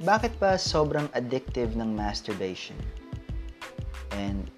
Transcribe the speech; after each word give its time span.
bakit 0.00 0.32
ba 0.40 0.56
sobrang 0.56 1.08
addictive 1.12 1.76
ng 1.76 1.92
masturbation? 1.92 2.76
And 4.16 4.48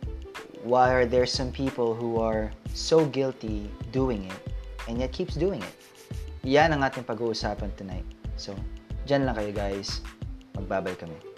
why 0.62 0.94
are 0.94 1.06
there 1.06 1.26
some 1.26 1.50
people 1.50 1.94
who 1.94 2.22
are 2.22 2.54
so 2.70 3.04
guilty 3.04 3.66
doing 3.90 4.30
it 4.30 4.40
and 4.86 5.02
yet 5.02 5.10
keeps 5.10 5.34
doing 5.34 5.62
it? 5.62 5.74
Yan 6.46 6.74
ang 6.74 6.86
ating 6.86 7.06
pag-uusapan 7.06 7.74
tonight. 7.74 8.06
So, 8.38 8.54
dyan 9.06 9.26
lang 9.26 9.38
kayo 9.38 9.50
guys. 9.50 10.02
Magbabay 10.54 10.94
kami. 10.98 11.31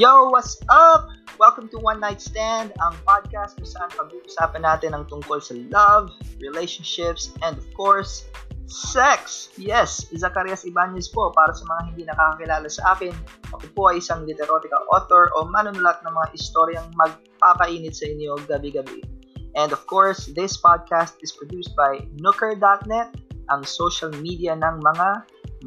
Yo, 0.00 0.32
what's 0.32 0.56
up? 0.72 1.12
Welcome 1.36 1.68
to 1.76 1.78
One 1.84 2.00
Night 2.00 2.24
Stand, 2.24 2.72
ang 2.80 2.96
podcast 3.04 3.60
kung 3.60 3.68
saan 3.68 3.92
pag-uusapan 3.92 4.64
natin 4.64 4.96
ang 4.96 5.04
tungkol 5.12 5.44
sa 5.44 5.52
love, 5.68 6.08
relationships, 6.40 7.36
and 7.44 7.60
of 7.60 7.68
course, 7.76 8.24
sex. 8.64 9.52
Yes, 9.60 10.08
Zacarias 10.16 10.64
Ibanez 10.64 11.12
po 11.12 11.36
para 11.36 11.52
sa 11.52 11.68
mga 11.68 11.80
hindi 11.92 12.02
nakakakilala 12.08 12.64
sa 12.72 12.96
akin. 12.96 13.12
Ako 13.52 13.68
po 13.76 13.92
ay 13.92 14.00
isang 14.00 14.24
literotica 14.24 14.80
author 14.88 15.28
o 15.36 15.44
manunulat 15.44 16.00
ng 16.00 16.16
mga 16.16 16.28
istoryang 16.32 16.88
magpapainit 16.96 17.92
sa 17.92 18.08
inyo 18.08 18.40
gabi-gabi. 18.48 19.04
And 19.52 19.68
of 19.68 19.84
course, 19.84 20.32
this 20.32 20.56
podcast 20.56 21.20
is 21.20 21.36
produced 21.36 21.76
by 21.76 22.08
Nooker.net, 22.24 23.20
ang 23.52 23.68
social 23.68 24.16
media 24.24 24.56
ng 24.56 24.80
mga 24.80 25.08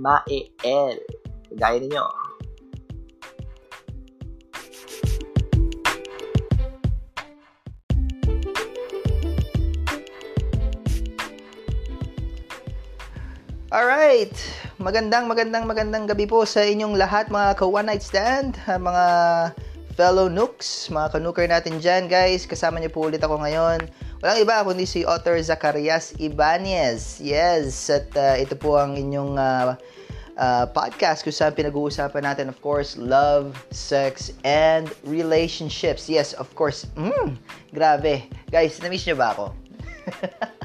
ma-el. 0.01 0.97
Gaya 1.53 1.77
ninyo. 1.85 2.22
Alright, 13.73 14.37
magandang 14.77 15.25
magandang 15.25 15.65
magandang 15.65 16.05
gabi 16.05 16.29
po 16.29 16.45
sa 16.45 16.61
inyong 16.61 16.93
lahat 16.93 17.33
mga 17.33 17.57
ka-one 17.57 17.89
night 17.89 18.05
stand, 18.05 18.53
mga 18.69 19.05
fellow 19.97 20.29
nooks, 20.29 20.93
mga 20.93 21.17
kanuker 21.17 21.49
natin 21.49 21.81
dyan 21.81 22.05
guys. 22.05 22.45
Kasama 22.45 22.77
niyo 22.77 22.93
po 22.93 23.09
ulit 23.09 23.25
ako 23.25 23.41
ngayon. 23.41 23.81
Walang 24.21 24.45
iba 24.45 24.61
kundi 24.61 24.85
si 24.85 25.01
author 25.09 25.41
Zacarias 25.41 26.13
Ibanez. 26.21 27.17
Yes, 27.17 27.89
at 27.89 28.13
uh, 28.13 28.37
ito 28.37 28.53
po 28.53 28.77
ang 28.77 28.93
inyong 28.93 29.41
uh, 29.41 29.73
uh, 30.37 30.65
podcast 30.69 31.25
kung 31.25 31.33
saan 31.33 31.57
pinag-uusapan 31.57 32.29
natin 32.29 32.53
of 32.53 32.61
course 32.61 32.93
love, 32.93 33.57
sex, 33.73 34.29
and 34.45 34.93
relationships. 35.01 36.05
Yes, 36.05 36.37
of 36.37 36.45
course. 36.53 36.85
Mm, 36.93 37.41
grabe. 37.73 38.29
Guys, 38.53 38.77
na-miss 38.85 39.09
niyo 39.09 39.17
ba 39.17 39.33
ako? 39.33 39.49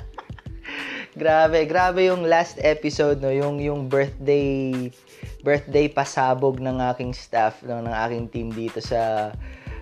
Grabe, 1.19 1.67
grabe 1.67 2.07
yung 2.07 2.31
last 2.31 2.63
episode 2.63 3.19
no, 3.19 3.35
yung 3.35 3.59
yung 3.59 3.91
birthday 3.91 4.87
birthday 5.43 5.91
pasabog 5.91 6.63
ng 6.63 6.79
aking 6.95 7.11
staff 7.11 7.59
no, 7.67 7.83
ng 7.83 7.91
aking 7.91 8.31
team 8.31 8.49
dito 8.55 8.79
sa 8.79 9.35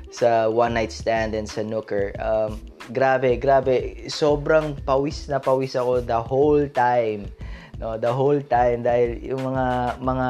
sa 0.09 0.49
One 0.49 0.73
Night 0.81 0.89
Stand 0.89 1.37
and 1.37 1.45
sa 1.45 1.61
Nooker. 1.61 2.17
Um, 2.17 2.57
grabe, 2.89 3.37
grabe. 3.37 4.09
Sobrang 4.09 4.81
pawis 4.89 5.29
na 5.29 5.37
pawis 5.37 5.77
ako 5.77 6.01
the 6.01 6.17
whole 6.17 6.65
time. 6.73 7.29
No, 7.77 8.01
the 8.01 8.09
whole 8.09 8.41
time 8.41 8.81
dahil 8.81 9.21
yung 9.21 9.45
mga 9.45 10.01
mga 10.01 10.29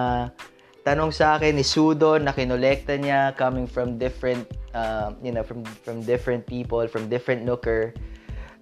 tanong 0.82 1.14
sa 1.14 1.38
akin 1.38 1.54
ni 1.54 1.62
Sudo 1.62 2.18
na 2.18 2.34
kinolekta 2.34 2.98
niya 2.98 3.30
coming 3.38 3.70
from 3.70 3.94
different 3.94 4.42
uh, 4.74 5.14
you 5.22 5.30
know 5.30 5.46
from 5.46 5.62
from 5.86 6.02
different 6.02 6.50
people 6.50 6.82
from 6.90 7.06
different 7.06 7.46
Nooker. 7.46 7.94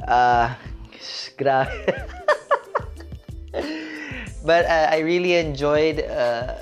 Uh, 0.04 0.52
grabe. 1.40 1.72
But 4.44 4.68
uh, 4.68 4.92
I 4.92 5.00
really 5.00 5.34
enjoyed 5.34 6.04
uh, 6.04 6.54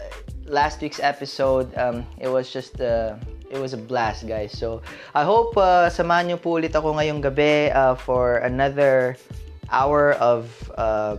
last 0.46 0.80
week's 0.80 1.00
episode. 1.00 1.74
Um, 1.76 2.06
it 2.18 2.28
was 2.28 2.50
just 2.52 2.80
uh, 2.80 3.16
it 3.50 3.58
was 3.58 3.74
a 3.74 3.76
blast, 3.76 4.26
guys. 4.26 4.56
So 4.56 4.80
I 5.14 5.24
hope 5.26 5.58
uh, 5.58 5.90
samahan 5.90 6.32
niyo 6.32 6.38
po 6.40 6.56
ulit 6.62 6.72
ako 6.72 6.94
ngayong 6.96 7.20
gabi 7.20 7.74
uh, 7.74 7.98
for 7.98 8.40
another 8.46 9.18
hour 9.68 10.14
of 10.22 10.48
uh, 10.78 11.18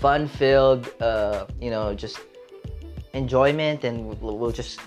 fun-filled, 0.00 0.88
uh, 1.02 1.44
you 1.60 1.68
know, 1.68 1.92
just 1.92 2.22
enjoyment, 3.12 3.84
and 3.84 4.06
we'll, 4.22 4.38
we'll 4.38 4.54
just 4.54 4.80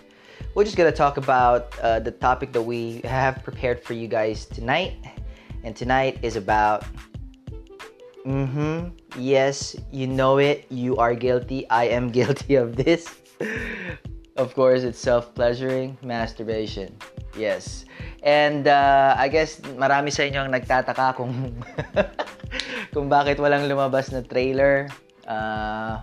we're 0.55 0.63
just 0.63 0.77
gonna 0.77 0.95
talk 0.95 1.17
about 1.17 1.77
uh, 1.83 1.99
the 1.99 2.11
topic 2.11 2.53
that 2.53 2.61
we 2.61 3.01
have 3.03 3.43
prepared 3.43 3.83
for 3.83 3.93
you 3.93 4.07
guys 4.07 4.45
tonight. 4.45 4.95
And 5.63 5.75
tonight 5.75 6.19
is 6.21 6.35
about 6.35 6.83
Mm-hmm. 8.23 8.95
Yes, 9.19 9.75
you 9.91 10.07
know 10.07 10.39
it. 10.39 10.65
You 10.71 10.95
are 10.97 11.13
guilty. 11.13 11.67
I 11.69 11.91
am 11.91 12.09
guilty 12.17 12.55
of 12.55 12.75
this. 12.75 13.07
of 14.37 14.55
course, 14.55 14.83
it's 14.83 14.99
self-pleasuring 14.99 15.97
masturbation. 16.01 16.95
Yes. 17.35 17.85
And 18.23 18.67
uh, 18.67 19.15
I 19.17 19.27
guess 19.27 19.59
marami 19.75 20.13
sa 20.13 20.23
inyo 20.23 20.47
ang 20.47 20.51
nagtataka 20.55 21.19
kung 21.19 21.33
kung 22.95 23.11
bakit 23.11 23.41
walang 23.41 23.67
lumabas 23.67 24.13
na 24.13 24.23
trailer 24.23 24.87
uh, 25.27 25.99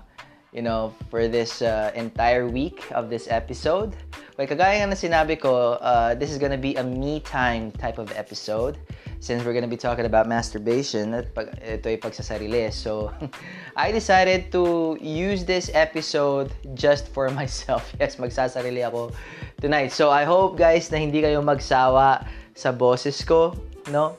you 0.52 0.62
know, 0.62 0.94
for 1.10 1.28
this 1.28 1.62
uh, 1.62 1.92
entire 1.94 2.46
week 2.48 2.82
of 2.92 3.10
this 3.10 3.28
episode. 3.30 3.94
Well, 4.40 4.48
kagaya 4.48 4.88
na 4.88 4.96
sinabi 4.96 5.36
ko, 5.36 5.76
uh, 5.84 6.16
this 6.16 6.32
is 6.32 6.40
gonna 6.40 6.56
be 6.56 6.72
a 6.80 6.82
me 6.82 7.20
time 7.20 7.68
type 7.76 8.00
of 8.00 8.08
episode 8.16 8.80
since 9.20 9.44
we're 9.44 9.52
gonna 9.52 9.68
be 9.68 9.76
talking 9.76 10.08
about 10.08 10.32
masturbation, 10.32 11.12
at 11.12 11.28
pag, 11.36 11.52
ito 11.60 11.92
ay 11.92 12.00
pagsasarili. 12.00 12.72
So, 12.72 13.12
I 13.76 13.92
decided 13.92 14.48
to 14.56 14.96
use 14.96 15.44
this 15.44 15.68
episode 15.76 16.56
just 16.72 17.12
for 17.12 17.28
myself. 17.36 17.92
Yes, 18.00 18.16
magsasarili 18.16 18.80
ako 18.80 19.12
tonight. 19.60 19.92
So, 19.92 20.08
I 20.08 20.24
hope 20.24 20.56
guys 20.56 20.88
na 20.88 20.96
hindi 20.96 21.20
kayo 21.20 21.44
magsawa 21.44 22.24
sa 22.56 22.72
boses 22.72 23.20
ko, 23.20 23.52
no? 23.92 24.16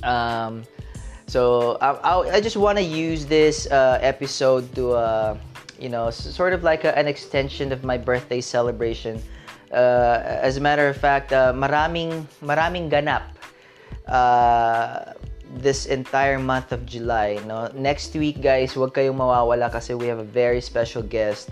Um, 0.00 0.64
so, 1.28 1.76
I, 1.84 2.32
I, 2.32 2.40
just 2.40 2.56
want 2.56 2.80
to 2.80 2.86
use 2.88 3.28
this 3.28 3.68
uh, 3.68 4.00
episode 4.00 4.64
to, 4.80 4.96
uh, 4.96 5.36
you 5.76 5.92
know, 5.92 6.08
sort 6.08 6.56
of 6.56 6.64
like 6.64 6.88
a, 6.88 6.96
an 6.96 7.04
extension 7.04 7.68
of 7.68 7.84
my 7.84 8.00
birthday 8.00 8.40
celebration. 8.40 9.20
Uh, 9.72 10.20
as 10.44 10.56
a 10.56 10.60
matter 10.60 10.86
of 10.86 10.96
fact, 10.96 11.32
uh, 11.32 11.52
maraming 11.56 12.28
maraming 12.44 12.92
ganap 12.92 13.32
uh, 14.04 15.16
this 15.56 15.86
entire 15.86 16.38
month 16.38 16.72
of 16.72 16.84
July. 16.84 17.40
No? 17.48 17.72
Next 17.72 18.12
week, 18.12 18.44
guys, 18.44 18.76
wag 18.76 18.92
kayong 18.92 19.16
mawawala 19.16 19.72
kasi 19.72 19.96
we 19.96 20.12
have 20.12 20.20
a 20.20 20.28
very 20.28 20.60
special 20.60 21.00
guest. 21.00 21.50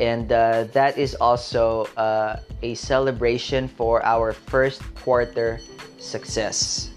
And 0.00 0.32
uh, 0.32 0.66
that 0.74 0.98
is 0.98 1.14
also 1.14 1.86
uh, 1.94 2.42
a 2.62 2.74
celebration 2.74 3.68
for 3.68 4.02
our 4.02 4.32
first 4.32 4.82
quarter 5.06 5.60
success. 6.02 6.90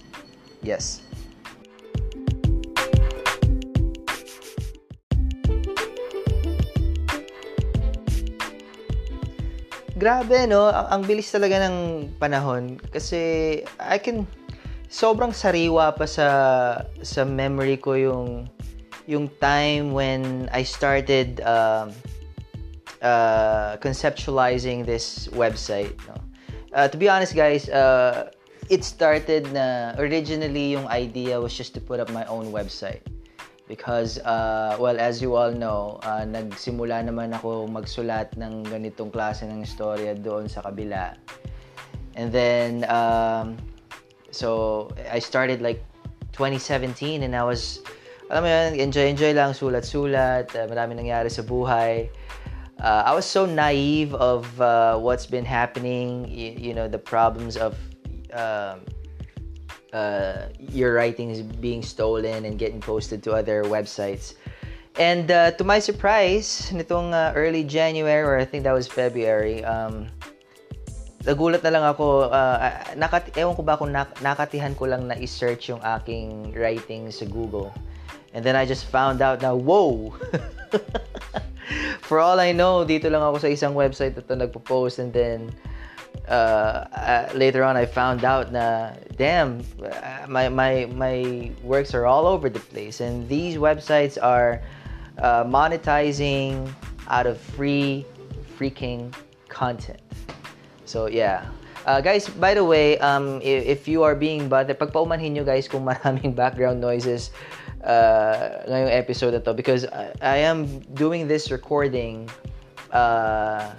Yes. 0.65 1.04
Grabe, 10.05 10.45
no? 10.45 10.69
Ang, 10.69 10.87
ang 10.93 11.01
bilis 11.01 11.33
talaga 11.33 11.65
ng 11.65 12.05
panahon. 12.21 12.77
Kasi 12.93 13.65
I 13.81 13.97
can 13.97 14.29
sobrang 14.85 15.33
sariwa 15.33 15.97
pa 15.97 16.05
sa 16.05 16.27
sa 17.01 17.25
memory 17.25 17.81
ko 17.81 17.97
yung 17.97 18.45
yung 19.09 19.33
time 19.41 19.97
when 19.97 20.45
I 20.53 20.61
started 20.61 21.41
uh, 21.41 21.89
uh, 23.01 23.81
conceptualizing 23.81 24.85
this 24.85 25.25
website. 25.33 25.97
No? 26.05 26.21
Uh, 26.69 26.85
to 26.85 27.01
be 27.01 27.09
honest, 27.09 27.33
guys, 27.33 27.65
uh, 27.73 28.29
it 28.69 28.85
started 28.85 29.49
na 29.57 29.97
originally 29.97 30.77
yung 30.77 30.85
idea 30.85 31.41
was 31.41 31.57
just 31.57 31.73
to 31.73 31.81
put 31.81 31.97
up 31.97 32.13
my 32.13 32.29
own 32.29 32.53
website. 32.53 33.01
Because, 33.65 34.21
uh, 34.21 34.77
well, 34.77 35.01
as 35.01 35.21
you 35.25 35.33
all 35.33 35.49
know, 35.49 35.97
uh, 36.05 36.21
nagsimula 36.21 37.01
naman 37.01 37.33
ako 37.33 37.65
magsulat 37.65 38.37
ng 38.37 38.61
ganitong 38.69 39.09
klase 39.09 39.49
ng 39.49 39.65
istorya 39.65 40.13
doon 40.13 40.45
sa 40.45 40.61
kabila. 40.61 41.17
And 42.13 42.29
then, 42.29 42.85
um, 42.85 43.57
So, 44.35 44.91
I 45.09 45.19
started 45.19 45.61
like 45.63 45.79
2017 46.35 47.23
and 47.23 47.31
I 47.31 47.47
was, 47.47 47.79
alam 48.27 48.43
mo 48.43 48.51
yun, 48.51 48.91
enjoy-enjoy 48.91 49.31
lang, 49.31 49.55
sulat-sulat, 49.55 50.51
uh, 50.51 50.67
marami 50.67 50.99
nangyari 50.99 51.31
sa 51.31 51.39
buhay. 51.39 52.11
Uh, 52.75 53.07
I 53.07 53.15
was 53.15 53.23
so 53.23 53.47
naive 53.47 54.11
of 54.19 54.43
uh, 54.59 54.99
what's 54.99 55.23
been 55.23 55.47
happening, 55.47 56.27
you, 56.27 56.51
you 56.51 56.73
know, 56.75 56.91
the 56.91 56.99
problems 56.99 57.55
of 57.55 57.79
uh, 58.35 58.75
uh, 59.95 60.51
your 60.59 60.93
writings 60.93 61.39
being 61.41 61.79
stolen 61.79 62.43
and 62.43 62.59
getting 62.59 62.83
posted 62.83 63.23
to 63.23 63.31
other 63.31 63.63
websites. 63.63 64.35
And 64.99 65.31
uh, 65.31 65.51
to 65.55 65.63
my 65.63 65.79
surprise, 65.79 66.71
nitong 66.71 67.15
uh, 67.15 67.31
early 67.35 67.63
January, 67.63 68.23
or 68.23 68.35
I 68.35 68.45
think 68.45 68.63
that 68.67 68.75
was 68.75 68.87
February, 68.87 69.63
um, 69.63 70.07
nagulat 71.23 71.63
na 71.63 71.71
lang 71.71 71.83
ako, 71.83 72.31
uh, 72.31 72.71
nakat 72.95 73.31
ewan 73.35 73.55
ko 73.55 73.63
ba 73.63 73.75
kung 73.75 73.91
nak- 73.91 74.19
nakatihan 74.23 74.75
ko 74.75 74.87
lang 74.87 75.07
na 75.07 75.15
i-search 75.19 75.71
yung 75.71 75.83
aking 75.83 76.55
writing 76.55 77.11
sa 77.11 77.27
Google. 77.27 77.71
And 78.35 78.43
then 78.43 78.55
I 78.55 78.67
just 78.67 78.87
found 78.87 79.23
out 79.23 79.39
na, 79.39 79.55
whoa! 79.55 80.15
For 82.07 82.19
all 82.21 82.39
I 82.39 82.51
know, 82.51 82.85
dito 82.85 83.09
lang 83.09 83.23
ako 83.23 83.47
sa 83.47 83.49
isang 83.49 83.73
website 83.73 84.15
na 84.15 84.23
ito 84.23 84.35
nagpo-post 84.35 84.99
and 84.99 85.11
then 85.11 85.51
uh, 86.27 86.31
uh, 86.31 87.29
later 87.33 87.63
on 87.63 87.77
I 87.77 87.85
found 87.85 88.23
out 88.23 88.51
na 88.51 88.93
damn 89.17 89.61
uh, 89.81 90.25
my 90.27 90.49
my 90.49 90.85
my 90.91 91.51
works 91.63 91.93
are 91.93 92.05
all 92.05 92.25
over 92.25 92.49
the 92.49 92.59
place 92.59 93.01
and 93.01 93.27
these 93.29 93.55
websites 93.57 94.17
are 94.21 94.61
uh, 95.19 95.43
monetizing 95.43 96.67
out 97.07 97.27
of 97.27 97.37
free 97.37 98.05
freaking 98.57 99.13
content. 99.49 100.01
So 100.85 101.07
yeah. 101.07 101.45
Uh, 101.85 102.01
guys, 102.01 102.27
by 102.27 102.55
the 102.55 102.65
way, 102.65 102.97
um, 102.97 103.37
if, 103.45 103.61
if 103.65 103.87
you 103.87 104.01
are 104.01 104.15
being 104.15 104.49
bothered, 104.49 104.79
pagpaumanhin 104.79 105.37
nyo 105.37 105.45
guys 105.45 105.69
kung 105.69 105.85
maraming 105.85 106.33
background 106.41 106.81
noises 106.81 107.29
uh, 107.85 108.65
ngayong 108.65 108.89
episode 108.89 109.37
na 109.37 109.41
to 109.45 109.53
because 109.53 109.85
I, 109.85 110.09
I 110.17 110.37
am 110.49 110.81
doing 110.97 111.29
this 111.29 111.53
recording 111.53 112.25
uh, 112.89 113.77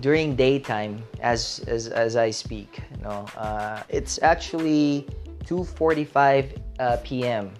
during 0.00 0.36
daytime 0.36 1.02
as 1.20 1.60
as, 1.66 1.88
as 1.88 2.16
I 2.16 2.30
speak. 2.30 2.80
You 2.96 3.02
know, 3.04 3.26
uh, 3.36 3.82
it's 3.88 4.22
actually 4.22 5.06
2:45 5.44 6.58
uh, 6.78 6.96
p.m. 7.02 7.50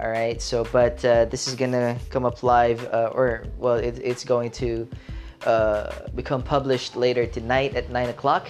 All 0.00 0.08
right. 0.08 0.40
So, 0.40 0.64
but 0.72 1.04
uh, 1.04 1.26
this 1.26 1.48
is 1.48 1.54
gonna 1.54 1.98
come 2.08 2.24
up 2.24 2.42
live, 2.42 2.86
uh, 2.92 3.10
or 3.12 3.44
well, 3.58 3.74
it, 3.74 3.98
it's 4.02 4.24
going 4.24 4.50
to 4.62 4.88
uh, 5.44 5.92
become 6.14 6.42
published 6.42 6.96
later 6.96 7.26
tonight 7.26 7.74
at 7.74 7.90
nine 7.90 8.08
o'clock. 8.08 8.48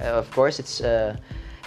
Uh, 0.00 0.04
of 0.16 0.30
course, 0.30 0.58
it's 0.58 0.80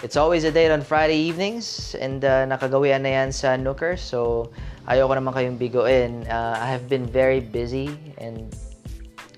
it's 0.02 0.16
always 0.16 0.44
a 0.44 0.50
date 0.50 0.72
on 0.72 0.80
Friday 0.80 1.16
evenings, 1.16 1.94
and 2.00 2.24
uh, 2.24 2.48
nakagawian 2.48 3.02
na 3.02 3.20
yan 3.20 3.32
sa 3.32 3.60
Nooker. 3.60 4.00
So, 4.00 4.50
ayoko 4.88 5.12
naman 5.12 5.36
kayong 5.36 5.58
bigoin. 5.60 6.24
I 6.26 6.66
have 6.66 6.88
been 6.88 7.04
very 7.04 7.38
busy 7.38 7.92
and 8.16 8.48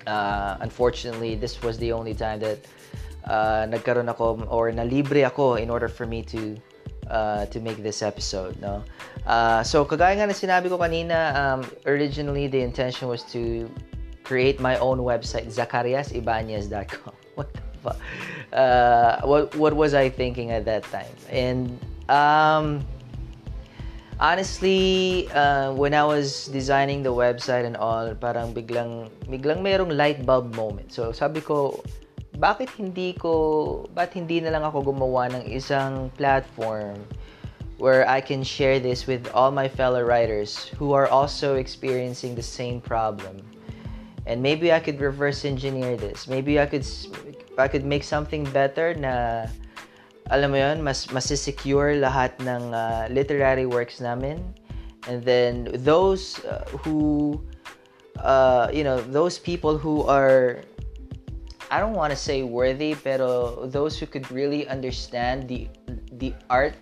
uh, 0.07 0.57
unfortunately, 0.61 1.35
this 1.35 1.61
was 1.61 1.77
the 1.77 1.91
only 1.91 2.13
time 2.13 2.39
that 2.39 2.59
uh, 3.25 3.65
nagkaroon 3.67 4.09
ako 4.09 4.43
or 4.49 4.71
nalibre 4.71 5.25
ako 5.25 5.55
in 5.55 5.69
order 5.69 5.87
for 5.87 6.05
me 6.05 6.21
to 6.23 6.57
uh, 7.07 7.45
to 7.47 7.59
make 7.59 7.83
this 7.83 8.01
episode, 8.01 8.59
no? 8.61 8.83
Uh, 9.27 9.63
so, 9.63 9.85
kagaya 9.85 10.15
nga 10.15 10.27
na 10.27 10.35
sinabi 10.35 10.67
ko 10.67 10.77
kanina, 10.77 11.35
um, 11.35 11.61
originally 11.85 12.47
the 12.47 12.59
intention 12.59 13.07
was 13.07 13.23
to 13.23 13.69
create 14.23 14.59
my 14.59 14.77
own 14.79 14.99
website, 14.99 15.47
zacariasibanez.com. 15.47 17.13
What 17.35 17.49
the 17.53 17.61
fuck? 17.81 17.97
Uh, 18.53 19.17
what, 19.25 19.55
what 19.55 19.73
was 19.73 19.95
I 19.95 20.07
thinking 20.07 20.51
at 20.51 20.65
that 20.65 20.83
time? 20.93 21.09
And 21.33 21.81
um, 22.07 22.85
honestly, 24.23 25.27
uh, 25.35 25.75
when 25.75 25.93
I 25.93 26.07
was 26.07 26.47
designing 26.47 27.03
the 27.03 27.11
website 27.11 27.67
and 27.67 27.75
all, 27.75 28.15
parang 28.15 28.55
biglang, 28.55 29.11
biglang 29.27 29.59
merong 29.59 29.91
light 29.91 30.25
bulb 30.25 30.55
moment. 30.55 30.95
So, 30.95 31.11
sabi 31.11 31.43
ko, 31.43 31.83
bakit 32.39 32.71
hindi 32.79 33.13
ko, 33.19 33.85
bakit 33.91 34.23
hindi 34.23 34.39
na 34.39 34.55
lang 34.55 34.63
ako 34.63 34.95
gumawa 34.95 35.27
ng 35.35 35.51
isang 35.51 36.07
platform 36.15 37.03
where 37.77 38.07
I 38.07 38.23
can 38.23 38.47
share 38.47 38.79
this 38.79 39.05
with 39.05 39.27
all 39.35 39.51
my 39.51 39.67
fellow 39.67 40.01
writers 40.01 40.71
who 40.79 40.95
are 40.95 41.11
also 41.11 41.59
experiencing 41.59 42.33
the 42.33 42.45
same 42.45 42.79
problem. 42.79 43.43
And 44.23 44.39
maybe 44.39 44.71
I 44.71 44.79
could 44.79 45.03
reverse 45.03 45.43
engineer 45.43 45.99
this. 45.99 46.31
Maybe 46.31 46.63
I 46.63 46.65
could 46.65 46.87
I 47.59 47.67
could 47.67 47.83
make 47.83 48.07
something 48.07 48.47
better 48.55 48.95
na 48.95 49.51
alam 50.31 50.55
mo 50.55 50.57
yon 50.59 50.79
mas 50.79 51.07
masisecure 51.11 51.99
lahat 51.99 52.35
ng 52.39 52.71
uh, 52.71 53.07
literary 53.11 53.65
works 53.65 53.99
namin. 53.99 54.39
And 55.07 55.19
then 55.19 55.67
those 55.83 56.39
uh, 56.47 56.63
who 56.79 57.43
uh, 58.23 58.71
you 58.71 58.83
know, 58.83 59.01
those 59.01 59.37
people 59.37 59.77
who 59.77 60.03
are 60.07 60.63
I 61.71 61.79
don't 61.79 61.97
want 61.97 62.11
to 62.11 62.19
say 62.19 62.43
worthy, 62.43 62.93
pero 62.93 63.65
those 63.65 63.97
who 63.97 64.05
could 64.05 64.29
really 64.29 64.67
understand 64.69 65.49
the 65.49 65.67
the 66.21 66.31
art 66.49 66.77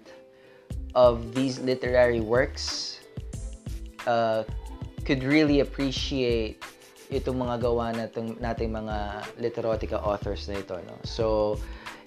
of 0.94 1.34
these 1.34 1.64
literary 1.64 2.20
works 2.20 3.00
uh, 4.06 4.44
could 5.08 5.24
really 5.24 5.62
appreciate 5.64 6.60
itong 7.12 7.40
mga 7.44 7.56
gawa 7.64 7.92
nating, 7.96 8.40
nating 8.40 8.72
mga 8.72 9.24
literotica 9.40 10.00
authors 10.00 10.48
na 10.48 10.60
ito. 10.60 10.80
No? 10.84 10.96
So, 11.04 11.56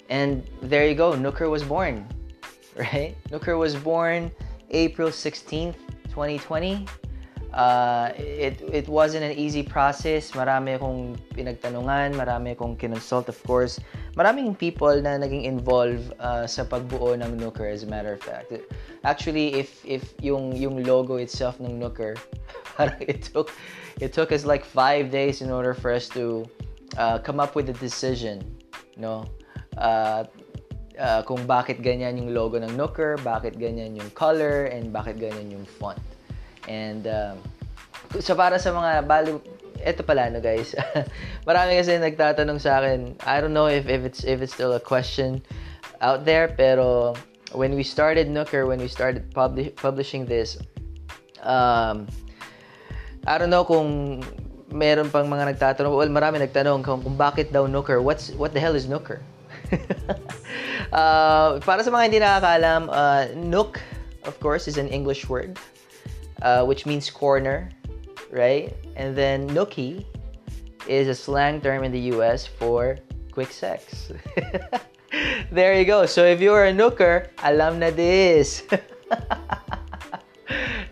And 0.09 0.43
there 0.61 0.87
you 0.87 0.95
go, 0.95 1.13
Nooker 1.13 1.49
was 1.49 1.63
born, 1.63 2.07
right? 2.75 3.15
Nooker 3.29 3.57
was 3.57 3.75
born 3.75 4.31
April 4.69 5.09
16th, 5.09 5.75
2020. 6.09 6.85
Uh, 7.55 8.11
it, 8.17 8.59
it 8.73 8.87
wasn't 8.89 9.23
an 9.23 9.31
easy 9.31 9.63
process. 9.63 10.31
Marami 10.31 10.75
akong 10.75 11.15
pinagtanungan, 11.31 12.11
marami 12.11 12.51
akong 12.51 12.75
kinonsult, 12.75 13.29
of 13.29 13.41
course. 13.47 13.79
Maraming 14.19 14.57
people 14.59 14.91
na 15.01 15.15
naging 15.15 15.47
involved 15.47 16.11
uh, 16.19 16.43
sa 16.45 16.67
pagbuo 16.67 17.15
ng 17.15 17.39
Nooker, 17.39 17.71
as 17.71 17.83
a 17.83 17.87
matter 17.87 18.11
of 18.11 18.21
fact. 18.21 18.51
Actually, 19.07 19.55
if 19.55 19.79
if 19.87 20.15
yung 20.19 20.51
yung 20.51 20.83
logo 20.83 21.15
itself 21.15 21.55
ng 21.63 21.79
Nooker, 21.79 22.19
parang 22.75 22.99
it 22.99 23.23
took 23.31 23.55
it 24.03 24.11
took 24.11 24.35
us 24.35 24.43
like 24.43 24.67
five 24.67 25.07
days 25.07 25.39
in 25.39 25.47
order 25.47 25.71
for 25.71 25.95
us 25.95 26.11
to 26.11 26.43
uh, 26.99 27.23
come 27.23 27.39
up 27.39 27.55
with 27.55 27.71
a 27.71 27.77
decision, 27.79 28.43
You 28.95 29.07
no? 29.07 29.31
Uh, 29.77 30.23
uh, 30.99 31.21
kung 31.23 31.43
bakit 31.47 31.83
ganyan 31.83 32.17
yung 32.19 32.31
logo 32.31 32.59
ng 32.59 32.73
Nooker, 32.75 33.19
bakit 33.23 33.59
ganyan 33.59 33.95
yung 33.95 34.09
color, 34.15 34.67
and 34.71 34.91
bakit 34.91 35.19
ganyan 35.19 35.51
yung 35.51 35.65
font. 35.65 35.99
And 36.67 37.05
um, 37.07 37.37
so 38.19 38.35
para 38.35 38.57
sa 38.57 38.73
mga 38.73 39.05
bali 39.05 39.37
eto 39.85 40.01
pala 40.01 40.31
no 40.31 40.39
guys. 40.39 40.73
Marami 41.47 41.77
kasi 41.77 41.99
nagtatanong 41.99 42.59
sa 42.59 42.81
akin. 42.81 43.19
I 43.27 43.37
don't 43.43 43.53
know 43.53 43.67
if 43.67 43.85
if 43.85 44.01
it's 44.07 44.23
if 44.23 44.41
it's 44.41 44.55
still 44.55 44.73
a 44.73 44.81
question 44.81 45.43
out 46.01 46.25
there 46.25 46.49
pero 46.49 47.13
when 47.53 47.75
we 47.75 47.83
started 47.83 48.27
Nooker, 48.27 48.67
when 48.67 48.81
we 48.81 48.89
started 48.89 49.29
publish, 49.31 49.71
publishing 49.77 50.25
this 50.25 50.57
um 51.45 52.09
I 53.29 53.37
don't 53.37 53.53
know 53.53 53.65
kung 53.67 54.21
meron 54.73 55.09
pang 55.13 55.29
mga 55.29 55.55
nagtatanong. 55.55 55.91
Well, 55.93 56.11
marami 56.11 56.41
nagtanong 56.41 56.81
kung, 56.81 57.01
kung 57.05 57.17
bakit 57.17 57.53
daw 57.53 57.69
Nooker. 57.69 58.01
What's 58.01 58.33
what 58.35 58.53
the 58.53 58.61
hell 58.61 58.73
is 58.73 58.89
Nooker? 58.89 59.21
uh, 60.93 61.59
para 61.61 61.83
sa 61.83 61.89
mga 61.91 62.03
hindi 62.07 62.19
nakakalam, 62.19 62.89
uh, 62.89 63.27
nook, 63.35 63.81
of 64.23 64.39
course, 64.39 64.67
is 64.67 64.77
an 64.77 64.87
English 64.87 65.27
word, 65.29 65.57
uh, 66.41 66.63
which 66.63 66.85
means 66.85 67.09
corner, 67.09 67.69
right? 68.31 68.73
And 68.95 69.15
then 69.15 69.49
nookie 69.49 70.05
is 70.87 71.07
a 71.07 71.15
slang 71.15 71.61
term 71.61 71.83
in 71.83 71.91
the 71.91 72.13
US 72.15 72.45
for 72.45 72.97
quick 73.31 73.51
sex. 73.51 74.11
there 75.51 75.77
you 75.77 75.85
go. 75.85 76.05
So 76.05 76.25
if 76.25 76.39
you're 76.39 76.65
a 76.65 76.73
nooker, 76.73 77.27
alam 77.43 77.79
na 77.79 77.89
this. 77.91 78.63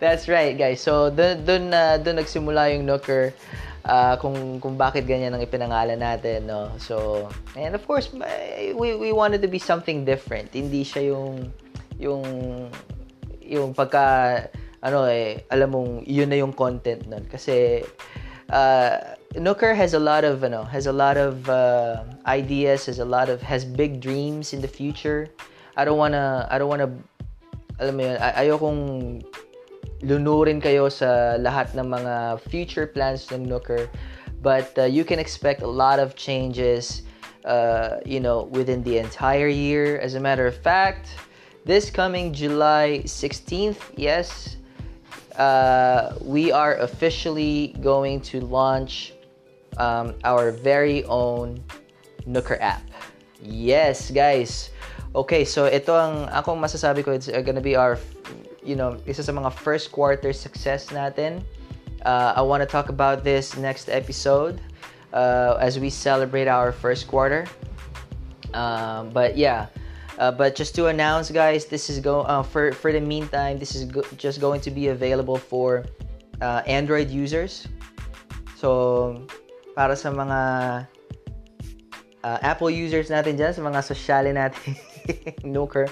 That's 0.04 0.28
right, 0.28 0.58
guys. 0.58 0.82
So 0.82 1.10
dun 1.10 1.46
dun 1.48 1.72
uh, 1.72 1.98
dun 2.02 2.20
nagsimula 2.20 2.75
yung 2.75 2.84
nooker 2.84 3.32
uh, 3.86 4.16
kung 4.20 4.60
kung 4.60 4.75
bakit 4.80 5.08
ganyan 5.08 5.36
ang 5.36 5.44
ipinangalan 5.44 6.00
natin 6.00 6.48
no? 6.48 6.72
So 6.80 7.28
and 7.56 7.75
of 7.75 7.84
course 7.88 8.12
we 8.75 8.96
we 8.96 9.10
wanted 9.12 9.44
to 9.44 9.50
be 9.52 9.60
something 9.60 10.04
different. 10.04 10.52
Hindi 10.52 10.84
siya 10.84 11.13
yung 11.13 11.52
yung 12.00 12.24
yung 13.44 13.75
pagka 13.75 14.48
ano 14.84 15.08
eh 15.08 15.48
alam 15.48 15.72
mong 15.72 15.92
yun 16.08 16.28
na 16.32 16.40
yung 16.40 16.52
content 16.56 17.08
nun. 17.08 17.24
Kasi 17.28 17.84
uh, 18.52 19.16
Nooker 19.34 19.74
has 19.74 19.94
a 19.94 20.02
lot 20.02 20.24
of 20.24 20.44
ano 20.44 20.63
has 20.68 20.86
a 20.86 20.96
lot 20.96 21.18
of 21.18 21.48
uh, 21.50 22.04
ideas 22.28 22.86
has 22.86 23.00
a 23.00 23.08
lot 23.08 23.28
of 23.28 23.42
has 23.42 23.66
big 23.66 24.00
dreams 24.00 24.54
in 24.54 24.62
the 24.62 24.70
future. 24.70 25.28
I 25.74 25.86
don't 25.86 25.98
wanna 25.98 26.48
I 26.52 26.62
don't 26.62 26.70
wanna 26.70 26.92
alam 27.82 27.98
mo 27.98 28.02
yun 28.06 28.18
ay 28.22 28.48
ayokong 28.48 28.82
lunurin 30.04 30.62
kayo 30.62 30.92
sa 30.92 31.40
lahat 31.40 31.72
ng 31.75 31.88
mga 31.88 32.44
future 32.50 32.88
plans 32.88 33.32
ng 33.32 33.48
Nooker. 33.48 33.88
But 34.44 34.75
uh, 34.78 34.84
you 34.84 35.08
can 35.08 35.20
expect 35.20 35.63
a 35.63 35.72
lot 35.72 36.00
of 36.04 36.16
changes, 36.20 37.04
uh, 37.48 38.04
you 38.06 38.20
know, 38.20 38.52
within 38.52 38.84
the 38.84 39.00
entire 39.00 39.48
year. 39.48 39.98
As 40.00 40.16
a 40.16 40.20
matter 40.20 40.46
of 40.46 40.56
fact, 40.60 41.08
this 41.63 41.90
coming 41.90 42.36
July 42.36 43.08
16th, 43.08 43.80
yes, 43.96 44.58
uh, 45.40 46.13
we 46.20 46.52
are 46.52 46.75
officially 46.84 47.75
going 47.80 48.20
to 48.36 48.42
launch 48.42 49.13
um, 49.78 50.13
our 50.24 50.52
very 50.52 51.04
own 51.06 51.63
Nooker 52.28 52.60
app. 52.60 52.84
Yes, 53.42 54.12
guys. 54.12 54.70
Okay, 55.16 55.46
so 55.46 55.68
ito 55.68 55.94
ang 55.94 56.25
akong 56.32 56.58
masasabi 56.58 57.06
ko 57.06 57.13
it's 57.13 57.30
gonna 57.30 57.62
be 57.62 57.75
our 57.75 58.00
you 58.65 58.75
know, 58.75 58.98
isa 59.05 59.24
sa 59.24 59.32
mga 59.32 59.51
first 59.51 59.91
quarter 59.91 60.34
success 60.34 60.88
natin. 60.89 61.43
Uh, 62.03 62.34
I 62.36 62.41
want 62.41 62.60
to 62.63 62.67
talk 62.67 62.89
about 62.89 63.24
this 63.24 63.55
next 63.55 63.88
episode 63.88 64.60
uh, 65.13 65.55
as 65.60 65.79
we 65.79 65.89
celebrate 65.89 66.48
our 66.48 66.72
first 66.72 67.08
quarter. 67.08 67.48
Um, 68.53 69.10
but 69.10 69.38
yeah, 69.38 69.67
uh, 70.20 70.32
but 70.32 70.55
just 70.55 70.75
to 70.75 70.88
announce, 70.88 71.32
guys, 71.32 71.65
this 71.65 71.89
is 71.89 72.00
go 72.00 72.22
uh, 72.22 72.43
for 72.43 72.72
for 72.74 72.91
the 72.91 73.01
meantime. 73.01 73.58
This 73.58 73.75
is 73.75 73.86
go- 73.86 74.05
just 74.17 74.41
going 74.41 74.62
to 74.62 74.72
be 74.72 74.89
available 74.89 75.38
for 75.38 75.86
uh, 76.41 76.62
Android 76.67 77.10
users. 77.10 77.67
So 78.58 79.25
para 79.75 79.96
sa 79.96 80.12
mga 80.12 80.39
Apple 82.24 82.72
users 82.72 83.12
natin 83.12 83.36
dyan, 83.36 83.51
sa 83.51 83.60
mga 83.60 83.79
sosyale 83.84 84.32
natin, 84.32 84.79
Nooker. 85.43 85.91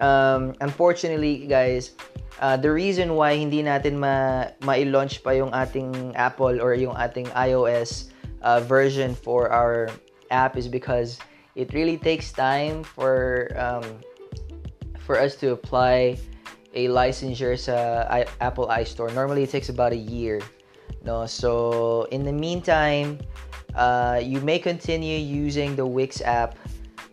Um, 0.00 0.54
unfortunately, 0.60 1.46
guys, 1.46 1.92
uh, 2.40 2.56
the 2.56 2.70
reason 2.70 3.14
why 3.14 3.36
hindi 3.36 3.62
natin 3.62 4.00
ma 4.00 4.48
ma-launch 4.64 5.22
pa 5.22 5.36
yung 5.36 5.52
ating 5.52 6.16
Apple 6.16 6.60
or 6.60 6.74
yung 6.74 6.96
ating 6.96 7.28
iOS 7.36 8.10
uh, 8.42 8.60
version 8.64 9.14
for 9.14 9.52
our 9.52 9.88
app 10.30 10.56
is 10.56 10.66
because 10.66 11.20
it 11.54 11.72
really 11.76 12.00
takes 12.00 12.32
time 12.32 12.82
for 12.82 13.52
um, 13.60 13.84
for 15.04 15.20
us 15.20 15.36
to 15.36 15.52
apply 15.52 16.16
a 16.72 16.88
licensure 16.88 17.58
sa 17.58 18.08
I- 18.08 18.30
Apple 18.40 18.66
iStore. 18.72 19.12
Normally, 19.12 19.44
it 19.44 19.52
takes 19.52 19.68
about 19.68 19.92
a 19.92 20.00
year. 20.00 20.40
No, 21.04 21.26
so 21.26 22.06
in 22.14 22.24
the 22.24 22.32
meantime, 22.32 23.18
uh, 23.74 24.20
you 24.22 24.40
may 24.40 24.58
continue 24.58 25.18
using 25.18 25.76
the 25.76 25.84
Wix 25.84 26.22
app 26.22 26.56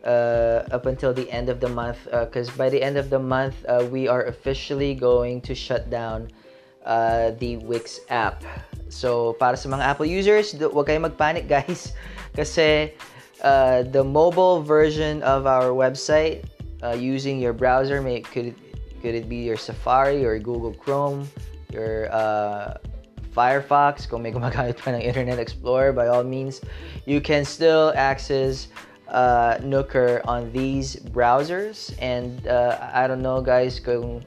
uh, 0.06 0.64
up 0.72 0.86
until 0.86 1.14
the 1.14 1.30
end 1.32 1.50
of 1.50 1.60
the 1.60 1.70
month 1.70 2.06
because 2.06 2.50
uh, 2.50 2.58
by 2.58 2.70
the 2.70 2.82
end 2.82 2.98
of 2.98 3.10
the 3.10 3.20
month 3.20 3.56
uh, 3.68 3.86
we 3.92 4.08
are 4.08 4.26
officially 4.26 4.94
going 4.94 5.42
to 5.42 5.54
shut 5.54 5.90
down 5.90 6.30
uh, 6.86 7.32
the 7.40 7.58
Wix 7.58 8.00
app. 8.10 8.44
So 8.90 9.34
para 9.34 9.58
sa 9.58 9.70
mga 9.70 9.84
Apple 9.84 10.08
users, 10.08 10.54
huwag 10.54 10.88
kayong 10.88 11.12
magpanic 11.12 11.48
guys 11.56 11.94
kasi 12.36 12.94
uh, 13.44 13.84
the 13.84 14.04
mobile 14.04 14.62
version 14.64 15.22
of 15.24 15.46
our 15.46 15.76
website 15.76 16.46
uh, 16.82 16.96
using 16.96 17.40
your 17.40 17.54
browser 17.54 18.02
may 18.02 18.22
could 18.22 18.56
could 19.04 19.16
it 19.16 19.28
be 19.28 19.48
your 19.48 19.56
Safari 19.56 20.26
or 20.26 20.40
Google 20.40 20.74
Chrome, 20.76 21.28
your 21.72 22.12
Firefox, 23.40 24.10
kung 24.10 24.26
may 24.26 24.34
gumagamit 24.34 24.76
pa 24.76 24.92
ng 24.92 25.00
Internet 25.00 25.40
Explorer, 25.40 25.94
by 25.94 26.12
all 26.12 26.26
means, 26.26 26.60
you 27.06 27.22
can 27.22 27.46
still 27.46 27.94
access 27.96 28.68
uh, 29.10 29.58
Nooker 29.62 30.22
on 30.28 30.52
these 30.52 30.96
browsers. 30.96 31.94
And 32.00 32.48
uh, 32.48 32.90
I 32.94 33.08
don't 33.08 33.22
know, 33.22 33.42
guys, 33.42 33.80
kung 33.80 34.24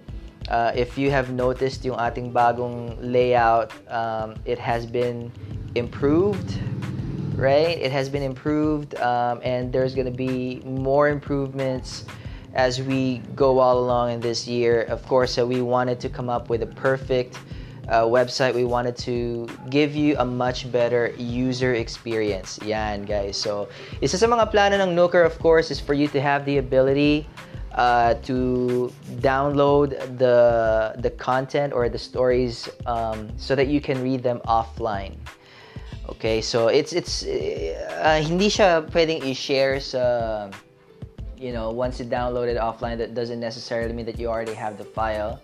uh, 0.49 0.73
if 0.75 0.99
you 0.99 1.11
have 1.11 1.31
noticed 1.33 1.85
yung 1.85 1.99
ating 1.99 2.33
bagong 2.33 2.99
layout, 3.01 3.73
um, 3.89 4.35
it 4.45 4.59
has 4.59 4.87
been 4.87 5.31
improved, 5.75 6.59
right? 7.37 7.79
It 7.79 7.93
has 7.93 8.09
been 8.09 8.23
improved, 8.23 8.95
um, 8.97 9.41
and 9.43 9.73
there's 9.73 9.95
gonna 9.95 10.11
be 10.11 10.61
more 10.65 11.09
improvements 11.09 12.05
as 12.55 12.83
we 12.83 13.23
go 13.35 13.59
all 13.59 13.79
along 13.79 14.13
in 14.13 14.21
this 14.21 14.47
year. 14.47 14.83
Of 14.83 15.07
course, 15.07 15.39
uh, 15.39 15.47
we 15.47 15.63
wanted 15.63 16.01
to 16.01 16.09
come 16.09 16.29
up 16.29 16.51
with 16.51 16.63
a 16.63 16.67
perfect 16.67 17.39
uh, 17.89 18.03
website, 18.03 18.55
we 18.55 18.65
wanted 18.65 18.97
to 18.97 19.49
give 19.71 19.95
you 19.95 20.17
a 20.19 20.25
much 20.25 20.71
better 20.71 21.15
user 21.19 21.75
experience. 21.75 22.59
Yan, 22.65 23.05
guys. 23.05 23.37
So, 23.37 23.69
isa 24.01 24.19
sa 24.19 24.27
mga 24.27 24.51
plano 24.51 24.79
ng 24.79 24.95
Nooker, 24.95 25.25
of 25.25 25.39
course, 25.39 25.71
is 25.71 25.81
for 25.81 25.95
you 25.95 26.07
to 26.09 26.21
have 26.21 26.45
the 26.45 26.59
ability 26.59 27.27
uh, 27.75 28.15
to 28.23 28.93
download 29.21 29.97
the 30.19 30.95
the 31.01 31.11
content 31.11 31.73
or 31.73 31.89
the 31.89 31.99
stories 31.99 32.69
um, 32.87 33.29
so 33.37 33.55
that 33.55 33.69
you 33.69 33.81
can 33.81 34.03
read 34.03 34.23
them 34.23 34.41
offline. 34.47 35.17
Okay, 36.09 36.41
so 36.41 36.69
it's 36.69 36.93
it's 36.93 37.25
uh, 37.25 38.21
hindi 38.21 38.51
siya 38.51 38.85
pwedeng 38.91 39.25
i-share 39.25 39.81
sa 39.81 40.51
you 41.39 41.51
know 41.51 41.71
once 41.71 41.99
you 41.99 42.07
download 42.07 42.47
it 42.47 42.59
offline 42.59 42.99
that 42.99 43.15
doesn't 43.15 43.41
necessarily 43.41 43.93
mean 43.95 44.07
that 44.07 44.19
you 44.19 44.29
already 44.29 44.55
have 44.55 44.79
the 44.79 44.85
file 44.85 45.41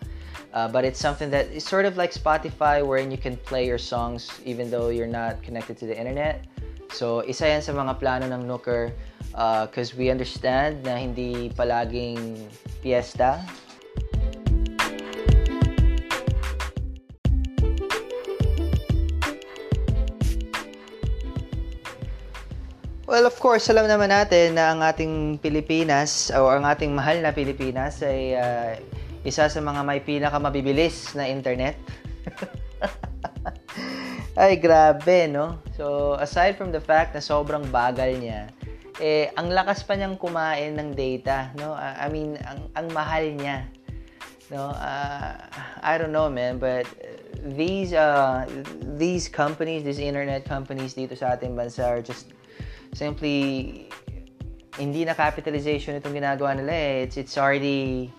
uh, 0.58 0.66
but 0.66 0.82
it's 0.84 0.98
something 0.98 1.30
that 1.30 1.46
is 1.54 1.62
sort 1.62 1.86
of 1.86 1.94
like 1.96 2.10
Spotify 2.10 2.82
wherein 2.82 3.14
you 3.14 3.18
can 3.18 3.38
play 3.46 3.62
your 3.62 3.78
songs 3.78 4.26
even 4.42 4.74
though 4.74 4.90
you're 4.90 5.06
not 5.06 5.38
connected 5.46 5.78
to 5.78 5.86
the 5.86 5.94
internet. 5.94 6.50
So, 6.90 7.22
isa 7.22 7.46
yan 7.46 7.62
sa 7.62 7.70
mga 7.70 7.94
plano 8.02 8.26
ng 8.26 8.42
Nooker 8.42 8.90
because 9.70 9.94
uh, 9.94 9.98
we 10.02 10.10
understand 10.10 10.82
na 10.82 10.98
hindi 10.98 11.54
palaging 11.54 12.50
fiesta. 12.82 13.38
Well, 23.06 23.24
of 23.30 23.38
course, 23.38 23.70
alam 23.70 23.86
naman 23.86 24.10
natin 24.10 24.58
na 24.58 24.74
ang 24.74 24.82
ating 24.82 25.38
Pilipinas 25.38 26.34
o 26.34 26.50
ang 26.50 26.66
ating 26.66 26.92
mahal 26.92 27.22
na 27.22 27.30
Pilipinas 27.30 28.02
ay 28.02 28.34
uh, 28.34 28.74
isa 29.28 29.52
sa 29.52 29.60
mga 29.60 29.84
may 29.84 30.00
pinakamabibilis 30.00 31.12
na 31.12 31.28
internet. 31.28 31.76
Ay, 34.38 34.56
grabe, 34.56 35.28
no? 35.28 35.60
So, 35.76 36.16
aside 36.16 36.56
from 36.56 36.72
the 36.72 36.80
fact 36.80 37.12
na 37.12 37.20
sobrang 37.20 37.68
bagal 37.68 38.16
niya, 38.22 38.48
eh, 39.02 39.30
ang 39.38 39.50
lakas 39.50 39.84
pa 39.84 39.94
niyang 39.94 40.18
kumain 40.18 40.78
ng 40.78 40.94
data, 40.94 41.50
no? 41.58 41.74
I 41.74 42.08
mean, 42.08 42.38
ang, 42.46 42.70
ang 42.74 42.86
mahal 42.94 43.34
niya. 43.34 43.66
No? 44.48 44.72
Uh, 44.72 45.36
I 45.82 45.98
don't 45.98 46.12
know, 46.12 46.30
man, 46.32 46.56
but 46.56 46.88
these 47.44 47.92
uh, 47.92 48.48
these 48.96 49.28
companies, 49.28 49.84
these 49.84 50.00
internet 50.00 50.48
companies 50.48 50.96
dito 50.96 51.12
sa 51.12 51.36
ating 51.36 51.52
bansa 51.52 51.84
are 51.84 52.00
just 52.00 52.32
simply 52.96 53.88
hindi 54.78 55.04
na 55.04 55.12
capitalization 55.12 55.98
itong 55.98 56.16
ginagawa 56.16 56.56
nila 56.56 56.72
eh. 56.72 57.04
It's, 57.04 57.18
it's 57.18 57.36
already 57.36 58.14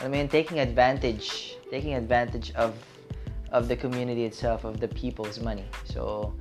I 0.00 0.08
mean, 0.08 0.28
taking 0.28 0.60
advantage, 0.60 1.56
taking 1.70 1.94
advantage 1.94 2.52
of 2.54 2.74
of 3.50 3.66
the 3.66 3.76
community 3.76 4.24
itself, 4.24 4.64
of 4.64 4.78
the 4.78 4.88
people's 4.88 5.40
money. 5.40 5.64
So, 5.84 6.34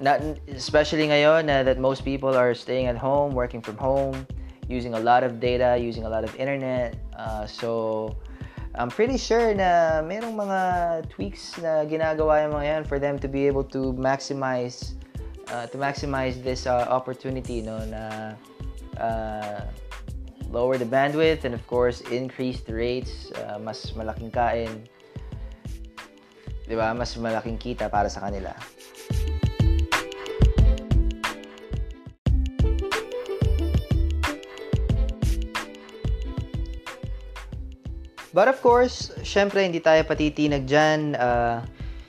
not 0.00 0.22
especially 0.48 1.08
ngayon 1.08 1.50
uh, 1.50 1.62
that 1.64 1.78
most 1.78 2.04
people 2.04 2.34
are 2.34 2.54
staying 2.54 2.86
at 2.86 2.96
home, 2.96 3.34
working 3.34 3.60
from 3.60 3.76
home, 3.76 4.26
using 4.68 4.94
a 4.94 5.00
lot 5.00 5.24
of 5.24 5.40
data, 5.40 5.76
using 5.76 6.04
a 6.04 6.08
lot 6.08 6.22
of 6.22 6.34
internet. 6.36 6.94
Uh, 7.18 7.46
so, 7.46 8.14
I'm 8.74 8.88
pretty 8.88 9.18
sure 9.18 9.52
na 9.52 10.00
mayroong 10.00 10.38
mga 10.38 10.60
tweaks 11.12 11.58
na 11.60 11.84
ginagawa 11.84 12.46
yung 12.46 12.56
mga 12.56 12.64
yan 12.64 12.82
for 12.88 12.96
them 12.96 13.18
to 13.18 13.28
be 13.28 13.44
able 13.44 13.64
to 13.68 13.92
maximize 13.92 14.96
uh, 15.52 15.68
to 15.68 15.76
maximize 15.76 16.40
this 16.40 16.64
uh, 16.64 16.88
opportunity 16.88 17.60
no 17.60 17.84
na 17.84 18.32
uh, 18.96 19.60
lower 20.52 20.76
the 20.76 20.84
bandwidth 20.84 21.48
and 21.48 21.56
of 21.56 21.64
course 21.66 22.04
increase 22.12 22.60
the 22.60 22.74
rates 22.76 23.32
uh, 23.40 23.56
mas 23.56 23.96
malaking 23.96 24.28
kain 24.28 24.84
'di 26.68 26.76
ba 26.76 26.92
mas 26.92 27.16
malaking 27.16 27.56
kita 27.56 27.88
para 27.88 28.12
sa 28.12 28.20
kanila 28.20 28.52
But 38.32 38.48
of 38.48 38.64
course, 38.64 39.12
syempre 39.20 39.60
hindi 39.60 39.76
tayo 39.76 40.08
patitinag 40.08 40.64
dyan. 40.64 41.20
Uh, 41.20 41.60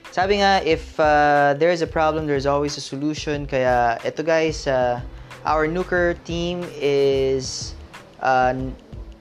sabi 0.08 0.40
nga, 0.40 0.64
if 0.64 0.96
uh, 0.96 1.52
there 1.60 1.68
is 1.68 1.84
a 1.84 1.86
problem, 1.86 2.24
there's 2.24 2.48
always 2.48 2.80
a 2.80 2.84
solution. 2.84 3.44
Kaya 3.44 4.00
ito 4.00 4.24
guys, 4.24 4.64
uh, 4.64 5.04
our 5.44 5.68
Nuker 5.68 6.16
team 6.24 6.64
is 6.80 7.76
uh, 8.24 8.56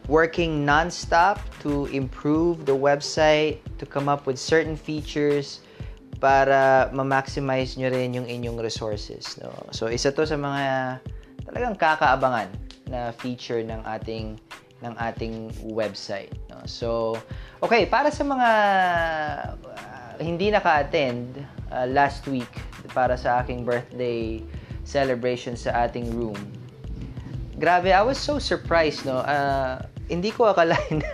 working 0.08 0.66
non-stop 0.66 1.40
to 1.60 1.86
improve 1.92 2.66
the 2.66 2.76
website, 2.76 3.60
to 3.78 3.86
come 3.86 4.10
up 4.10 4.26
with 4.26 4.40
certain 4.40 4.76
features 4.76 5.60
para 6.20 6.88
ma-maximize 6.96 7.76
nyo 7.76 7.92
rin 7.92 8.16
yung 8.16 8.28
inyong 8.28 8.60
resources. 8.64 9.36
No? 9.44 9.52
So, 9.76 9.92
isa 9.92 10.12
to 10.16 10.24
sa 10.24 10.40
mga 10.40 10.64
talagang 11.44 11.76
kakaabangan 11.76 12.48
na 12.88 13.12
feature 13.12 13.60
ng 13.60 13.84
ating 13.84 14.40
ng 14.84 14.94
ating 15.00 15.52
website. 15.72 16.32
No? 16.52 16.64
So, 16.64 17.20
okay, 17.64 17.88
para 17.88 18.12
sa 18.12 18.24
mga 18.24 18.50
uh, 19.64 20.12
hindi 20.20 20.52
naka-attend 20.52 21.44
uh, 21.72 21.88
last 21.92 22.28
week 22.28 22.52
para 22.92 23.16
sa 23.16 23.44
aking 23.44 23.64
birthday 23.64 24.44
celebration 24.84 25.56
sa 25.56 25.88
ating 25.88 26.12
room, 26.12 26.40
grabe, 27.64 27.96
I 27.96 28.04
was 28.04 28.20
so 28.20 28.44
surprised, 28.44 29.08
no? 29.08 29.24
Uh, 29.24 29.80
hindi 30.12 30.36
ko 30.36 30.52
akalain 30.52 31.00
na 31.00 31.12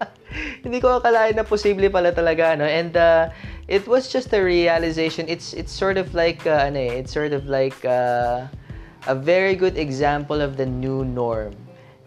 hindi 0.64 0.80
ko 0.80 0.96
akalain 0.96 1.36
na 1.36 1.44
posible 1.44 1.92
pala 1.92 2.08
talaga, 2.16 2.56
no? 2.56 2.64
And 2.64 2.96
uh, 2.96 3.28
it 3.68 3.84
was 3.84 4.08
just 4.08 4.32
a 4.32 4.40
realization. 4.40 5.28
It's 5.28 5.52
it's 5.52 5.76
sort 5.76 6.00
of 6.00 6.16
like 6.16 6.48
uh, 6.48 6.72
ano 6.72 6.80
eh, 6.80 7.04
it's 7.04 7.12
sort 7.12 7.36
of 7.36 7.44
like 7.44 7.76
uh, 7.84 8.48
a 9.04 9.12
very 9.12 9.52
good 9.52 9.76
example 9.76 10.40
of 10.40 10.56
the 10.56 10.64
new 10.64 11.04
norm 11.04 11.52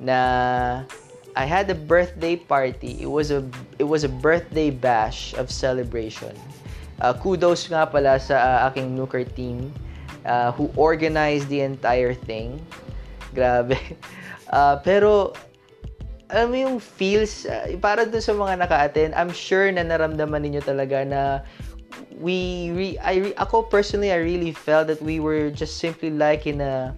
na 0.01 0.81
I 1.37 1.45
had 1.45 1.69
a 1.69 1.77
birthday 1.77 2.33
party. 2.33 2.97
It 2.97 3.09
was 3.13 3.29
a 3.29 3.45
it 3.77 3.85
was 3.85 4.01
a 4.01 4.09
birthday 4.09 4.73
bash 4.73 5.37
of 5.37 5.53
celebration. 5.53 6.33
Uh, 6.97 7.13
kudos 7.13 7.69
nga 7.69 7.85
pala 7.85 8.17
sa 8.17 8.41
uh, 8.41 8.67
aking 8.73 8.97
Nooker 8.97 9.21
team 9.37 9.69
uh, 10.25 10.49
who 10.57 10.73
organized 10.73 11.45
the 11.53 11.61
entire 11.61 12.17
thing. 12.17 12.57
Grabe. 13.37 13.77
Uh, 14.49 14.81
pero, 14.87 15.37
alam 16.33 16.49
mo 16.49 16.57
yung 16.57 16.77
feels, 16.81 17.45
uh, 17.45 17.69
para 17.77 18.09
dun 18.09 18.17
sa 18.17 18.33
mga 18.33 18.65
naka-attend, 18.65 19.13
I'm 19.13 19.29
sure 19.29 19.69
na 19.69 19.85
naramdaman 19.85 20.41
ninyo 20.41 20.65
talaga 20.65 21.05
na 21.05 21.45
we, 22.17 22.73
re, 22.73 22.87
I, 22.97 23.15
re, 23.29 23.31
ako 23.37 23.69
personally, 23.69 24.09
I 24.09 24.17
really 24.17 24.51
felt 24.51 24.89
that 24.89 24.97
we 25.05 25.21
were 25.21 25.53
just 25.53 25.77
simply 25.77 26.09
like 26.09 26.49
in 26.49 26.59
a, 26.59 26.97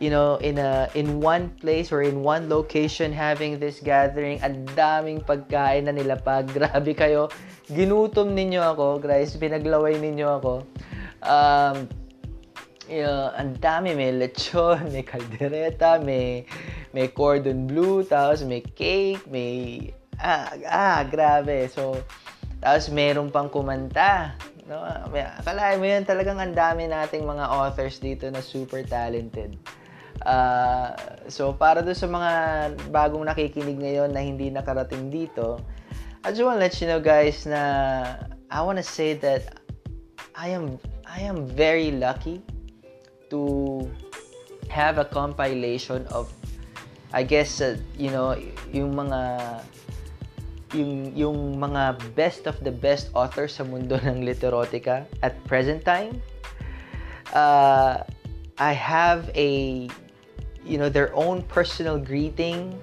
you 0.00 0.08
know, 0.08 0.40
in 0.40 0.56
a 0.56 0.88
in 0.96 1.20
one 1.20 1.52
place 1.60 1.92
or 1.92 2.00
in 2.00 2.24
one 2.24 2.48
location 2.48 3.12
having 3.12 3.60
this 3.60 3.78
gathering, 3.84 4.40
ang 4.40 4.64
daming 4.72 5.20
pagkain 5.20 5.84
na 5.84 5.92
nila 5.92 6.16
pag 6.16 6.48
grabe 6.56 6.96
kayo. 6.96 7.28
Ginutom 7.68 8.32
ninyo 8.34 8.64
ako, 8.64 8.98
guys. 8.98 9.36
Pinaglaway 9.36 10.00
ninyo 10.00 10.28
ako. 10.40 10.64
Um, 11.22 11.86
know, 12.98 13.30
ang 13.30 13.54
dami. 13.62 13.94
May 13.94 14.10
lechon, 14.10 14.90
may 14.90 15.06
kaldereta, 15.06 16.02
may, 16.02 16.42
may 16.90 17.06
cordon 17.14 17.70
bleu, 17.70 18.02
tapos 18.02 18.42
may 18.42 18.66
cake, 18.66 19.22
may... 19.30 19.86
Ah, 20.18 20.50
ah, 20.66 21.00
grabe. 21.06 21.70
So, 21.70 22.02
tapos 22.58 22.90
meron 22.90 23.30
pang 23.30 23.46
kumanta. 23.46 24.34
No? 24.66 24.82
Akalain 25.14 25.78
mo 25.78 25.86
yun, 25.86 26.02
talagang 26.02 26.42
ang 26.42 26.52
dami 26.52 26.90
nating 26.90 27.22
mga 27.22 27.46
authors 27.46 28.02
dito 28.02 28.26
na 28.28 28.42
super 28.42 28.82
talented. 28.82 29.54
Uh, 30.26 30.92
so, 31.30 31.54
para 31.54 31.80
doon 31.80 31.96
sa 31.96 32.10
mga 32.10 32.32
bagong 32.92 33.24
nakikinig 33.24 33.80
ngayon 33.80 34.12
na 34.12 34.20
hindi 34.20 34.52
nakarating 34.52 35.08
dito, 35.08 35.62
I 36.20 36.36
just 36.36 36.44
want 36.44 36.60
to 36.60 36.64
let 36.68 36.76
you 36.76 36.86
know 36.90 37.00
guys 37.00 37.48
na 37.48 37.62
I 38.52 38.60
want 38.60 38.76
to 38.76 38.84
say 38.84 39.16
that 39.24 39.56
I 40.36 40.52
am 40.52 40.76
I 41.08 41.24
am 41.24 41.48
very 41.48 41.96
lucky 41.96 42.44
to 43.30 43.88
have 44.68 44.98
a 44.98 45.04
compilation 45.04 46.06
of 46.10 46.30
I 47.12 47.22
guess 47.22 47.60
uh, 47.60 47.78
you 47.98 48.10
know 48.10 48.38
yung 48.70 48.94
mga 48.94 49.20
yung 50.74 50.92
yung 51.16 51.38
mga 51.58 51.98
best 52.14 52.46
of 52.46 52.58
the 52.62 52.70
best 52.70 53.10
authors 53.14 53.58
sa 53.58 53.66
mundo 53.66 53.98
ng 54.06 54.22
literotica 54.22 55.06
at 55.22 55.34
present 55.50 55.82
time 55.82 56.22
uh, 57.34 58.02
I 58.58 58.72
have 58.72 59.30
a 59.34 59.88
you 60.64 60.78
know 60.78 60.88
their 60.88 61.14
own 61.14 61.42
personal 61.42 61.98
greeting. 61.98 62.78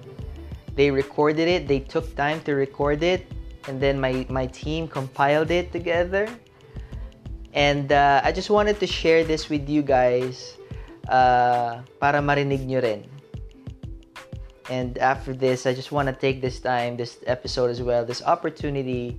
They 0.76 0.92
recorded 0.92 1.48
it. 1.48 1.68
They 1.68 1.80
took 1.80 2.16
time 2.16 2.42
to 2.44 2.54
record 2.54 3.04
it. 3.04 3.26
And 3.68 3.82
then 3.82 4.00
my 4.00 4.26
my 4.30 4.48
team 4.48 4.88
compiled 4.88 5.52
it 5.52 5.72
together 5.72 6.28
and 7.58 7.90
uh, 7.90 8.22
I 8.22 8.30
just 8.32 8.54
wanted 8.54 8.78
to 8.80 8.88
share 8.88 9.26
this 9.26 9.50
with 9.50 9.66
you 9.66 9.82
guys 9.82 10.62
uh, 11.10 11.82
para 11.98 12.22
marinig 12.22 12.70
nyo 12.70 12.86
rin 12.86 13.02
and 14.70 15.02
after 15.02 15.34
this 15.34 15.66
I 15.66 15.74
just 15.74 15.90
want 15.90 16.06
to 16.06 16.14
take 16.14 16.38
this 16.38 16.62
time 16.62 17.02
this 17.02 17.18
episode 17.26 17.74
as 17.74 17.82
well 17.82 18.06
this 18.06 18.22
opportunity 18.22 19.18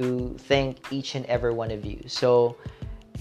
to 0.00 0.32
thank 0.48 0.80
each 0.88 1.12
and 1.12 1.28
every 1.28 1.52
one 1.52 1.68
of 1.68 1.84
you 1.84 2.00
so 2.08 2.56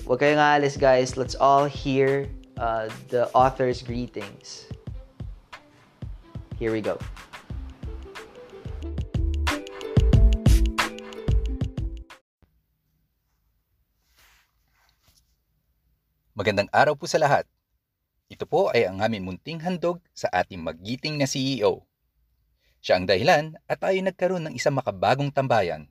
wag 0.08 0.24
kayong 0.24 0.40
alis 0.40 0.80
guys 0.80 1.20
let's 1.20 1.36
all 1.36 1.68
hear 1.68 2.32
uh, 2.58 2.90
the 3.10 3.30
author's 3.34 3.82
greetings. 3.82 4.66
Here 6.60 6.72
we 6.72 6.82
go. 6.82 6.98
Magandang 16.38 16.70
araw 16.70 16.94
po 16.94 17.10
sa 17.10 17.18
lahat. 17.18 17.50
Ito 18.30 18.46
po 18.46 18.70
ay 18.70 18.86
ang 18.86 19.02
aming 19.02 19.26
munting 19.26 19.58
handog 19.58 19.98
sa 20.14 20.30
ating 20.30 20.62
magiting 20.62 21.18
na 21.18 21.26
CEO. 21.26 21.82
Siya 22.78 23.02
ang 23.02 23.10
dahilan 23.10 23.58
at 23.66 23.82
tayo 23.82 23.98
nagkaroon 23.98 24.46
ng 24.46 24.54
isang 24.54 24.78
makabagong 24.78 25.34
tambayan 25.34 25.90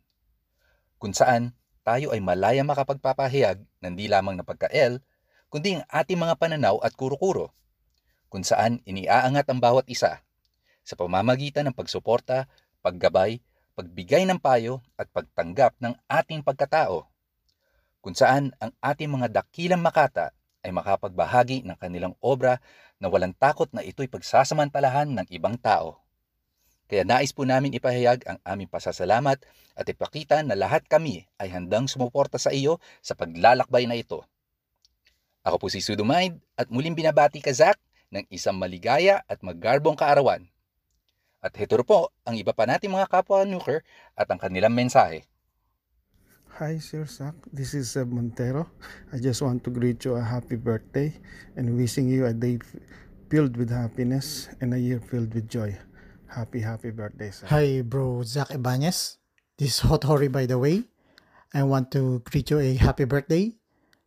kung 1.03 1.11
saan 1.11 1.51
tayo 1.83 2.15
ay 2.15 2.23
malaya 2.23 2.63
makapagpapahayag 2.63 3.59
ng 3.59 3.95
di 3.99 4.07
lamang 4.07 4.39
na 4.39 4.47
pagka-L 4.47 5.03
kundi 5.51 5.83
ang 5.83 5.85
ating 5.91 6.15
mga 6.15 6.39
pananaw 6.39 6.79
at 6.79 6.95
kuro-kuro, 6.95 7.51
kung 8.31 8.47
saan 8.47 8.79
iniaangat 8.87 9.51
ang 9.51 9.59
bawat 9.59 9.91
isa 9.91 10.23
sa 10.87 10.95
pamamagitan 10.95 11.67
ng 11.67 11.75
pagsuporta, 11.75 12.47
paggabay, 12.87 13.43
pagbigay 13.75 14.23
ng 14.31 14.39
payo 14.39 14.79
at 14.95 15.11
pagtanggap 15.11 15.75
ng 15.83 15.99
ating 16.07 16.47
pagkatao, 16.47 17.11
kung 17.99 18.15
saan 18.15 18.55
ang 18.63 18.71
ating 18.79 19.11
mga 19.11 19.43
dakilang 19.43 19.83
makata 19.83 20.36
ay 20.67 20.75
makapagbahagi 20.75 21.63
ng 21.63 21.79
kanilang 21.79 22.19
obra 22.19 22.59
na 22.99 23.07
walang 23.07 23.31
takot 23.39 23.71
na 23.71 23.87
ito'y 23.87 24.11
pagsasamantalahan 24.11 25.07
ng 25.15 25.27
ibang 25.31 25.55
tao. 25.55 26.03
Kaya 26.91 27.07
nais 27.07 27.31
po 27.31 27.47
namin 27.47 27.75
ipahayag 27.75 28.27
ang 28.27 28.39
aming 28.43 28.67
pasasalamat 28.67 29.39
at 29.79 29.87
ipakita 29.87 30.43
na 30.43 30.59
lahat 30.59 30.83
kami 30.91 31.27
ay 31.39 31.51
handang 31.51 31.87
sumuporta 31.87 32.39
sa 32.39 32.51
iyo 32.51 32.83
sa 32.99 33.15
paglalakbay 33.15 33.87
na 33.87 33.95
ito. 33.95 34.27
Ako 35.47 35.63
po 35.63 35.67
si 35.71 35.79
Sudumind 35.79 36.43
at 36.59 36.67
muling 36.71 36.99
binabati 36.99 37.39
ka 37.39 37.55
Zach 37.55 37.79
ng 38.11 38.27
isang 38.31 38.59
maligaya 38.59 39.23
at 39.31 39.43
maggarbong 39.43 39.95
kaarawan. 39.95 40.47
At 41.43 41.55
ito 41.55 41.79
po 41.87 42.11
ang 42.27 42.35
iba 42.35 42.51
pa 42.51 42.67
nating 42.67 42.91
mga 42.91 43.07
kapwa 43.07 43.47
nuker 43.47 43.87
at 44.19 44.27
ang 44.27 44.39
kanilang 44.43 44.75
mensahe. 44.75 45.27
Hi 46.57 46.81
Sir 46.81 47.05
Zach, 47.05 47.37
this 47.53 47.77
is 47.77 47.93
Seb 47.93 48.09
Montero. 48.09 48.65
I 49.13 49.21
just 49.21 49.45
want 49.45 49.61
to 49.65 49.71
greet 49.71 50.01
you 50.09 50.17
a 50.17 50.25
happy 50.25 50.57
birthday 50.57 51.13
and 51.53 51.77
wishing 51.77 52.09
you 52.09 52.25
a 52.25 52.33
day 52.33 52.57
filled 53.29 53.61
with 53.61 53.69
happiness 53.69 54.49
and 54.65 54.73
a 54.73 54.81
year 54.81 54.97
filled 54.97 55.37
with 55.37 55.53
joy. 55.53 55.77
Happy, 56.25 56.65
happy 56.65 56.97
birthday, 56.97 57.29
sir. 57.29 57.45
Hi, 57.53 57.85
bro 57.85 58.25
Zach 58.25 58.49
Ibanez. 58.57 59.21
This 59.61 59.77
is 59.77 59.81
Hot 59.85 60.01
Hori, 60.09 60.33
by 60.33 60.49
the 60.49 60.57
way. 60.57 60.89
I 61.53 61.61
want 61.69 61.93
to 61.93 62.25
greet 62.25 62.49
you 62.49 62.57
a 62.65 62.73
happy 62.81 63.05
birthday 63.05 63.53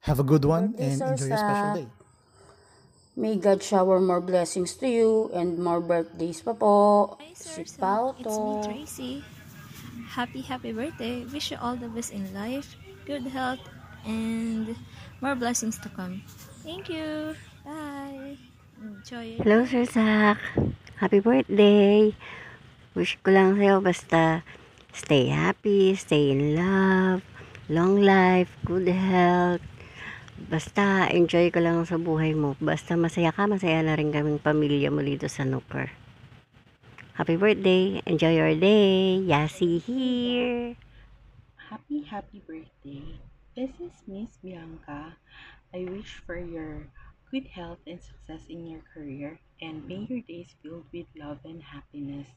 Have 0.09 0.17
a 0.17 0.25
good 0.25 0.41
one 0.41 0.73
Birthday, 0.73 0.89
and 0.89 0.97
Sir 0.97 1.05
enjoy 1.13 1.25
your 1.29 1.37
special 1.37 1.73
day. 1.85 1.87
May 3.13 3.35
God 3.37 3.61
shower 3.61 4.01
more 4.01 4.25
blessings 4.25 4.73
to 4.81 4.89
you 4.89 5.29
and 5.37 5.61
more 5.61 5.85
birthdays 5.85 6.41
pa 6.41 6.57
po. 6.57 7.13
Hi, 7.21 7.29
Si 7.37 7.61
sir. 7.61 7.65
So, 7.69 7.77
Pao 7.77 8.17
it's 8.17 8.33
me. 8.33 8.53
Tracy. 8.65 9.38
Happy, 10.09 10.41
happy 10.41 10.73
birthday. 10.73 11.21
Wish 11.29 11.53
you 11.53 11.57
all 11.61 11.77
the 11.77 11.85
best 11.85 12.09
in 12.09 12.25
life, 12.33 12.75
good 13.05 13.29
health, 13.29 13.61
and 14.09 14.73
more 15.21 15.37
blessings 15.37 15.77
to 15.85 15.89
come. 15.93 16.25
Thank 16.65 16.89
you. 16.89 17.37
Bye. 17.61 18.41
Enjoy 18.81 19.37
Hello, 19.37 19.69
Sir 19.69 19.85
Zach. 19.85 20.41
Happy 20.97 21.21
birthday. 21.21 22.15
Wish 22.97 23.21
ko 23.21 23.29
lang 23.29 23.61
sa'yo 23.61 23.85
basta 23.85 24.41
stay 24.97 25.29
happy, 25.29 25.93
stay 25.93 26.33
in 26.33 26.57
love, 26.57 27.21
long 27.69 28.01
life, 28.01 28.49
good 28.65 28.89
health. 28.89 29.61
Basta 30.49 31.05
enjoy 31.13 31.53
ka 31.53 31.61
lang 31.61 31.85
sa 31.85 32.01
buhay 32.01 32.33
mo. 32.33 32.57
Basta 32.57 32.97
masaya 32.97 33.29
ka, 33.29 33.45
masaya 33.45 33.85
na 33.85 33.93
rin 33.93 34.09
kaming 34.09 34.41
pamilya 34.41 34.89
mo 34.89 35.05
dito 35.05 35.29
sa 35.29 35.45
Nooker. 35.45 36.08
Happy 37.19 37.35
birthday. 37.35 37.99
Enjoy 38.07 38.31
your 38.31 38.55
day. 38.55 39.19
Yasi 39.27 39.83
here. 39.83 40.79
Happy, 41.67 41.99
happy 42.07 42.39
birthday. 42.47 43.19
This 43.59 43.75
is 43.75 43.91
Miss 44.07 44.39
Bianca. 44.39 45.19
I 45.75 45.83
wish 45.83 46.23
for 46.23 46.39
your 46.39 46.87
good 47.27 47.43
health 47.51 47.83
and 47.83 47.99
success 47.99 48.47
in 48.47 48.71
your 48.71 48.79
career 48.95 49.35
and 49.59 49.83
may 49.83 50.07
your 50.07 50.23
days 50.31 50.55
filled 50.63 50.87
with 50.95 51.11
love 51.19 51.43
and 51.43 51.59
happiness. 51.59 52.31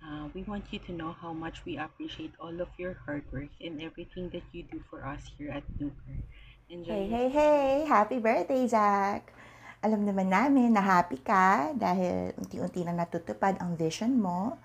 Uh, 0.00 0.32
we 0.32 0.40
want 0.48 0.72
you 0.72 0.80
to 0.88 0.92
know 0.96 1.12
how 1.12 1.36
much 1.36 1.60
we 1.68 1.76
appreciate 1.76 2.32
all 2.40 2.64
of 2.64 2.72
your 2.80 2.96
hard 3.04 3.28
work 3.28 3.52
and 3.60 3.76
everything 3.84 4.32
that 4.32 4.48
you 4.56 4.64
do 4.72 4.80
for 4.88 5.04
us 5.04 5.20
here 5.36 5.52
at 5.52 5.68
Nuker. 5.76 6.24
Enjoy 6.72 6.88
Hey, 6.88 7.08
hey, 7.12 7.28
hey! 7.28 7.84
Happy 7.84 8.24
birthday, 8.24 8.64
Zach! 8.72 9.36
Alam 9.84 10.08
naman 10.08 10.32
namin 10.32 10.72
na 10.72 10.80
happy 10.80 11.20
ka 11.20 11.76
dahil 11.76 12.32
unti-unti 12.40 12.88
na 12.88 12.96
natutupad 12.96 13.60
ang 13.60 13.76
vision 13.76 14.16
mo. 14.16 14.56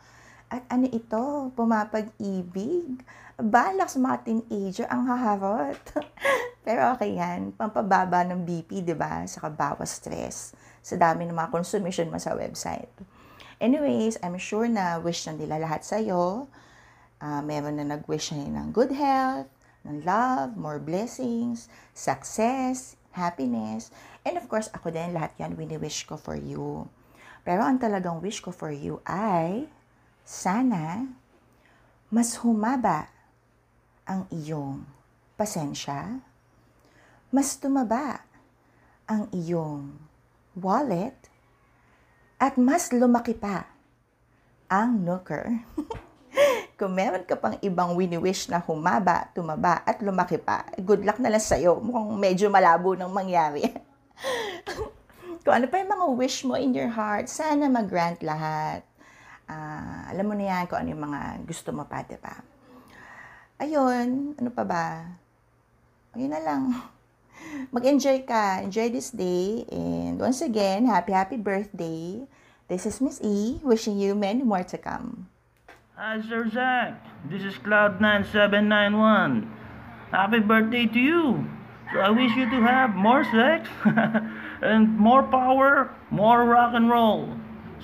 At 0.47 0.63
ano 0.71 0.87
ito? 0.87 1.51
Pumapag-ibig. 1.59 3.03
Balak 3.35 3.91
sa 3.91 3.99
mga 3.99 4.23
teenager 4.23 4.87
ang 4.87 5.03
haharot. 5.11 5.75
Pero 6.65 6.95
okay 6.95 7.19
yan. 7.19 7.51
Pampababa 7.51 8.23
ng 8.23 8.47
BP, 8.47 8.79
di 8.79 8.95
ba? 8.95 9.27
Sa 9.27 9.43
kabawas 9.43 9.99
stress. 9.99 10.55
Sa 10.79 10.95
dami 10.95 11.27
ng 11.27 11.35
mga 11.35 11.51
consumption 11.51 12.07
mo 12.07 12.15
sa 12.15 12.31
website. 12.39 12.87
Anyways, 13.59 14.15
I'm 14.23 14.39
sure 14.39 14.71
na 14.71 15.03
wish 15.03 15.27
na 15.27 15.35
nila 15.35 15.59
lahat 15.59 15.83
sa'yo. 15.83 16.47
Ah, 17.19 17.43
meron 17.43 17.75
na 17.75 17.83
nag-wish 17.83 18.31
na 18.31 18.47
ng 18.47 18.71
good 18.71 18.95
health, 18.95 19.51
ng 19.83 19.99
love, 20.07 20.55
more 20.55 20.79
blessings, 20.79 21.67
success, 21.91 22.95
happiness, 23.15 23.89
and 24.21 24.37
of 24.37 24.45
course, 24.45 24.69
ako 24.73 24.93
din, 24.93 25.15
lahat 25.15 25.33
yan 25.41 25.57
wini-wish 25.57 26.05
ko 26.05 26.15
for 26.15 26.37
you. 26.37 26.85
Pero 27.41 27.65
ang 27.65 27.81
talagang 27.81 28.21
wish 28.21 28.43
ko 28.43 28.53
for 28.53 28.69
you 28.69 29.01
ay, 29.07 29.65
sana, 30.27 31.09
mas 32.13 32.37
humaba 32.41 33.09
ang 34.05 34.25
iyong 34.29 34.85
pasensya, 35.37 36.21
mas 37.29 37.57
tumaba 37.57 38.25
ang 39.09 39.29
iyong 39.33 39.97
wallet, 40.57 41.17
at 42.39 42.55
mas 42.55 42.89
lumaki 42.93 43.35
pa 43.35 43.67
ang 44.69 45.01
Nooker. 45.01 45.65
Kung 46.79 46.95
meron 46.95 47.27
ka 47.27 47.35
pang 47.35 47.59
ibang 47.59 47.91
wini-wish 47.91 48.47
na 48.47 48.63
humaba, 48.63 49.27
tumaba, 49.35 49.83
at 49.83 49.99
lumaki 49.99 50.39
pa, 50.39 50.63
good 50.79 51.03
luck 51.03 51.19
na 51.19 51.27
lang 51.27 51.43
sa'yo. 51.43 51.83
Mukhang 51.83 52.15
medyo 52.15 52.47
malabo 52.47 52.95
nang 52.95 53.11
mangyari. 53.11 53.67
Kung 55.43 55.53
ano 55.59 55.67
pa 55.67 55.75
yung 55.75 55.91
mga 55.91 56.07
wish 56.15 56.47
mo 56.47 56.55
in 56.55 56.71
your 56.71 56.87
heart, 56.87 57.27
sana 57.27 57.67
mag-grant 57.67 58.23
lahat. 58.23 58.87
Ah, 59.43 60.07
alam 60.07 60.23
mo 60.23 60.37
na 60.37 60.45
yan 60.45 60.69
kung 60.69 60.77
ano 60.77 60.93
yung 60.93 61.03
mga 61.09 61.41
gusto 61.41 61.73
mo 61.73 61.81
pa, 61.89 62.05
diba? 62.05 62.37
Ayun, 63.57 64.37
ano 64.37 64.49
pa 64.53 64.61
ba? 64.61 65.09
Ayun 66.13 66.31
na 66.31 66.37
lang. 66.37 66.69
Mag-enjoy 67.75 68.29
ka. 68.29 68.61
Enjoy 68.61 68.93
this 68.93 69.09
day. 69.09 69.65
And 69.73 70.21
once 70.21 70.45
again, 70.45 70.85
happy, 70.85 71.17
happy 71.17 71.35
birthday. 71.41 72.23
This 72.69 72.85
is 72.85 73.01
Miss 73.01 73.17
E, 73.25 73.57
wishing 73.65 73.97
you 73.97 74.13
many 74.13 74.45
more 74.45 74.61
to 74.61 74.77
come. 74.77 75.27
Hi, 75.99 76.23
Sir 76.23 76.47
Zach. 76.47 76.95
This 77.27 77.43
is 77.43 77.59
Cloud9791. 77.59 79.43
Happy 80.15 80.39
birthday 80.39 80.87
to 80.87 80.95
you. 80.95 81.43
So 81.91 81.99
I 81.99 82.07
wish 82.15 82.31
you 82.39 82.47
to 82.47 82.63
have 82.63 82.95
more 82.95 83.27
sex 83.27 83.67
and 84.63 84.95
more 84.95 85.27
power, 85.27 85.91
more 86.07 86.47
rock 86.47 86.71
and 86.71 86.87
roll. 86.87 87.35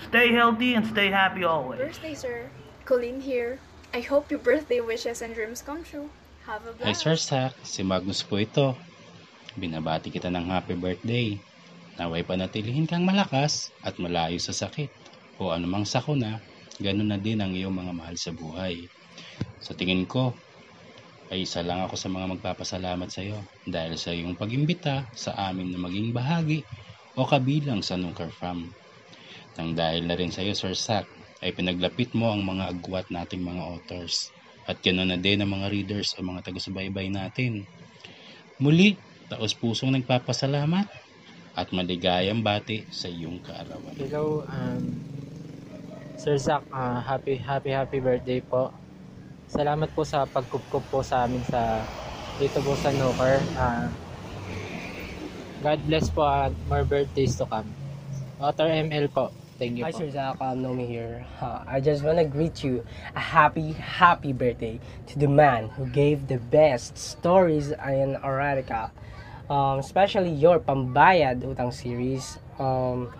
Stay 0.08 0.32
healthy 0.32 0.80
and 0.80 0.88
stay 0.88 1.12
happy 1.12 1.44
always. 1.44 1.84
Birthday, 1.92 2.16
sir. 2.16 2.48
Colleen 2.88 3.20
here. 3.20 3.60
I 3.92 4.00
hope 4.00 4.32
your 4.32 4.40
birthday 4.40 4.80
wishes 4.80 5.20
and 5.20 5.36
dreams 5.36 5.60
come 5.60 5.84
true. 5.84 6.08
Have 6.48 6.64
a 6.64 6.72
Hi 6.88 6.96
blast. 6.96 7.04
Sir 7.04 7.20
Sak, 7.20 7.52
si 7.68 7.84
Magnus 7.84 8.24
po 8.24 8.40
ito. 8.40 8.80
Binabati 9.60 10.08
kita 10.08 10.32
ng 10.32 10.48
happy 10.48 10.80
birthday. 10.80 11.36
Naway 12.00 12.24
panatilihin 12.24 12.88
kang 12.88 13.04
malakas 13.04 13.76
at 13.84 14.00
malayo 14.00 14.40
sa 14.40 14.56
sakit 14.56 14.88
o 15.36 15.52
anumang 15.52 15.84
sakuna, 15.84 16.40
ganun 16.80 17.12
na 17.12 17.20
din 17.20 17.40
ang 17.40 17.52
iyong 17.56 17.74
mga 17.74 17.94
mahal 17.96 18.16
sa 18.20 18.32
buhay. 18.36 18.88
Sa 19.64 19.74
tingin 19.74 20.06
ko, 20.06 20.36
ay 21.34 21.42
isa 21.48 21.66
lang 21.66 21.82
ako 21.82 21.98
sa 21.98 22.10
mga 22.12 22.38
magpapasalamat 22.38 23.10
sa 23.10 23.26
iyo 23.26 23.42
dahil 23.66 23.98
sa 23.98 24.14
iyong 24.14 24.38
pagimbita 24.38 25.10
sa 25.18 25.34
amin 25.50 25.74
na 25.74 25.82
maging 25.82 26.14
bahagi 26.14 26.62
o 27.18 27.26
kabilang 27.26 27.82
sa 27.82 27.98
Nuker 27.98 28.30
Farm. 28.30 28.70
Nang 29.58 29.74
dahil 29.74 30.06
na 30.06 30.14
rin 30.14 30.30
sa 30.30 30.46
iyo, 30.46 30.54
Sir 30.54 30.76
Sak, 30.78 31.08
ay 31.42 31.56
pinaglapit 31.56 32.14
mo 32.14 32.30
ang 32.30 32.46
mga 32.46 32.76
agwat 32.76 33.08
nating 33.10 33.42
mga 33.42 33.64
authors 33.64 34.30
at 34.70 34.78
ganoon 34.82 35.14
na 35.14 35.18
din 35.18 35.42
ang 35.42 35.50
mga 35.50 35.70
readers 35.70 36.14
o 36.18 36.26
mga 36.26 36.46
taga-subaybay 36.46 37.10
natin. 37.10 37.66
Muli, 38.62 38.98
taos 39.30 39.54
pusong 39.58 39.94
nagpapasalamat 39.98 40.88
at 41.56 41.68
maligayang 41.72 42.44
bati 42.44 42.84
sa 42.92 43.08
iyong 43.08 43.40
kaarawan. 43.42 43.96
Hello, 43.98 44.44
um, 44.46 44.84
Sir 46.26 46.42
Zach, 46.42 46.66
ah, 46.74 47.06
happy, 47.06 47.38
happy, 47.38 47.70
happy 47.70 48.02
birthday 48.02 48.42
po. 48.42 48.74
Salamat 49.46 49.94
po 49.94 50.02
sa 50.02 50.26
pagkupkup 50.26 50.82
po 50.90 51.06
sa 51.06 51.30
amin 51.30 51.46
sa 51.46 51.86
dito 52.42 52.66
po 52.66 52.74
sa 52.82 52.90
Nooker. 52.90 53.38
Ah, 53.54 53.94
God 55.62 55.86
bless 55.86 56.10
po 56.10 56.26
at 56.26 56.50
more 56.66 56.82
birthdays 56.82 57.38
to 57.38 57.46
come. 57.46 57.70
Author 58.42 58.66
ML 58.66 59.06
po. 59.14 59.30
Thank 59.62 59.78
you 59.78 59.86
Hi, 59.86 59.94
po. 59.94 60.02
Sir 60.02 60.10
Zach. 60.10 60.42
Um, 60.42 60.66
Nomi 60.66 60.90
here. 60.90 61.22
Uh, 61.38 61.62
I 61.70 61.78
just 61.78 62.02
want 62.02 62.18
to 62.18 62.26
greet 62.26 62.66
you 62.66 62.82
a 63.14 63.22
happy, 63.22 63.78
happy 63.78 64.34
birthday 64.34 64.82
to 65.14 65.22
the 65.22 65.30
man 65.30 65.70
who 65.78 65.86
gave 65.94 66.26
the 66.26 66.42
best 66.42 66.98
stories 66.98 67.70
in 67.70 68.18
erotica. 68.26 68.90
Um, 69.46 69.78
especially 69.78 70.34
your 70.34 70.58
Pambayad 70.58 71.46
Utang 71.46 71.70
series. 71.70 72.42
Um, 72.58 73.14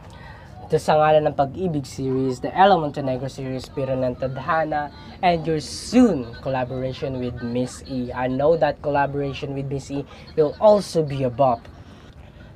the 0.70 0.78
Sangalan 0.82 1.30
ng 1.30 1.38
Pag-ibig 1.38 1.86
series, 1.86 2.42
the 2.42 2.50
El 2.58 2.74
Montenegro 2.82 3.30
series, 3.30 3.70
Piro 3.70 3.94
ng 3.94 4.16
Tadhana, 4.18 4.90
and 5.22 5.46
your 5.46 5.62
soon 5.62 6.26
collaboration 6.42 7.22
with 7.22 7.38
Miss 7.46 7.86
E. 7.86 8.10
I 8.10 8.26
know 8.26 8.58
that 8.58 8.82
collaboration 8.82 9.54
with 9.54 9.70
Miss 9.70 9.92
E 9.92 10.06
will 10.36 10.58
also 10.60 11.04
be 11.04 11.22
a 11.22 11.30
bop. 11.30 11.62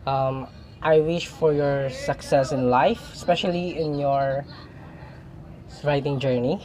Um, 0.09 0.47
I 0.81 0.99
wish 1.01 1.27
for 1.27 1.53
your 1.53 1.89
success 1.89 2.51
in 2.51 2.69
life, 2.69 3.13
especially 3.13 3.77
in 3.77 3.99
your 3.99 4.45
writing 5.83 6.17
journey. 6.17 6.57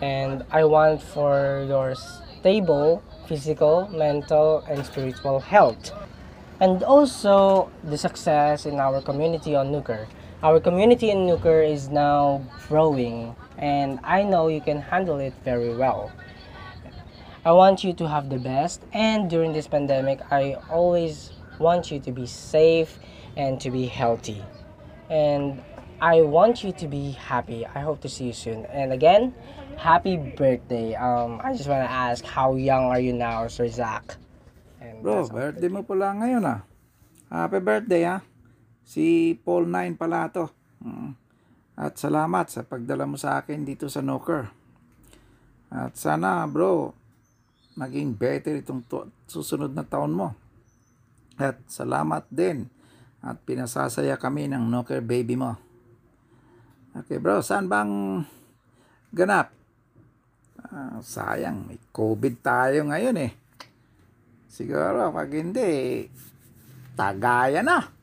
And 0.00 0.44
I 0.52 0.62
want 0.64 1.02
for 1.02 1.64
your 1.66 1.94
stable 1.94 3.02
physical, 3.26 3.88
mental, 3.88 4.62
and 4.68 4.84
spiritual 4.84 5.40
health. 5.40 5.90
And 6.60 6.84
also 6.84 7.70
the 7.82 7.98
success 7.98 8.66
in 8.66 8.78
our 8.78 9.00
community 9.02 9.56
on 9.56 9.72
Nuker. 9.72 10.06
Our 10.44 10.60
community 10.60 11.08
in 11.08 11.24
Nuker 11.24 11.64
is 11.64 11.88
now 11.88 12.44
growing, 12.68 13.32
and 13.56 13.96
I 14.04 14.28
know 14.28 14.52
you 14.52 14.60
can 14.60 14.76
handle 14.76 15.16
it 15.16 15.32
very 15.40 15.72
well. 15.72 16.12
I 17.48 17.52
want 17.56 17.80
you 17.80 17.96
to 17.96 18.04
have 18.04 18.28
the 18.28 18.36
best, 18.36 18.84
and 18.92 19.30
during 19.32 19.56
this 19.56 19.64
pandemic, 19.64 20.20
I 20.28 20.60
always 20.68 21.32
want 21.56 21.88
you 21.88 21.96
to 21.96 22.12
be 22.12 22.28
safe 22.28 23.00
and 23.40 23.56
to 23.64 23.72
be 23.72 23.88
healthy. 23.88 24.44
And 25.08 25.64
I 26.04 26.20
want 26.20 26.60
you 26.60 26.76
to 26.76 26.86
be 26.92 27.16
happy. 27.16 27.64
I 27.64 27.80
hope 27.80 28.04
to 28.04 28.08
see 28.12 28.28
you 28.28 28.36
soon. 28.36 28.68
And 28.68 28.92
again, 28.92 29.32
happy 29.80 30.20
birthday. 30.20 30.92
Um, 30.92 31.40
I 31.42 31.56
just 31.56 31.72
want 31.72 31.88
to 31.88 31.90
ask, 31.90 32.22
how 32.22 32.56
young 32.60 32.92
are 32.92 33.00
you 33.00 33.14
now, 33.14 33.48
Sir 33.48 33.68
Zach? 33.72 34.20
And 34.76 35.00
Bro, 35.00 35.32
birthday 35.32 35.72
mo 35.72 35.80
pala 35.80 36.12
ngayon 36.20 36.44
ah. 36.44 36.60
Happy 37.32 37.64
birthday 37.64 38.04
ah. 38.04 38.20
Si 38.84 39.34
Paul 39.40 39.72
9 39.72 39.96
pala 39.96 40.28
to. 40.28 40.46
Mm. 40.84 41.16
At 41.74 41.98
salamat 41.98 42.46
sa 42.52 42.62
pagdala 42.62 43.08
mo 43.08 43.18
sa 43.18 43.40
akin 43.40 43.66
dito 43.66 43.90
sa 43.90 44.04
Noker. 44.04 44.46
At 45.74 45.98
sana 45.98 46.46
bro, 46.46 46.94
maging 47.74 48.14
better 48.14 48.62
itong 48.62 48.86
to- 48.86 49.10
susunod 49.26 49.74
na 49.74 49.82
taon 49.82 50.14
mo. 50.14 50.36
At 51.34 51.58
salamat 51.66 52.30
din. 52.30 52.70
At 53.24 53.42
pinasasaya 53.42 54.14
kami 54.20 54.46
ng 54.46 54.70
Noker 54.70 55.02
baby 55.02 55.34
mo. 55.34 55.58
Okay 56.94 57.18
bro, 57.18 57.42
saan 57.42 57.66
bang 57.66 58.22
ganap? 59.10 59.50
Ah, 60.70 61.02
sayang, 61.02 61.66
may 61.66 61.78
COVID 61.90 62.38
tayo 62.38 62.86
ngayon 62.86 63.18
eh. 63.18 63.32
Siguro, 64.46 65.10
pag 65.10 65.30
hindi, 65.34 66.06
tagaya 66.94 67.66
na. 67.66 67.93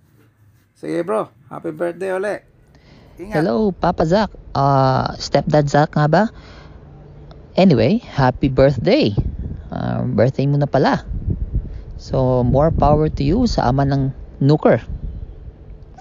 Sige 0.81 1.05
bro, 1.05 1.29
happy 1.45 1.69
birthday 1.69 2.09
ulit. 2.09 2.41
Ingat. 3.21 3.37
Hello, 3.37 3.69
Papa 3.69 4.01
Zach. 4.01 4.33
Uh, 4.57 5.13
stepdad 5.21 5.69
Zach 5.69 5.93
nga 5.93 6.09
ba? 6.09 6.33
Anyway, 7.53 8.01
happy 8.01 8.49
birthday. 8.49 9.13
Uh, 9.69 10.01
birthday 10.09 10.49
mo 10.49 10.57
na 10.57 10.65
pala. 10.65 11.05
So, 12.01 12.41
more 12.41 12.73
power 12.73 13.13
to 13.13 13.21
you 13.21 13.45
sa 13.45 13.69
ama 13.69 13.85
ng 13.85 14.09
Nooker. 14.41 14.81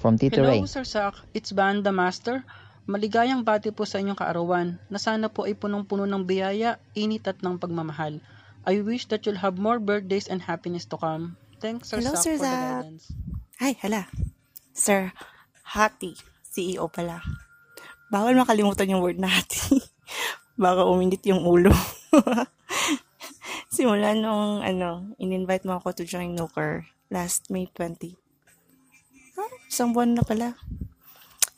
From 0.00 0.16
Tito 0.16 0.40
Ray. 0.40 0.64
Hello, 0.64 0.72
Sir 0.72 0.88
Sak. 0.88 1.28
It's 1.36 1.52
Banda 1.52 1.92
Master. 1.92 2.40
Maligayang 2.88 3.44
bati 3.44 3.76
po 3.76 3.84
sa 3.84 4.00
inyong 4.00 4.16
kaarawan 4.16 4.80
na 4.88 4.96
sana 4.96 5.28
po 5.28 5.44
ay 5.44 5.52
punong-puno 5.52 6.08
ng 6.08 6.24
biyaya, 6.24 6.80
init 6.96 7.28
at 7.28 7.44
ng 7.44 7.60
pagmamahal. 7.60 8.24
I 8.64 8.80
wish 8.80 9.12
that 9.12 9.28
you'll 9.28 9.44
have 9.44 9.60
more 9.60 9.76
birthdays 9.76 10.24
and 10.24 10.40
happiness 10.40 10.88
to 10.88 10.96
come. 10.96 11.36
Thanks, 11.60 11.92
Sir 11.92 12.00
Hello, 12.00 12.16
Sak, 12.16 12.24
Sir 12.24 12.34
for 12.40 12.48
the 12.48 12.48
Zach. 12.48 12.64
guidance. 12.80 13.04
Ay, 13.60 13.76
hala. 13.84 14.08
Sir, 14.80 15.12
Hati, 15.76 16.16
CEO 16.48 16.88
pala. 16.88 17.20
Bawal 18.08 18.32
makalimutan 18.32 18.88
yung 18.88 19.04
word 19.04 19.20
na 19.20 19.28
hati. 19.28 19.76
Baka 20.56 20.88
uminit 20.88 21.20
yung 21.28 21.44
ulo. 21.44 21.68
Simula 23.76 24.16
nung, 24.16 24.64
ano, 24.64 25.12
in-invite 25.20 25.68
mo 25.68 25.76
ako 25.76 26.00
to 26.00 26.08
join 26.08 26.32
Nooker 26.32 26.88
last 27.12 27.52
May 27.52 27.68
20. 27.76 28.16
Ah, 29.36 29.52
isang 29.68 29.92
buwan 29.92 30.16
na 30.16 30.24
pala. 30.24 30.56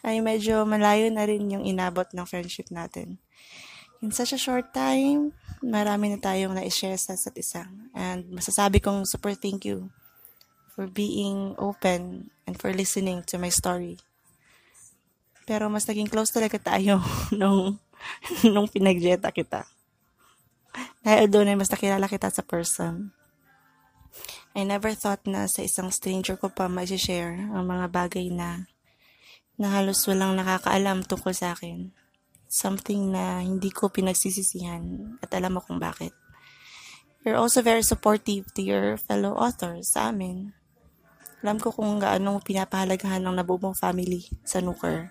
Ay, 0.03 0.19
medyo 0.19 0.67
malayo 0.67 1.07
na 1.15 1.23
rin 1.23 1.47
yung 1.47 1.63
inabot 1.63 2.11
ng 2.11 2.27
friendship 2.27 2.75
natin. 2.75 3.23
In 4.03 4.11
such 4.11 4.35
a 4.35 4.43
short 4.43 4.75
time, 4.75 5.31
marami 5.63 6.11
na 6.11 6.19
tayong 6.19 6.59
na-share 6.59 6.99
sa 6.99 7.15
isa't 7.15 7.39
isa. 7.39 7.71
And 7.95 8.27
masasabi 8.35 8.83
kong 8.83 9.07
super 9.07 9.39
thank 9.39 9.63
you 9.63 9.95
for 10.73 10.89
being 10.89 11.53
open 11.61 12.33
and 12.49 12.57
for 12.57 12.73
listening 12.73 13.21
to 13.29 13.37
my 13.37 13.53
story. 13.53 14.01
Pero 15.45 15.69
mas 15.69 15.85
naging 15.85 16.09
close 16.09 16.33
talaga 16.33 16.57
tayo 16.57 17.05
nung, 17.41 17.77
nung 18.49 18.69
pinagjeta 18.69 19.29
kita. 19.29 19.69
Dahil 21.05 21.29
doon 21.29 21.53
ay 21.53 21.57
mas 21.61 21.69
nakilala 21.69 22.09
kita 22.09 22.33
sa 22.33 22.41
person. 22.41 23.13
I 24.53 24.65
never 24.65 24.93
thought 24.93 25.25
na 25.25 25.49
sa 25.49 25.65
isang 25.65 25.89
stranger 25.93 26.37
ko 26.37 26.53
pa 26.53 26.69
ma-share 26.69 27.49
ang 27.53 27.65
mga 27.65 27.87
bagay 27.89 28.29
na 28.29 28.69
na 29.61 29.69
halos 29.73 30.05
walang 30.09 30.37
nakakaalam 30.37 31.05
tungkol 31.05 31.33
sa 31.37 31.53
akin. 31.53 31.93
Something 32.49 33.13
na 33.13 33.41
hindi 33.41 33.73
ko 33.73 33.89
pinagsisisihan 33.89 35.17
at 35.25 35.33
alam 35.33 35.57
mo 35.57 35.61
kung 35.65 35.81
bakit. 35.81 36.13
You're 37.25 37.39
also 37.39 37.63
very 37.63 37.87
supportive 37.87 38.51
to 38.59 38.61
your 38.61 38.99
fellow 38.99 39.33
authors 39.39 39.95
sa 39.95 40.11
amin. 40.13 40.53
Alam 41.43 41.59
ko 41.59 41.75
kung 41.75 41.99
gaano 41.99 42.39
pinapahalagahan 42.39 43.19
ng 43.19 43.35
nabuo 43.35 43.59
mong 43.59 43.75
family 43.75 44.31
sa 44.47 44.63
Nooker. 44.63 45.11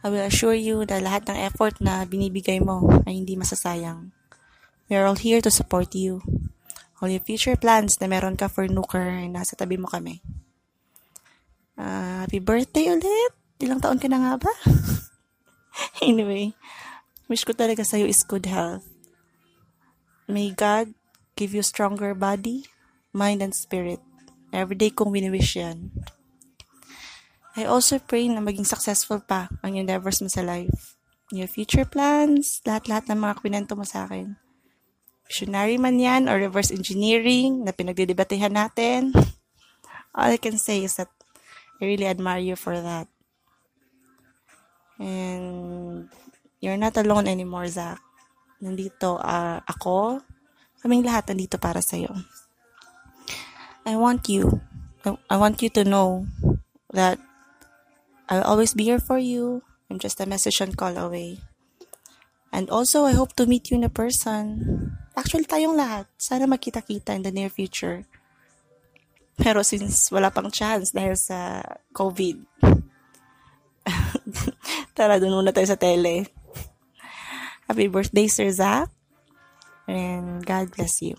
I 0.00 0.06
will 0.06 0.22
assure 0.22 0.54
you 0.54 0.86
na 0.86 1.02
lahat 1.02 1.26
ng 1.26 1.34
effort 1.42 1.82
na 1.82 2.06
binibigay 2.06 2.62
mo 2.62 2.86
ay 3.02 3.18
hindi 3.18 3.34
masasayang. 3.34 4.14
We 4.86 4.94
are 4.94 5.10
all 5.10 5.18
here 5.18 5.42
to 5.42 5.50
support 5.50 5.98
you. 5.98 6.22
All 7.02 7.10
your 7.10 7.18
future 7.26 7.58
plans 7.58 7.98
na 7.98 8.06
meron 8.06 8.38
ka 8.38 8.46
for 8.46 8.70
Nooker 8.70 9.26
ay 9.26 9.26
nasa 9.26 9.58
tabi 9.58 9.74
mo 9.74 9.90
kami. 9.90 10.22
Uh, 11.74 12.22
happy 12.22 12.38
birthday 12.38 12.86
ulit! 12.86 13.34
Ilang 13.58 13.82
taon 13.82 13.98
ka 13.98 14.06
na 14.06 14.22
nga 14.22 14.34
ba? 14.38 14.52
anyway, 16.06 16.54
wish 17.26 17.42
ko 17.42 17.50
talaga 17.50 17.82
sa'yo 17.82 18.06
is 18.06 18.22
good 18.22 18.46
health. 18.46 18.86
May 20.30 20.54
God 20.54 20.94
give 21.34 21.50
you 21.50 21.66
stronger 21.66 22.14
body, 22.14 22.70
mind, 23.10 23.42
and 23.42 23.58
spirit. 23.58 24.05
Everyday 24.56 24.88
kong 24.88 25.12
wini-wish 25.12 25.60
yan. 25.60 25.92
I 27.60 27.68
also 27.68 28.00
pray 28.00 28.24
na 28.32 28.40
maging 28.40 28.64
successful 28.64 29.20
pa 29.20 29.52
ang 29.60 29.76
endeavors 29.76 30.24
mo 30.24 30.32
sa 30.32 30.40
life. 30.40 30.96
Your 31.28 31.44
future 31.44 31.84
plans, 31.84 32.64
lahat-lahat 32.64 33.12
ng 33.12 33.20
mga 33.20 33.34
kwento 33.36 33.76
mo 33.76 33.84
sa 33.84 34.08
akin. 34.08 34.40
Visionary 35.28 35.76
man 35.76 36.00
yan 36.00 36.24
or 36.24 36.40
reverse 36.40 36.72
engineering 36.72 37.68
na 37.68 37.76
pinagdidebatehan 37.76 38.56
natin. 38.56 39.12
All 40.16 40.32
I 40.32 40.40
can 40.40 40.56
say 40.56 40.88
is 40.88 40.96
that 40.96 41.12
I 41.76 41.84
really 41.84 42.08
admire 42.08 42.40
you 42.40 42.56
for 42.56 42.80
that. 42.80 43.12
And 44.96 46.08
you're 46.64 46.80
not 46.80 46.96
alone 46.96 47.28
anymore, 47.28 47.68
Zach. 47.68 48.00
Nandito 48.64 49.20
uh, 49.20 49.60
ako, 49.68 50.24
kaming 50.80 51.04
lahat 51.04 51.28
nandito 51.28 51.60
para 51.60 51.84
sa'yo. 51.84 52.16
I 53.86 53.94
want 53.94 54.28
you, 54.28 54.60
I 55.30 55.36
want 55.38 55.62
you 55.62 55.70
to 55.78 55.84
know 55.86 56.26
that 56.90 57.22
I'll 58.28 58.42
always 58.42 58.74
be 58.74 58.82
here 58.82 58.98
for 58.98 59.16
you. 59.16 59.62
I'm 59.88 60.02
just 60.02 60.18
a 60.18 60.26
message 60.26 60.60
and 60.60 60.76
call 60.76 60.98
away. 60.98 61.38
And 62.52 62.68
also, 62.68 63.04
I 63.04 63.12
hope 63.12 63.38
to 63.38 63.46
meet 63.46 63.70
you 63.70 63.78
in 63.78 63.84
a 63.84 63.88
person. 63.88 64.98
Actually, 65.14 65.46
tayong 65.46 65.78
lahat. 65.78 66.10
Sana 66.18 66.50
magkita-kita 66.50 67.14
in 67.14 67.22
the 67.22 67.30
near 67.30 67.46
future. 67.46 68.02
Pero 69.38 69.62
since 69.62 70.10
wala 70.10 70.34
pang 70.34 70.50
chance 70.50 70.90
dahil 70.90 71.14
sa 71.14 71.62
COVID, 71.94 72.42
tara, 74.98 75.22
dun 75.22 75.30
muna 75.30 75.54
tayo 75.54 75.68
sa 75.70 75.78
tele. 75.78 76.26
Happy 77.70 77.86
birthday, 77.86 78.26
Sir 78.26 78.50
Zach. 78.50 78.90
And 79.86 80.42
God 80.42 80.74
bless 80.74 80.98
you. 80.98 81.14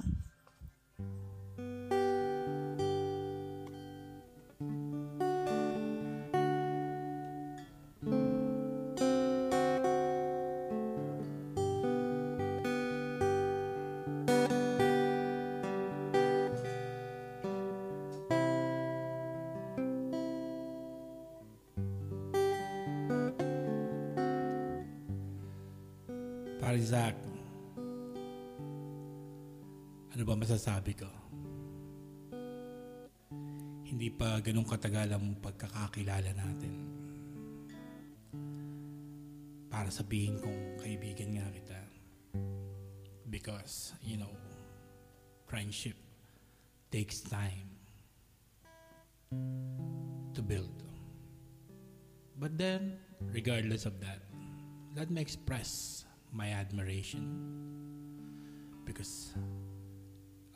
Ano 30.17 30.25
ba 30.25 30.34
masasabi 30.34 30.97
ko? 30.97 31.06
Hindi 33.86 34.10
pa 34.10 34.41
ganun 34.41 34.65
katagal 34.65 35.13
ang 35.13 35.38
pagkakakilala 35.38 36.34
natin. 36.34 36.73
Para 39.69 39.93
sabihin 39.93 40.41
kong 40.41 40.82
kaibigan 40.82 41.38
nga 41.38 41.45
kita. 41.53 41.77
Because, 43.30 43.93
you 44.01 44.17
know, 44.17 44.34
friendship 45.45 45.93
takes 46.89 47.21
time 47.21 47.77
to 50.34 50.41
build. 50.41 50.82
But 52.41 52.58
then, 52.58 52.97
regardless 53.21 53.86
of 53.86 54.01
that, 54.01 54.25
let 54.97 55.13
me 55.13 55.21
express 55.21 56.10
my 56.34 56.58
admiration 56.58 57.21
because 58.82 59.38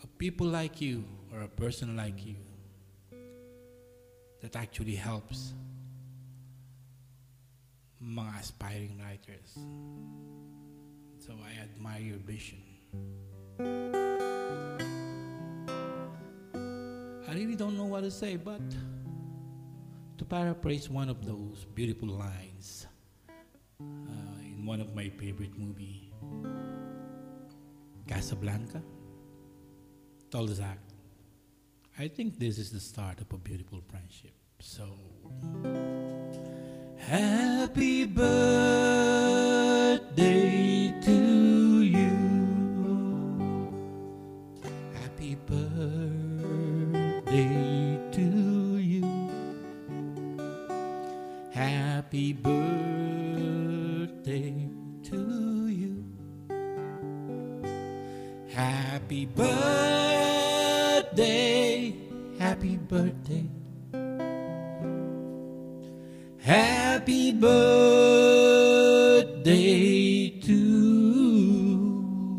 a 0.03 0.07
people 0.17 0.47
like 0.47 0.81
you 0.81 1.03
or 1.31 1.41
a 1.41 1.47
person 1.47 1.95
like 1.95 2.25
you 2.25 2.35
that 4.41 4.55
actually 4.55 4.95
helps 4.95 5.53
mga 8.03 8.39
aspiring 8.39 8.97
writers. 8.97 9.57
So 11.19 11.33
I 11.45 11.61
admire 11.61 12.01
your 12.01 12.17
vision. 12.17 12.57
I 17.29 17.33
really 17.33 17.55
don't 17.55 17.77
know 17.77 17.85
what 17.85 18.01
to 18.01 18.09
say, 18.11 18.35
but 18.35 18.61
to 20.17 20.25
paraphrase 20.25 20.89
one 20.89 21.09
of 21.09 21.25
those 21.25 21.65
beautiful 21.75 22.09
lines 22.09 22.87
uh, 23.79 24.39
in 24.41 24.65
one 24.65 24.81
of 24.81 24.95
my 24.95 25.09
favorite 25.09 25.57
movie, 25.57 26.11
Casablanca, 28.07 28.81
told 30.31 30.49
Zach, 30.49 30.79
I 31.99 32.07
think 32.07 32.39
this 32.39 32.57
is 32.57 32.71
the 32.71 32.79
start 32.79 33.19
of 33.19 33.29
a 33.33 33.37
beautiful 33.37 33.81
friendship. 33.89 34.31
So, 34.59 34.85
happy 36.97 38.05
birthday 38.05 38.31
to 41.01 41.81
you. 41.81 42.15
Happy 44.93 45.35
birthday 45.35 46.79
to 48.13 48.77
you. 48.77 49.03
Happy 51.51 52.31
birthday 52.31 53.49
to 55.03 55.67
you. 55.67 56.05
Happy 58.49 59.25
birthday. 59.25 59.90
Happy 67.11 67.35
birthday 67.35 68.71
to 70.39 70.63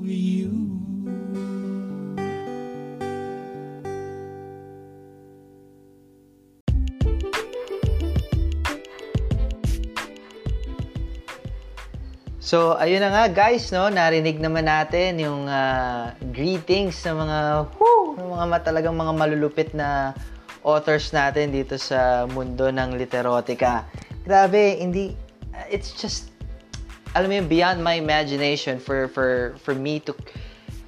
you. 0.00 0.48
So, 12.40 12.80
ayun 12.80 13.04
na 13.04 13.12
nga 13.12 13.28
guys, 13.28 13.68
no? 13.76 13.92
Narinig 13.92 14.40
naman 14.40 14.72
natin 14.72 15.20
yung 15.20 15.52
ah, 15.52 16.16
greetings 16.32 16.96
ng 17.04 17.20
mga 17.20 17.68
whoo, 17.76 18.16
ng 18.16 18.24
mga 18.24 18.72
talagang 18.72 18.96
mga 18.96 19.12
malulupit 19.20 19.76
na 19.76 20.16
authors 20.64 21.12
natin 21.12 21.52
dito 21.52 21.76
sa 21.76 22.24
mundo 22.24 22.72
ng 22.72 22.96
literotika. 22.96 23.84
Grabe, 24.22 24.78
hindi 24.78 25.16
it's 25.68 25.92
just 25.98 26.30
alam 27.12 27.28
mo 27.28 27.34
yun, 27.36 27.48
beyond 27.48 27.78
my 27.84 28.00
imagination 28.00 28.80
for 28.80 29.08
for 29.12 29.58
for 29.60 29.74
me 29.76 30.00
to 30.00 30.16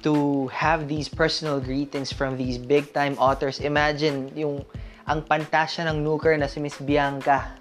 to 0.01 0.45
have 0.53 0.85
these 0.85 1.09
personal 1.09 1.57
greetings 1.57 2.13
from 2.13 2.37
these 2.37 2.57
big 2.57 2.93
time 2.93 3.17
authors. 3.17 3.61
Imagine 3.61 4.29
yung 4.33 4.61
ang 5.05 5.21
pantasya 5.25 5.85
ng 5.89 6.01
Nooker 6.01 6.33
na 6.37 6.49
si 6.49 6.57
Miss 6.57 6.77
Bianca, 6.81 7.57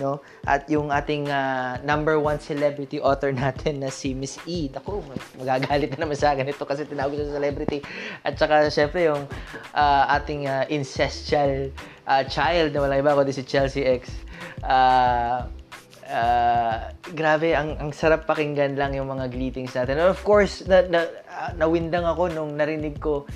no? 0.00 0.20
At 0.48 0.64
yung 0.72 0.88
ating 0.88 1.28
ah, 1.28 1.76
number 1.84 2.16
one 2.16 2.40
celebrity 2.40 3.00
author 3.00 3.32
natin 3.36 3.84
na 3.84 3.92
si 3.92 4.16
Miss 4.16 4.40
E. 4.48 4.72
Naku, 4.72 5.04
magagalit 5.36 5.92
na 5.96 6.08
naman 6.08 6.16
sa 6.16 6.32
akin 6.32 6.48
ito 6.48 6.64
kasi 6.64 6.88
tinawag 6.88 7.16
siya 7.16 7.36
celebrity. 7.36 7.84
At 8.24 8.40
saka 8.40 8.68
syempre 8.72 9.12
yung 9.12 9.28
ah, 9.76 10.08
ating 10.16 10.48
ah, 10.48 10.64
incestual 10.72 11.68
ah, 12.08 12.24
child 12.24 12.72
na 12.72 12.80
walang 12.80 13.00
iba 13.04 13.12
kundi 13.12 13.36
si 13.36 13.44
Chelsea 13.44 13.84
X. 13.84 14.08
Ah, 14.62 15.46
ah, 16.10 16.90
grabe, 17.14 17.54
ang, 17.54 17.78
ang 17.78 17.90
sarap 17.90 18.26
pakinggan 18.26 18.78
lang 18.78 18.94
yung 18.94 19.10
mga 19.10 19.30
greetings 19.30 19.74
natin. 19.74 19.98
And 20.00 20.10
of 20.10 20.22
course, 20.22 20.66
na, 20.66 20.86
na, 20.86 21.06
ah, 21.30 21.50
nawindang 21.54 22.06
ako 22.06 22.30
nung 22.32 22.54
narinig 22.54 22.98
ko 22.98 23.26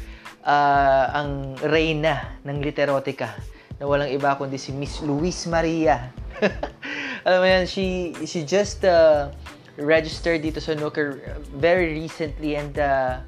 ah, 0.47 1.11
ang 1.15 1.57
reyna 1.61 2.41
ng 2.47 2.59
literotika 2.63 3.37
na 3.81 3.89
walang 3.89 4.13
iba 4.13 4.37
kundi 4.37 4.61
si 4.61 4.77
Miss 4.77 5.01
Luis 5.01 5.49
Maria. 5.49 6.13
Alam 7.25 7.39
mo 7.41 7.47
yan, 7.49 7.65
she, 7.65 8.17
she 8.29 8.45
just 8.45 8.85
uh, 8.85 9.33
registered 9.81 10.45
dito 10.45 10.61
sa 10.61 10.77
Nooker 10.77 11.21
very 11.57 11.97
recently 11.97 12.57
and 12.61 12.77
uh, 12.77 13.21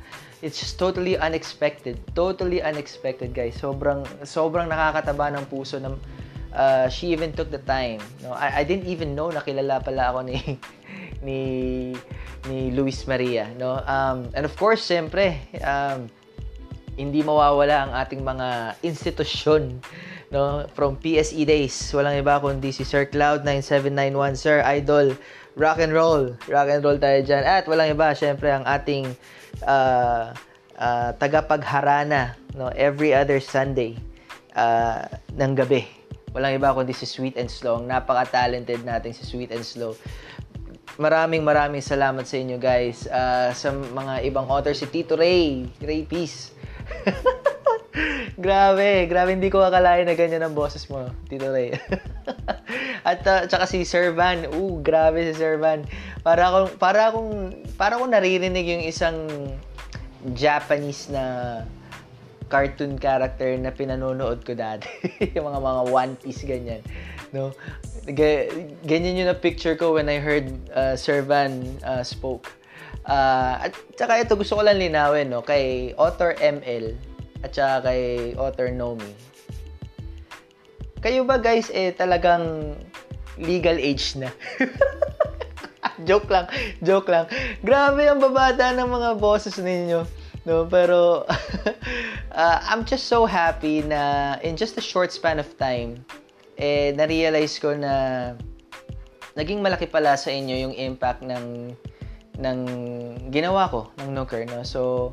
it's 0.45 0.61
just 0.61 0.77
totally 0.77 1.17
unexpected. 1.17 1.97
Totally 2.13 2.61
unexpected, 2.61 3.33
guys. 3.33 3.57
Sobrang, 3.57 4.05
sobrang 4.25 4.69
nakakataba 4.69 5.33
ng 5.41 5.45
puso 5.49 5.81
na 5.81 5.97
uh, 6.55 6.88
she 6.88 7.12
even 7.12 7.33
took 7.33 7.51
the 7.51 7.61
time. 7.65 8.01
No, 8.23 8.33
I, 8.33 8.61
I 8.61 8.65
didn't 8.65 8.87
even 8.87 9.17
know 9.17 9.33
nakilala 9.33 9.85
pala 9.85 10.12
ako 10.12 10.21
ni 10.25 10.38
ni 11.27 11.38
ni 12.49 12.75
Luis 12.75 13.07
Maria, 13.07 13.49
no? 13.57 13.79
Um, 13.87 14.31
and 14.35 14.45
of 14.45 14.55
course, 14.59 14.83
siyempre, 14.83 15.38
um, 15.62 16.11
hindi 16.99 17.23
mawawala 17.25 17.88
ang 17.88 17.93
ating 17.97 18.21
mga 18.21 18.79
institusyon 18.85 19.81
no? 20.33 20.65
From 20.73 20.97
PSE 20.97 21.45
days. 21.45 21.77
Walang 21.93 22.21
iba 22.21 22.41
kundi 22.41 22.73
si 22.73 22.83
Sir 22.88 23.05
Cloud 23.09 23.45
9791 23.45 24.35
Sir 24.37 24.65
Idol 24.65 25.17
rock 25.55 25.79
and 25.81 25.93
roll. 25.93 26.33
Rock 26.49 26.69
and 26.73 26.81
roll 26.81 26.97
tayo 26.97 27.21
diyan 27.21 27.45
at 27.45 27.65
walang 27.69 27.93
iba 27.93 28.17
syempre 28.17 28.49
ang 28.49 28.65
ating 28.65 29.12
uh, 29.69 30.33
uh, 30.81 31.11
tagapagharana 31.21 32.37
no? 32.57 32.73
Every 32.73 33.12
other 33.12 33.41
Sunday 33.41 33.97
uh, 34.57 35.05
ng 35.37 35.53
gabi 35.53 36.02
walang 36.33 36.57
iba 36.57 36.73
kundi 36.73 36.92
si 36.97 37.09
Sweet 37.09 37.38
and 37.38 37.49
Slow. 37.49 37.81
Ang 37.81 37.88
napaka-talented 37.88 38.85
nating 38.85 39.16
si 39.16 39.25
Sweet 39.25 39.53
and 39.53 39.64
Slow. 39.64 39.97
Maraming 41.01 41.40
maraming 41.40 41.81
salamat 41.81 42.29
sa 42.29 42.37
inyo 42.37 42.61
guys. 42.61 43.09
Uh, 43.09 43.53
sa 43.57 43.73
mga 43.73 44.29
ibang 44.29 44.49
authors 44.49 44.81
si 44.81 44.88
Tito 44.88 45.16
Ray. 45.16 45.68
Ray 45.81 46.05
Peace. 46.05 46.53
Grabe, 48.40 49.05
grabe. 49.05 49.37
Hindi 49.37 49.53
ko 49.53 49.61
akalain 49.61 50.09
na 50.09 50.16
ganyan 50.16 50.40
ang 50.40 50.57
boses 50.57 50.88
mo, 50.88 51.12
Tito 51.29 51.53
Ray. 51.53 51.77
At 53.09 53.21
uh, 53.29 53.45
tsaka 53.45 53.68
si 53.68 53.85
Sir 53.85 54.16
Van, 54.16 54.49
uh, 54.49 54.75
grabe 54.81 55.21
si 55.29 55.37
Sir 55.37 55.61
Van. 55.61 55.85
Para 56.25 56.49
akong 56.49 56.71
para 56.81 57.12
akong 57.12 57.31
para 57.77 58.01
akong 58.01 58.09
naririnig 58.09 58.64
yung 58.64 58.85
isang 58.88 59.16
Japanese 60.33 61.12
na 61.12 61.25
cartoon 62.53 63.01
character 63.01 63.57
na 63.57 63.73
pinanonood 63.73 64.45
ko 64.45 64.53
dati. 64.53 64.85
yung 65.33 65.49
mga 65.49 65.61
mga 65.65 65.83
One 65.88 66.12
Piece 66.21 66.45
ganyan. 66.45 66.85
No? 67.33 67.57
Ganyan 68.85 69.17
yung 69.17 69.33
na 69.33 69.38
picture 69.38 69.73
ko 69.73 69.97
when 69.97 70.12
I 70.12 70.21
heard 70.21 70.53
uh, 70.77 70.93
Sir 70.93 71.25
Van 71.25 71.65
uh, 71.81 72.05
spoke. 72.05 72.53
Uh, 73.09 73.65
at 73.65 73.73
saka 73.97 74.21
ito, 74.21 74.37
gusto 74.37 74.61
ko 74.61 74.62
lang 74.69 74.77
linawin, 74.77 75.33
no? 75.33 75.41
Kay 75.41 75.97
Author 75.97 76.37
ML 76.37 76.93
at 77.41 77.57
saka 77.57 77.88
kay 77.88 78.37
Author 78.37 78.69
Nomi. 78.69 79.33
Kayo 81.03 81.25
ba 81.25 81.41
guys, 81.41 81.73
eh 81.73 81.91
talagang 81.97 82.77
legal 83.41 83.81
age 83.81 84.15
na? 84.21 84.31
joke 86.09 86.31
lang, 86.31 86.47
joke 86.79 87.11
lang. 87.11 87.27
Grabe 87.65 88.07
ang 88.07 88.23
babata 88.23 88.71
ng 88.71 88.87
mga 88.87 89.11
bosses 89.19 89.59
ninyo. 89.59 90.07
No, 90.43 90.67
pero 90.67 91.23
uh, 92.35 92.59
I'm 92.64 92.85
just 92.85 93.07
so 93.07 93.27
happy 93.27 93.83
na 93.83 94.37
in 94.42 94.57
just 94.57 94.77
a 94.77 94.85
short 94.85 95.12
span 95.12 95.38
of 95.38 95.49
time, 95.57 96.05
eh, 96.57 96.92
na-realize 96.97 97.61
ko 97.61 97.77
na 97.77 98.35
naging 99.37 99.64
malaki 99.64 99.88
pala 99.88 100.16
sa 100.16 100.29
inyo 100.29 100.68
yung 100.68 100.75
impact 100.77 101.25
ng 101.25 101.73
ng 102.40 102.59
ginawa 103.29 103.68
ko 103.68 103.92
ng 104.01 104.12
Nooker 104.12 104.49
no? 104.49 104.64
So 104.64 105.12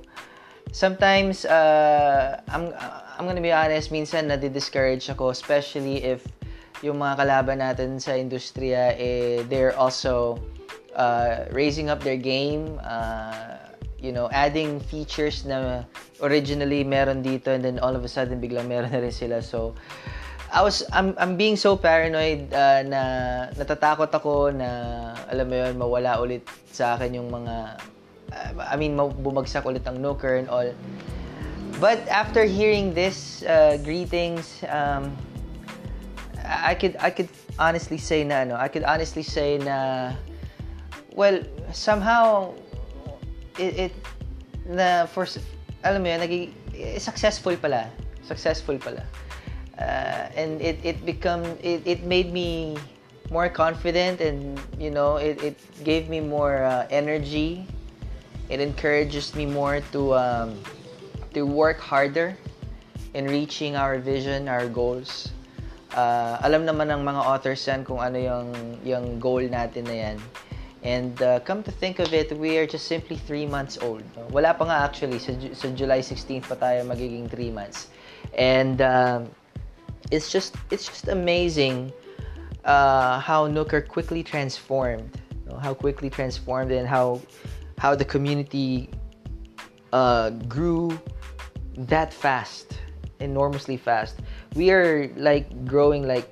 sometimes 0.71 1.43
uh, 1.43 2.39
I'm 2.47 2.71
I'm 3.19 3.27
gonna 3.27 3.43
be 3.43 3.51
honest 3.51 3.91
minsan 3.91 4.31
nadi-discourage 4.31 5.07
ako 5.11 5.31
especially 5.35 6.03
if 6.03 6.23
yung 6.79 6.99
mga 6.99 7.19
kalaban 7.19 7.59
natin 7.59 7.99
sa 7.99 8.15
industriya 8.15 8.95
eh 8.95 9.43
they're 9.51 9.75
also 9.75 10.39
uh, 10.95 11.43
raising 11.51 11.91
up 11.91 11.99
their 11.99 12.19
game 12.19 12.79
uh, 12.87 13.58
you 13.99 14.11
know 14.11 14.31
adding 14.31 14.79
features 14.79 15.43
na 15.43 15.83
originally 16.23 16.83
meron 16.83 17.23
dito 17.23 17.51
and 17.51 17.63
then 17.63 17.77
all 17.79 17.95
of 17.95 18.03
a 18.03 18.11
sudden 18.11 18.39
biglang 18.39 18.67
meron 18.67 18.91
na 18.91 18.99
rin 19.03 19.11
sila 19.11 19.43
so 19.43 19.75
I 20.49 20.65
was 20.65 20.81
I'm 20.89 21.13
I'm 21.21 21.37
being 21.37 21.53
so 21.61 21.77
paranoid 21.77 22.49
uh, 22.49 22.81
na 22.81 23.01
natatakot 23.53 24.09
ako 24.09 24.49
na 24.49 24.69
alam 25.29 25.45
mo 25.45 25.55
'yon 25.61 25.77
mawala 25.77 26.17
ulit 26.17 26.41
sa 26.73 26.97
akin 26.97 27.21
yung 27.21 27.29
mga 27.29 27.77
uh, 28.33 28.51
I 28.57 28.73
mean 28.73 28.97
bumagsak 28.97 29.61
ulit 29.69 29.85
ang 29.85 30.01
Nooker 30.01 30.41
and 30.41 30.49
all. 30.49 30.65
But 31.77 32.01
after 32.09 32.49
hearing 32.49 32.97
this 32.97 33.45
uh, 33.45 33.77
greetings 33.85 34.65
um 34.65 35.13
I 36.49 36.73
could 36.73 36.97
I 36.97 37.13
could 37.13 37.29
honestly 37.61 38.01
say 38.01 38.25
na 38.25 38.41
ano, 38.41 38.57
I 38.57 38.73
could 38.73 38.83
honestly 38.89 39.21
say 39.21 39.61
na 39.61 40.17
well, 41.13 41.45
somehow 41.69 42.57
it, 43.59 43.91
it 43.91 43.93
na 44.65 45.05
for 45.05 45.27
alam 45.83 45.99
mo 46.01 46.07
'yun, 46.07 46.19
naging 46.23 46.45
successful 46.97 47.55
pala. 47.59 47.91
Successful 48.23 48.79
pala. 48.79 49.03
Uh, 49.79 50.27
and 50.35 50.59
it 50.59 50.79
it 50.83 51.03
become 51.05 51.43
it, 51.63 51.83
it 51.87 52.03
made 52.03 52.31
me 52.31 52.75
more 53.31 53.47
confident 53.47 54.19
and 54.19 54.59
you 54.81 54.89
know 54.89 55.15
it, 55.21 55.39
it 55.43 55.57
gave 55.83 56.09
me 56.09 56.19
more 56.19 56.63
uh, 56.63 56.87
energy. 56.89 57.67
It 58.49 58.59
encourages 58.59 59.35
me 59.35 59.45
more 59.45 59.79
to 59.93 60.15
um, 60.15 60.57
to 61.33 61.45
work 61.45 61.79
harder 61.79 62.35
in 63.13 63.25
reaching 63.27 63.75
our 63.75 63.99
vision 63.99 64.47
our 64.47 64.67
goals. 64.67 65.31
Uh, 65.89 66.37
alam 66.45 66.69
naman 66.69 66.93
ng 66.93 67.01
mga 67.01 67.21
authors 67.25 67.65
yan 67.65 67.81
kung 67.81 67.97
ano 67.97 68.19
yung 68.19 68.47
yung 68.85 69.05
goal 69.17 69.41
natin 69.41 69.89
na 69.89 69.95
yan 69.95 70.17
and 70.89 71.21
uh, 71.21 71.39
come 71.47 71.61
to 71.61 71.71
think 71.81 71.99
of 72.03 72.09
it 72.19 72.27
we 72.45 72.57
are 72.59 72.67
just 72.75 72.85
simply 72.89 73.17
3 73.29 73.45
months 73.55 73.75
old 73.85 74.03
wala 74.35 74.53
pa 74.57 74.63
nga 74.69 74.77
actually 74.87 75.19
sa, 75.21 75.31
sa 75.53 75.67
July 75.73 76.01
16 76.01 76.49
pa 76.49 76.55
tayo 76.57 76.81
magiging 76.85 77.29
3 77.29 77.53
months. 77.53 77.93
And 78.37 78.81
um, 78.81 79.29
it's 80.11 80.31
just 80.31 80.55
it's 80.69 80.85
just 80.85 81.07
amazing 81.07 81.91
uh, 82.65 83.19
how 83.19 83.47
Nooker 83.47 83.85
quickly 83.87 84.23
transformed, 84.23 85.21
how 85.61 85.73
quickly 85.73 86.09
transformed, 86.09 86.71
and 86.71 86.87
how 86.87 87.21
how 87.77 87.95
the 87.95 88.05
community 88.05 88.89
uh, 89.93 90.29
grew 90.45 90.93
that 91.89 92.13
fast, 92.13 92.79
enormously 93.19 93.77
fast. 93.77 94.19
We 94.55 94.71
are 94.71 95.09
like 95.15 95.47
growing 95.65 96.05
like 96.05 96.29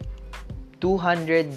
200, 0.82 1.50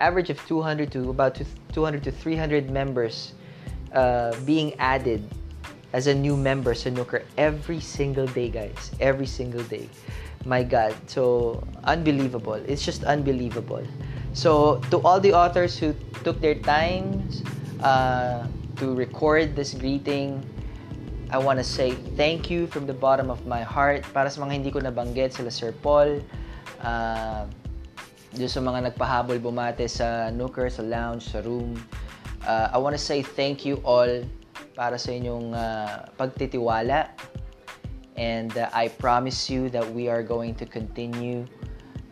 average 0.00 0.30
of 0.30 0.40
200 0.46 0.90
to 0.92 1.10
about 1.10 1.40
200 1.78 2.02
to 2.02 2.10
300 2.10 2.74
members 2.74 3.38
uh, 3.94 4.34
being 4.42 4.74
added 4.82 5.22
as 5.94 6.10
a 6.10 6.14
new 6.14 6.34
member 6.34 6.74
sa 6.74 6.90
every 7.38 7.78
single 7.78 8.26
day, 8.34 8.50
guys. 8.50 8.90
Every 8.98 9.30
single 9.30 9.62
day 9.70 9.86
my 10.44 10.62
God. 10.62 10.96
So, 11.06 11.62
unbelievable. 11.84 12.60
It's 12.66 12.84
just 12.84 13.04
unbelievable. 13.04 13.84
So, 14.32 14.80
to 14.90 15.00
all 15.02 15.20
the 15.20 15.32
authors 15.32 15.78
who 15.78 15.94
took 16.24 16.40
their 16.40 16.56
time 16.56 17.28
uh, 17.84 18.46
to 18.76 18.94
record 18.94 19.56
this 19.56 19.74
greeting, 19.74 20.42
I 21.30 21.38
want 21.38 21.58
to 21.58 21.64
say 21.64 21.92
thank 22.16 22.50
you 22.50 22.66
from 22.66 22.86
the 22.86 22.96
bottom 22.96 23.30
of 23.30 23.44
my 23.46 23.62
heart. 23.62 24.02
Para 24.16 24.30
sa 24.30 24.40
mga 24.40 24.52
hindi 24.52 24.70
ko 24.72 24.80
nabanggit, 24.80 25.36
sila 25.36 25.52
Sir 25.52 25.76
Paul, 25.76 26.24
uh, 26.80 27.44
doon 28.36 28.50
sa 28.50 28.60
mga 28.60 28.92
nagpahabol 28.92 29.40
bumate 29.40 29.88
sa 29.88 30.28
Nooker, 30.28 30.68
sa 30.68 30.84
lounge, 30.84 31.32
sa 31.32 31.40
room. 31.40 31.78
Uh, 32.44 32.68
I 32.72 32.78
want 32.78 32.92
to 32.92 33.00
say 33.00 33.24
thank 33.24 33.64
you 33.64 33.80
all 33.84 34.10
para 34.76 35.00
sa 35.00 35.10
inyong 35.10 35.56
uh, 35.56 36.06
pagtitiwala 36.20 37.08
and 38.18 38.50
uh, 38.58 38.68
I 38.74 38.88
promise 38.88 39.48
you 39.48 39.70
that 39.70 39.86
we 39.94 40.08
are 40.10 40.22
going 40.22 40.54
to 40.56 40.66
continue. 40.66 41.46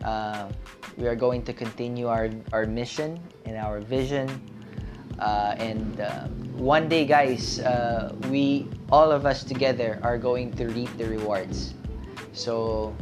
Uh, 0.03 0.49
we 0.97 1.05
are 1.05 1.15
going 1.15 1.43
to 1.45 1.53
continue 1.53 2.07
our 2.07 2.31
our 2.55 2.65
mission 2.65 3.19
and 3.45 3.59
our 3.59 3.79
vision. 3.83 4.31
Uh, 5.19 5.55
and 5.57 5.99
uh, 5.99 6.29
one 6.57 6.87
day, 6.87 7.05
guys, 7.05 7.59
uh, 7.59 8.13
we 8.29 8.69
all 8.91 9.11
of 9.11 9.25
us 9.25 9.43
together 9.43 9.99
are 10.01 10.17
going 10.17 10.53
to 10.53 10.69
reap 10.69 10.89
the 10.97 11.05
rewards. 11.05 11.73
So, 12.33 12.93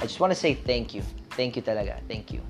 I 0.00 0.08
just 0.08 0.18
want 0.20 0.32
to 0.32 0.38
say 0.38 0.54
thank 0.54 0.94
you. 0.94 1.02
Thank 1.36 1.56
you 1.56 1.62
talaga. 1.62 2.00
Thank 2.08 2.32
you. 2.32 2.40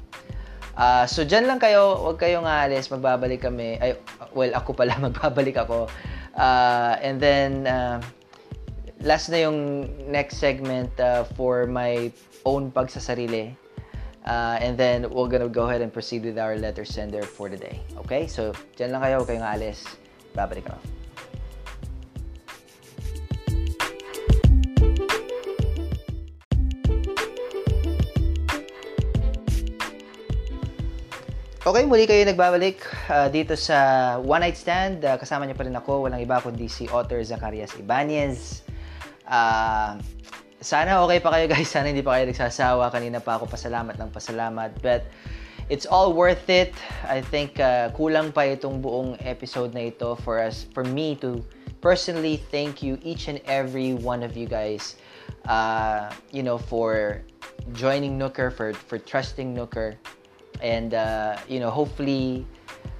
Uh, 0.78 1.02
so, 1.10 1.26
dyan 1.26 1.50
lang 1.50 1.58
kayo. 1.58 1.98
Huwag 1.98 2.22
kayong 2.22 2.46
aalis. 2.46 2.86
Magbabalik 2.86 3.42
kami. 3.42 3.82
Ay, 3.82 3.98
well, 4.30 4.54
ako 4.54 4.78
pala. 4.78 4.94
Magbabalik 5.10 5.58
ako. 5.58 5.90
Uh, 6.38 6.94
and 7.02 7.18
then, 7.18 7.66
uh, 7.66 7.98
last 9.02 9.26
na 9.26 9.42
yung 9.42 9.90
next 10.06 10.38
segment 10.38 10.94
uh, 11.02 11.26
for 11.34 11.66
my 11.66 12.14
own 12.46 12.70
pagsasarili. 12.70 13.58
Uh, 14.22 14.62
and 14.62 14.78
then, 14.78 15.10
we're 15.10 15.26
gonna 15.26 15.50
go 15.50 15.66
ahead 15.66 15.82
and 15.82 15.90
proceed 15.90 16.22
with 16.22 16.38
our 16.38 16.54
letter 16.54 16.86
sender 16.86 17.26
for 17.26 17.50
today. 17.50 17.82
Okay? 18.06 18.30
So, 18.30 18.54
dyan 18.78 18.94
lang 18.94 19.02
kayo. 19.02 19.26
Huwag 19.26 19.34
kayong 19.34 19.50
alis. 19.50 19.82
Babalik 20.30 20.70
ako. 20.70 20.97
Okay, 31.68 31.84
muli 31.84 32.08
kayo 32.08 32.24
nagbabalik 32.24 32.80
uh, 33.12 33.28
dito 33.28 33.52
sa 33.52 34.16
One 34.24 34.40
Night 34.40 34.56
Stand. 34.56 35.04
Uh, 35.04 35.20
kasama 35.20 35.44
niyo 35.44 35.52
pa 35.52 35.68
rin 35.68 35.76
ako, 35.76 36.08
walang 36.08 36.24
iba 36.24 36.40
kundi 36.40 36.64
si 36.64 36.88
author 36.88 37.20
Zacarias 37.20 37.76
Ibanez. 37.76 38.64
Uh, 39.28 40.00
sana 40.64 40.96
okay 41.04 41.20
pa 41.20 41.28
kayo 41.28 41.44
guys. 41.44 41.68
Sana 41.68 41.92
hindi 41.92 42.00
pa 42.00 42.16
kayo 42.16 42.24
nagsasawa. 42.24 42.88
Kanina 42.88 43.20
pa 43.20 43.36
ako 43.36 43.52
pasalamat 43.52 44.00
ng 44.00 44.08
pasalamat. 44.08 44.80
But 44.80 45.12
it's 45.68 45.84
all 45.84 46.16
worth 46.16 46.48
it. 46.48 46.72
I 47.04 47.20
think 47.20 47.60
uh, 47.60 47.92
kulang 47.92 48.32
pa 48.32 48.48
itong 48.48 48.80
buong 48.80 49.20
episode 49.20 49.76
na 49.76 49.92
ito 49.92 50.16
for 50.24 50.40
us, 50.40 50.64
for 50.72 50.88
me 50.88 51.20
to 51.20 51.44
personally 51.84 52.40
thank 52.48 52.80
you 52.80 52.96
each 53.04 53.28
and 53.28 53.44
every 53.44 53.92
one 53.92 54.24
of 54.24 54.40
you 54.40 54.48
guys. 54.48 54.96
Uh, 55.44 56.08
you 56.32 56.40
know, 56.40 56.56
for 56.56 57.20
joining 57.76 58.16
Nooker, 58.16 58.48
for 58.48 58.72
for 58.72 58.96
trusting 58.96 59.52
Nooker, 59.52 60.00
and 60.62 60.94
uh, 60.94 61.36
you 61.48 61.60
know, 61.60 61.70
hopefully, 61.70 62.46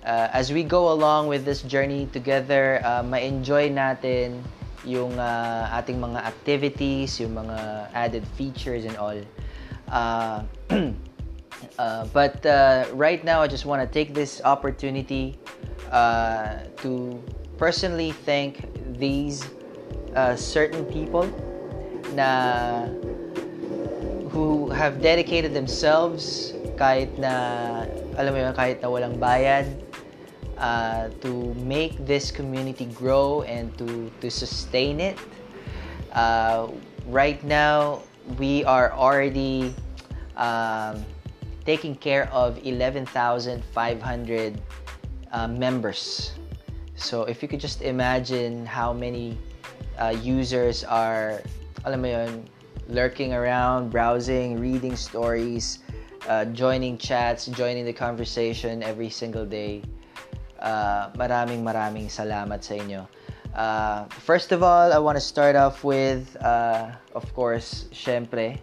uh, 0.05 0.29
as 0.33 0.53
we 0.53 0.63
go 0.63 0.93
along 0.93 1.29
with 1.29 1.45
this 1.45 1.63
journey 1.63 2.07
together, 2.13 2.81
uh, 2.85 3.03
ma-enjoy 3.03 3.71
natin 3.71 4.43
yung 4.85 5.19
uh, 5.19 5.69
ating 5.73 6.01
mga 6.01 6.25
activities, 6.25 7.21
yung 7.21 7.35
mga 7.35 7.89
added 7.95 8.27
features 8.39 8.85
and 8.85 8.97
all. 8.97 9.19
Uh, 9.91 10.43
uh, 11.79 12.05
but 12.13 12.45
uh, 12.47 12.87
right 12.93 13.25
now, 13.25 13.43
I 13.43 13.49
just 13.49 13.67
want 13.67 13.83
to 13.83 13.89
take 13.89 14.15
this 14.15 14.41
opportunity 14.45 15.39
uh, 15.91 16.65
to 16.79 17.23
personally 17.57 18.13
thank 18.13 18.65
these 18.99 19.45
uh, 20.15 20.37
certain 20.37 20.85
people 20.87 21.27
na 22.15 22.87
who 24.31 24.71
have 24.71 25.03
dedicated 25.03 25.53
themselves 25.53 26.55
kahit 26.79 27.11
na 27.19 27.85
alam 28.15 28.31
mo 28.33 28.39
yun, 28.39 28.55
kahit 28.55 28.79
na 28.79 28.89
walang 28.89 29.19
bayad 29.19 29.67
uh, 30.57 31.11
to 31.21 31.53
make 31.67 31.99
this 32.07 32.31
community 32.31 32.87
grow 32.95 33.43
and 33.43 33.75
to 33.77 34.09
to 34.23 34.31
sustain 34.31 35.03
it. 35.03 35.19
Uh, 36.15 36.71
right 37.11 37.43
now, 37.45 38.01
we 38.39 38.65
are 38.65 38.95
already 38.95 39.75
um, 40.39 41.05
taking 41.69 41.95
care 41.95 42.33
of 42.33 42.57
11,500 42.65 43.61
uh, 45.33 45.49
members. 45.49 46.33
So 46.97 47.25
if 47.25 47.43
you 47.43 47.49
could 47.49 47.61
just 47.61 47.83
imagine 47.83 48.65
how 48.65 48.93
many 48.93 49.37
uh, 49.99 50.17
users 50.17 50.83
are, 50.83 51.43
alam 51.85 52.03
mo 52.03 52.09
yun, 52.09 52.49
lurking 52.89 53.35
around, 53.35 53.91
browsing, 53.91 54.59
reading 54.59 54.97
stories, 54.97 55.85
uh, 56.27 56.45
joining 56.51 56.99
chats, 56.99 57.47
joining 57.53 57.85
the 57.85 57.93
conversation 57.93 58.83
every 58.83 59.11
single 59.11 59.47
day. 59.47 59.85
Uh, 60.59 61.15
maraming 61.15 61.63
maraming 61.63 62.11
salamat 62.11 62.59
sa 62.65 62.75
inyo. 62.75 63.07
Uh, 63.55 64.05
first 64.27 64.51
of 64.51 64.67
all, 64.67 64.91
I 64.91 64.99
want 64.99 65.17
to 65.17 65.25
start 65.25 65.55
off 65.55 65.87
with, 65.87 66.35
uh, 66.43 66.91
of 67.15 67.27
course, 67.35 67.87
syempre, 67.95 68.59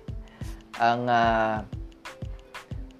ang 0.80 1.08
uh, 1.08 1.64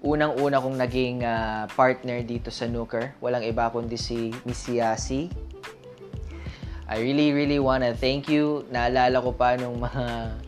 unang-una 0.00 0.62
kong 0.62 0.78
naging 0.80 1.26
uh, 1.26 1.68
partner 1.74 2.22
dito 2.24 2.48
sa 2.48 2.64
Nooker. 2.64 3.18
Walang 3.20 3.44
iba 3.44 3.68
kundi 3.68 3.98
si 3.98 4.32
Miss 4.48 4.64
Yasi. 4.70 5.28
I 6.86 7.02
really, 7.02 7.34
really 7.34 7.58
wanna 7.58 7.92
thank 7.92 8.30
you. 8.30 8.62
Naalala 8.70 9.18
ko 9.18 9.34
pa 9.34 9.58
nung 9.58 9.82
mga 9.82 10.38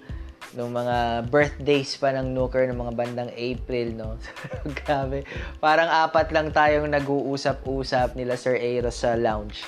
nung 0.56 0.72
mga 0.72 1.28
birthdays 1.28 1.98
pa 2.00 2.14
ng 2.16 2.32
Nooker 2.32 2.64
ng 2.70 2.78
mga 2.78 2.92
bandang 2.96 3.30
April, 3.36 3.88
no? 3.92 4.16
Grabe. 4.84 5.28
Parang 5.60 5.88
apat 5.88 6.32
lang 6.32 6.48
tayong 6.48 6.88
nag-uusap-usap 6.88 8.16
nila 8.16 8.38
Sir 8.38 8.56
Aero 8.56 8.88
sa 8.88 9.12
lounge. 9.12 9.60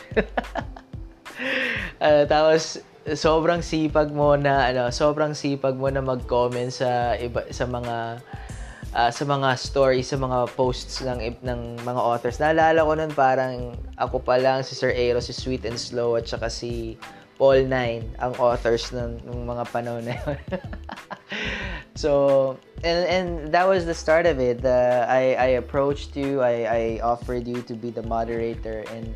uh, 2.01 2.25
tapos 2.33 2.81
sobrang 3.09 3.61
sipag 3.65 4.13
mo 4.13 4.37
na 4.37 4.73
ano, 4.73 4.89
sobrang 4.93 5.33
sipag 5.37 5.77
mo 5.77 5.89
na 5.89 6.05
mag-comment 6.05 6.73
sa 6.73 7.17
iba 7.17 7.45
sa 7.49 7.65
mga 7.65 8.21
uh, 8.95 9.11
sa 9.11 9.25
mga 9.25 9.49
stories, 9.57 10.09
sa 10.11 10.19
mga 10.21 10.39
posts 10.55 11.03
ng 11.05 11.21
ng 11.45 11.61
mga 11.85 12.01
authors. 12.01 12.39
Naalala 12.39 12.85
ko 12.85 12.93
nun 12.97 13.13
parang 13.13 13.75
ako 13.97 14.21
pa 14.21 14.37
lang 14.37 14.65
si 14.65 14.77
Sir 14.77 14.93
Aero, 14.93 15.21
si 15.21 15.33
Sweet 15.33 15.69
and 15.69 15.81
Slow 15.81 16.17
at 16.17 16.29
saka 16.29 16.49
si 16.49 16.97
Paul 17.41 17.65
Nine 17.65 18.05
ang 18.21 18.37
authors 18.37 18.93
ng, 18.93 19.25
ng 19.25 19.49
mga 19.49 19.65
panahon 19.73 20.05
na 20.05 20.13
yun. 20.13 20.39
so, 22.05 22.11
and, 22.85 23.01
and 23.09 23.29
that 23.49 23.65
was 23.65 23.89
the 23.89 23.97
start 23.97 24.29
of 24.29 24.37
it. 24.37 24.61
Uh, 24.61 25.09
I, 25.09 25.41
I 25.41 25.49
approached 25.57 26.13
you, 26.21 26.45
I, 26.45 26.69
I 26.69 26.83
offered 27.01 27.49
you 27.49 27.65
to 27.65 27.73
be 27.73 27.89
the 27.89 28.05
moderator 28.05 28.85
and 28.93 29.09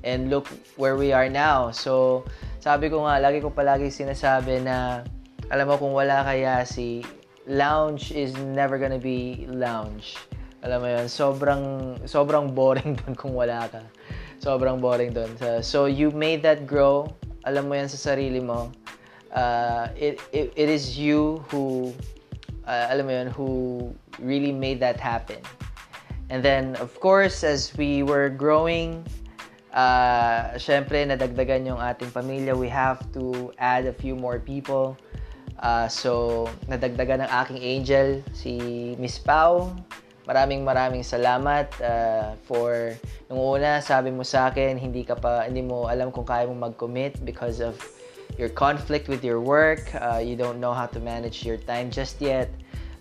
and 0.00 0.32
look 0.32 0.48
where 0.80 0.96
we 0.96 1.12
are 1.12 1.28
now. 1.28 1.68
So, 1.68 2.24
sabi 2.64 2.88
ko 2.88 3.04
nga, 3.04 3.20
lagi 3.20 3.44
ko 3.44 3.52
palagi 3.52 3.92
sinasabi 3.92 4.64
na 4.64 5.04
alam 5.52 5.68
mo 5.68 5.76
kung 5.76 5.92
wala 5.92 6.24
kaya 6.24 6.64
si 6.64 7.04
lounge 7.44 8.16
is 8.16 8.32
never 8.56 8.80
gonna 8.80 8.96
be 8.96 9.44
lounge. 9.44 10.16
Alam 10.64 10.78
mo 10.80 10.88
yun, 10.88 11.04
sobrang, 11.04 11.62
sobrang 12.08 12.48
boring 12.56 12.96
doon 13.04 13.12
kung 13.12 13.36
wala 13.36 13.68
ka. 13.68 13.84
Sobrang 14.40 14.80
boring. 14.80 15.12
So, 15.36 15.60
so 15.60 15.78
you 15.84 16.08
made 16.14 16.40
that 16.48 16.64
grow 16.64 17.12
alam 17.48 17.72
mo 17.72 17.72
yan 17.72 17.88
sa 17.88 18.12
sarili 18.12 18.44
mo. 18.44 18.68
Uh, 19.32 19.88
it, 19.96 20.20
it, 20.36 20.52
it 20.52 20.68
is 20.68 21.00
you 21.00 21.40
who, 21.48 21.96
uh, 22.68 22.92
alam 22.92 23.08
mo 23.08 23.12
yun, 23.16 23.28
who 23.32 23.48
really 24.20 24.52
made 24.52 24.76
that 24.84 25.00
happen. 25.00 25.40
And 26.28 26.44
then, 26.44 26.76
of 26.76 26.92
course, 27.00 27.40
as 27.40 27.72
we 27.72 28.04
were 28.04 28.28
growing, 28.28 29.00
uh, 29.72 30.60
syempre, 30.60 31.00
nadagdagan 31.08 31.64
yung 31.64 31.80
ating 31.80 32.12
pamilya. 32.12 32.52
We 32.52 32.68
have 32.68 33.00
to 33.16 33.48
add 33.56 33.88
a 33.88 33.96
few 33.96 34.12
more 34.12 34.36
people. 34.36 35.00
Uh, 35.58 35.88
so, 35.88 36.44
nadagdagan 36.68 37.24
ng 37.24 37.30
aking 37.32 37.60
angel, 37.64 38.20
si 38.36 38.94
Miss 39.00 39.16
Pau. 39.16 39.72
Maraming 40.28 40.60
maraming 40.60 41.00
salamat 41.00 41.72
uh, 41.80 42.36
for 42.44 42.92
nung 43.32 43.40
una 43.40 43.80
sabi 43.80 44.12
mo 44.12 44.20
sa 44.20 44.52
akin 44.52 44.76
hindi 44.76 45.00
ka 45.00 45.16
pa 45.16 45.48
hindi 45.48 45.64
mo 45.64 45.88
alam 45.88 46.12
kung 46.12 46.28
kaya 46.28 46.44
mo 46.44 46.52
mag-commit 46.52 47.16
because 47.24 47.64
of 47.64 47.80
your 48.36 48.52
conflict 48.52 49.08
with 49.08 49.24
your 49.24 49.40
work. 49.40 49.88
Uh, 49.96 50.20
you 50.20 50.36
don't 50.36 50.60
know 50.60 50.76
how 50.76 50.84
to 50.84 51.00
manage 51.00 51.48
your 51.48 51.56
time 51.64 51.88
just 51.88 52.20
yet. 52.20 52.52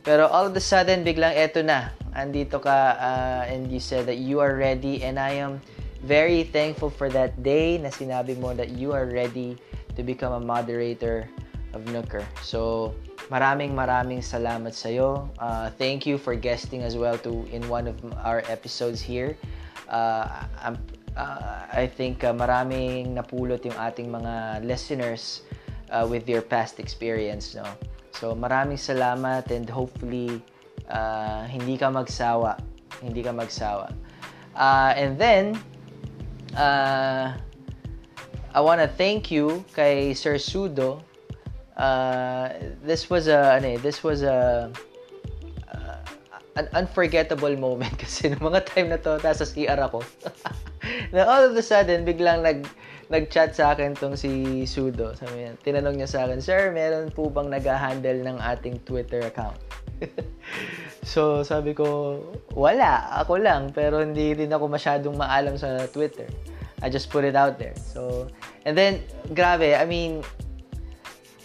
Pero 0.07 0.32
all 0.32 0.47
of 0.47 0.55
a 0.55 0.63
sudden 0.63 1.03
biglang 1.03 1.36
eto 1.36 1.59
na. 1.59 1.91
Andito 2.15 2.63
ka 2.63 2.95
uh, 2.95 3.43
and 3.51 3.67
you 3.67 3.84
said 3.84 4.07
that 4.07 4.23
you 4.23 4.39
are 4.39 4.55
ready 4.55 5.03
and 5.03 5.19
I 5.19 5.36
am 5.36 5.59
very 6.07 6.47
thankful 6.47 6.89
for 6.89 7.11
that 7.11 7.43
day 7.43 7.75
na 7.75 7.91
sinabi 7.91 8.39
mo 8.39 8.55
that 8.55 8.71
you 8.71 8.95
are 8.95 9.03
ready 9.03 9.59
to 9.99 10.01
become 10.01 10.32
a 10.32 10.39
moderator 10.39 11.28
of 11.75 11.84
Nooker. 11.91 12.23
So, 12.39 12.95
maraming 13.28 13.75
maraming 13.75 14.23
salamat 14.23 14.71
sa 14.71 14.88
iyo. 14.88 15.28
Uh, 15.39 15.67
thank 15.75 16.07
you 16.07 16.15
for 16.15 16.36
guesting 16.36 16.84
as 16.84 16.95
well 16.95 17.19
to 17.19 17.43
in 17.51 17.63
one 17.67 17.88
of 17.88 17.97
our 18.23 18.43
episodes 18.47 19.03
here. 19.03 19.36
Uh, 19.91 20.47
uh, 21.15 21.65
I 21.71 21.88
think 21.88 22.23
uh, 22.23 22.32
maraming 22.32 23.15
napulot 23.15 23.63
yung 23.67 23.75
ating 23.75 24.07
mga 24.11 24.63
listeners 24.63 25.43
uh, 25.91 26.07
with 26.07 26.28
your 26.28 26.43
past 26.43 26.80
experience, 26.80 27.55
no. 27.55 27.67
So 28.15 28.34
maraming 28.34 28.80
salamat 28.80 29.51
and 29.53 29.67
hopefully 29.69 30.41
uh, 30.89 31.45
hindi 31.45 31.78
ka 31.78 31.91
magsawa. 31.91 32.57
Hindi 33.03 33.21
ka 33.21 33.32
magsawa. 33.36 33.93
Uh, 34.57 34.91
and 34.97 35.19
then 35.21 35.53
uh, 36.57 37.36
I 38.55 38.59
want 38.59 38.82
to 38.82 38.89
thank 38.89 39.30
you 39.30 39.61
kay 39.78 40.17
Sir 40.17 40.41
Sudo 40.41 41.07
uh, 41.78 42.49
this 42.84 43.09
was 43.09 43.30
a 43.30 43.57
ano 43.61 43.78
eh, 43.78 43.78
this 43.80 44.03
was 44.03 44.21
a 44.25 44.69
uh, 45.71 45.97
an 46.57 46.67
unforgettable 46.73 47.53
moment 47.55 47.93
kasi 48.03 48.34
ng 48.34 48.41
mga 48.41 48.65
time 48.65 48.89
na 48.89 48.97
to 48.97 49.21
nasa 49.21 49.45
CR 49.45 49.78
ako. 49.78 50.01
na 51.13 51.23
all 51.23 51.47
of 51.47 51.53
a 51.53 51.63
sudden 51.63 52.03
biglang 52.03 52.41
nag 52.41 52.65
nag-chat 53.07 53.55
sa 53.55 53.71
akin 53.71 53.95
tong 53.95 54.19
si 54.19 54.63
Sudo. 54.67 55.15
Sabi 55.15 55.47
niya, 55.47 55.55
tinanong 55.63 55.95
niya 55.95 56.09
sa 56.11 56.19
akin, 56.28 56.43
Sir, 56.43 56.75
meron 56.75 57.07
po 57.07 57.32
bang 57.32 57.47
nag-handle 57.47 58.19
ng 58.19 58.38
ating 58.43 58.84
Twitter 58.84 59.23
account? 59.23 59.55
so, 61.07 61.39
sabi 61.39 61.71
ko, 61.71 62.19
wala. 62.51 63.07
Ako 63.23 63.39
lang. 63.39 63.71
Pero 63.71 64.03
hindi 64.03 64.36
rin 64.36 64.51
ako 64.51 64.67
masyadong 64.67 65.15
maalam 65.15 65.55
sa 65.55 65.88
Twitter. 65.88 66.28
I 66.84 66.91
just 66.91 67.09
put 67.09 67.23
it 67.23 67.34
out 67.34 67.57
there. 67.57 67.73
So, 67.80 68.28
and 68.67 68.75
then, 68.75 69.01
grabe, 69.32 69.73
I 69.73 69.88
mean, 69.88 70.21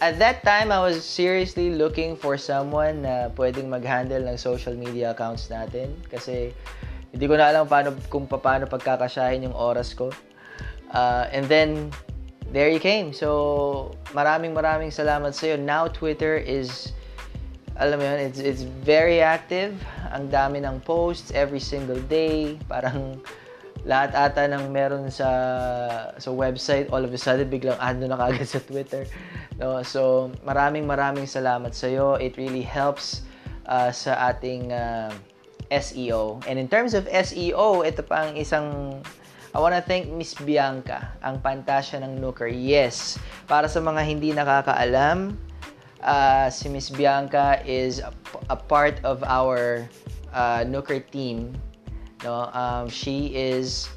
at 0.03 0.19
that 0.19 0.43
time, 0.43 0.67
I 0.67 0.83
was 0.83 0.99
seriously 0.99 1.71
looking 1.71 2.19
for 2.19 2.35
someone 2.35 3.07
na 3.07 3.31
pwedeng 3.39 3.71
mag-handle 3.71 4.27
ng 4.27 4.35
social 4.35 4.75
media 4.75 5.15
accounts 5.15 5.47
natin. 5.47 5.95
Kasi 6.11 6.51
hindi 7.15 7.23
ko 7.23 7.39
na 7.39 7.47
alam 7.47 7.63
paano, 7.71 7.95
kung 8.11 8.27
paano 8.27 8.67
pagkakasyahin 8.67 9.47
yung 9.47 9.55
oras 9.55 9.95
ko. 9.95 10.11
Uh, 10.91 11.31
and 11.31 11.47
then, 11.47 11.87
there 12.51 12.67
you 12.67 12.83
came. 12.83 13.15
So, 13.15 13.95
maraming 14.11 14.51
maraming 14.51 14.91
salamat 14.91 15.31
sa 15.31 15.55
iyo. 15.55 15.55
Now, 15.55 15.87
Twitter 15.87 16.35
is, 16.35 16.91
alam 17.79 18.03
mo 18.03 18.03
yun, 18.03 18.27
it's, 18.27 18.43
it's 18.43 18.67
very 18.83 19.23
active. 19.23 19.71
Ang 20.11 20.27
dami 20.27 20.59
ng 20.67 20.83
posts 20.83 21.31
every 21.31 21.63
single 21.63 22.03
day. 22.11 22.59
Parang, 22.67 23.23
lahat 23.83 24.15
ata 24.15 24.47
ng 24.47 24.71
meron 24.71 25.11
sa 25.11 25.27
sa 26.15 26.29
website 26.31 26.87
all 26.93 27.03
of 27.03 27.11
a 27.11 27.19
sudden 27.19 27.51
biglang 27.51 27.75
ano 27.83 28.07
na 28.07 28.15
kagad 28.15 28.47
sa 28.47 28.63
Twitter. 28.63 29.03
No? 29.59 29.83
So 29.83 30.31
maraming 30.47 30.87
maraming 30.87 31.27
salamat 31.27 31.75
sa 31.75 31.91
iyo 31.91 32.15
it 32.15 32.39
really 32.39 32.63
helps 32.63 33.27
uh, 33.67 33.91
sa 33.91 34.31
ating 34.31 34.71
uh, 34.71 35.11
SEO 35.67 36.39
and 36.47 36.55
in 36.55 36.71
terms 36.71 36.95
of 36.95 37.09
SEO 37.11 37.83
ito 37.83 38.01
pa 38.05 38.29
ang 38.29 38.39
isang 38.39 38.99
I 39.53 39.61
want 39.61 39.77
to 39.77 39.85
thank 39.85 40.09
Miss 40.09 40.33
Bianca 40.33 41.13
ang 41.21 41.43
pantasya 41.43 42.01
ng 42.01 42.17
Nooker 42.23 42.49
yes 42.49 43.21
para 43.45 43.67
sa 43.67 43.83
mga 43.83 44.01
hindi 44.01 44.31
nakakaalam 44.33 45.35
uh, 46.01 46.47
si 46.49 46.71
Miss 46.71 46.87
Bianca 46.87 47.59
is 47.67 47.99
a, 47.99 48.11
a 48.49 48.57
part 48.57 48.97
of 49.03 49.21
our 49.27 49.85
uh, 50.31 50.61
Nooker 50.65 51.03
team 51.11 51.53
No, 52.23 52.47
um, 52.55 52.87
she 52.87 53.35
is 53.35 53.91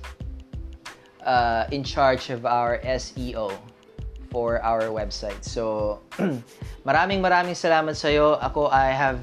uh, 1.23 1.67
in 1.71 1.83
charge 1.83 2.31
of 2.31 2.47
our 2.47 2.79
SEO 2.83 3.55
for 4.31 4.63
our 4.63 4.91
website. 4.91 5.47
So, 5.47 6.03
maraming 6.87 7.23
maraming 7.23 7.55
salamat 7.55 7.95
sa 7.95 8.11
iyo. 8.11 8.35
Ako, 8.43 8.67
I 8.69 8.91
have 8.91 9.23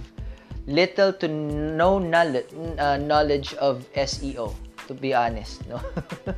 little 0.67 1.11
to 1.19 1.27
no 1.27 1.99
knowledge, 1.99 2.47
uh, 2.79 2.95
knowledge 2.95 3.53
of 3.59 3.83
SEO, 3.95 4.55
to 4.87 4.93
be 4.95 5.11
honest. 5.11 5.67
No? 5.67 5.83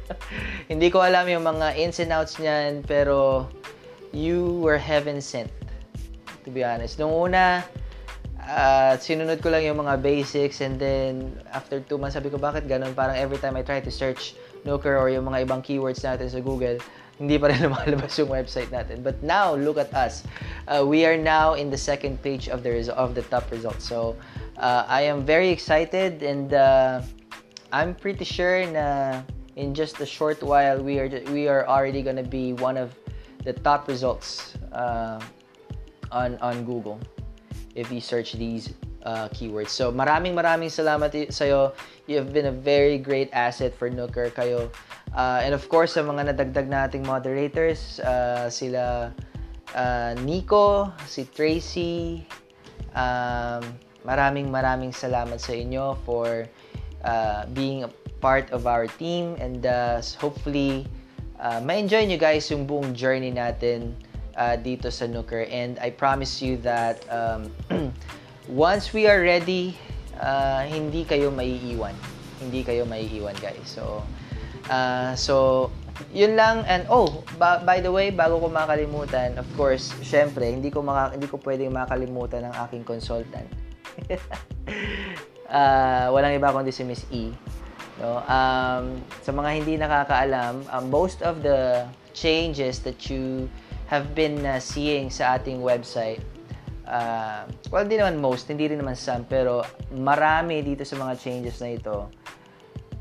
Hindi 0.72 0.90
ko 0.90 1.06
alam 1.06 1.30
yung 1.30 1.46
mga 1.46 1.78
ins 1.78 2.02
and 2.02 2.10
outs 2.10 2.42
niyan, 2.42 2.82
pero 2.90 3.46
you 4.10 4.58
were 4.66 4.82
heaven 4.82 5.22
sent, 5.22 5.54
to 6.42 6.50
be 6.50 6.66
honest. 6.66 6.98
Nung 6.98 7.14
una, 7.14 7.62
uh, 8.48 8.94
sinunod 8.98 9.42
ko 9.42 9.50
lang 9.50 9.66
yung 9.66 9.82
mga 9.82 10.02
basics 10.02 10.62
and 10.62 10.78
then 10.78 11.34
after 11.52 11.82
two 11.82 11.98
months 11.98 12.16
sabi 12.16 12.30
ko 12.30 12.38
bakit 12.38 12.70
ganun? 12.70 12.94
Parang 12.94 13.18
every 13.18 13.38
time 13.38 13.58
I 13.58 13.64
try 13.66 13.82
to 13.82 13.92
search 13.92 14.38
Nooker 14.66 14.98
or 14.98 15.10
yung 15.10 15.26
mga 15.26 15.46
ibang 15.46 15.62
keywords 15.62 16.02
natin 16.02 16.30
sa 16.30 16.42
Google 16.42 16.82
hindi 17.20 17.40
pa 17.40 17.48
rin 17.48 17.64
lumalabas 17.66 18.12
yung 18.20 18.28
website 18.28 18.72
natin. 18.72 19.00
But 19.00 19.24
now 19.24 19.56
look 19.56 19.78
at 19.78 19.92
us. 19.96 20.24
Uh, 20.68 20.84
we 20.84 21.06
are 21.06 21.16
now 21.16 21.56
in 21.56 21.72
the 21.72 21.80
second 21.80 22.20
page 22.22 22.50
of 22.52 22.64
the 22.64 22.92
of 22.94 23.16
the 23.16 23.24
top 23.32 23.48
results. 23.52 23.88
So 23.88 24.16
uh, 24.60 24.84
I 24.88 25.08
am 25.08 25.24
very 25.24 25.50
excited 25.50 26.24
and 26.24 26.54
uh, 26.54 27.02
I'm 27.72 27.96
pretty 27.96 28.26
sure 28.28 28.68
na 28.68 29.22
in 29.56 29.72
just 29.72 30.00
a 30.04 30.08
short 30.08 30.44
while 30.44 30.84
we 30.84 31.00
are 31.00 31.08
we 31.32 31.48
are 31.48 31.64
already 31.68 32.04
gonna 32.04 32.28
be 32.28 32.52
one 32.60 32.76
of 32.76 32.92
the 33.48 33.54
top 33.64 33.88
results 33.88 34.60
uh, 34.76 35.24
on 36.12 36.36
on 36.44 36.68
Google 36.68 37.00
if 37.76 37.92
you 37.92 38.00
search 38.00 38.34
these 38.40 38.74
uh, 39.06 39.30
keywords. 39.30 39.76
So 39.76 39.92
maraming 39.92 40.34
maraming 40.34 40.74
salamat 40.74 41.14
sa 41.30 41.44
iyo. 41.46 41.62
You 42.10 42.18
have 42.18 42.34
been 42.34 42.50
a 42.50 42.56
very 42.56 42.98
great 42.98 43.30
asset 43.36 43.76
for 43.76 43.92
Nooker 43.92 44.34
kayo. 44.34 44.74
Uh, 45.16 45.46
and 45.46 45.54
of 45.54 45.68
course, 45.70 45.96
sa 45.96 46.04
mga 46.04 46.36
nadagdag 46.36 46.68
nating 46.68 47.06
moderators, 47.08 48.02
uh, 48.04 48.52
sila 48.52 49.14
uh, 49.76 50.12
Nico, 50.22 50.92
si 51.08 51.24
Tracy, 51.32 52.26
um, 52.96 53.64
maraming 54.06 54.52
maraming 54.54 54.94
salamat 54.94 55.42
sa 55.42 55.54
inyo 55.54 55.98
for 56.04 56.46
uh, 57.04 57.46
being 57.58 57.84
a 57.84 57.92
part 58.22 58.50
of 58.54 58.66
our 58.66 58.88
team 58.98 59.38
and 59.38 59.66
uh, 59.66 60.02
hopefully 60.18 60.86
uh, 61.42 61.62
ma-enjoy 61.62 62.06
nyo 62.06 62.18
guys 62.18 62.50
yung 62.50 62.66
buong 62.66 62.96
journey 62.96 63.30
natin 63.30 63.94
uh, 64.38 64.56
dito 64.60 64.92
sa 64.92 65.08
Nooker. 65.08 65.48
And 65.52 65.80
I 65.80 65.90
promise 65.92 66.44
you 66.44 66.60
that 66.64 67.04
um, 67.12 67.52
once 68.48 68.94
we 68.94 69.08
are 69.08 69.24
ready, 69.24 69.76
uh, 70.20 70.64
hindi 70.68 71.04
kayo 71.08 71.32
maiiwan. 71.32 71.96
Hindi 72.40 72.62
kayo 72.64 72.84
maiiwan, 72.86 73.36
guys. 73.40 73.64
So, 73.66 74.04
uh, 74.70 75.16
so 75.16 75.68
yun 76.12 76.36
lang 76.36 76.68
and 76.68 76.84
oh 76.92 77.24
by 77.40 77.80
the 77.80 77.88
way 77.88 78.12
bago 78.12 78.40
ko 78.40 78.52
makalimutan 78.52 79.32
of 79.40 79.48
course 79.56 79.96
syempre 80.04 80.44
hindi 80.44 80.68
ko 80.68 80.84
maka, 80.84 81.16
hindi 81.16 81.28
ko 81.28 81.40
pwedeng 81.40 81.72
makalimutan 81.72 82.52
ng 82.52 82.54
aking 82.68 82.84
consultant 82.84 83.48
uh, 85.48 86.12
walang 86.12 86.36
iba 86.36 86.52
kundi 86.52 86.76
si 86.76 86.84
Miss 86.84 87.08
E 87.16 87.32
no 88.04 88.20
um, 88.28 89.00
sa 89.24 89.32
mga 89.32 89.50
hindi 89.56 89.80
nakakaalam 89.80 90.68
um, 90.68 90.84
most 90.92 91.24
of 91.24 91.40
the 91.40 91.88
changes 92.12 92.84
that 92.84 93.08
you 93.08 93.48
have 93.86 94.14
been 94.18 94.42
uh, 94.46 94.58
seeing 94.58 95.10
sa 95.10 95.38
ating 95.38 95.62
website, 95.62 96.22
uh, 96.90 97.46
well, 97.70 97.86
hindi 97.86 98.02
naman 98.02 98.18
most, 98.18 98.50
hindi 98.50 98.70
rin 98.70 98.82
naman 98.82 98.98
some, 98.98 99.26
pero 99.26 99.62
marami 99.94 100.66
dito 100.66 100.82
sa 100.82 100.98
mga 100.98 101.14
changes 101.22 101.62
na 101.62 101.78
ito 101.78 102.10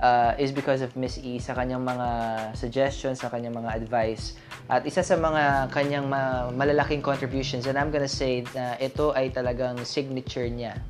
uh, 0.01 0.33
is 0.37 0.53
because 0.53 0.85
of 0.85 0.93
Miss 0.97 1.17
E 1.21 1.41
sa 1.41 1.57
kanyang 1.57 1.85
mga 1.85 2.09
suggestions, 2.53 3.25
sa 3.25 3.33
kanyang 3.33 3.57
mga 3.57 3.71
advice. 3.81 4.37
At 4.69 4.85
isa 4.85 5.05
sa 5.05 5.17
mga 5.17 5.73
kanyang 5.73 6.09
ma- 6.09 6.53
malalaking 6.53 7.01
contributions, 7.05 7.65
and 7.65 7.81
I'm 7.81 7.89
gonna 7.89 8.11
say 8.11 8.45
na 8.53 8.77
ito 8.81 9.13
ay 9.17 9.33
talagang 9.33 9.81
signature 9.85 10.49
niya, 10.49 10.81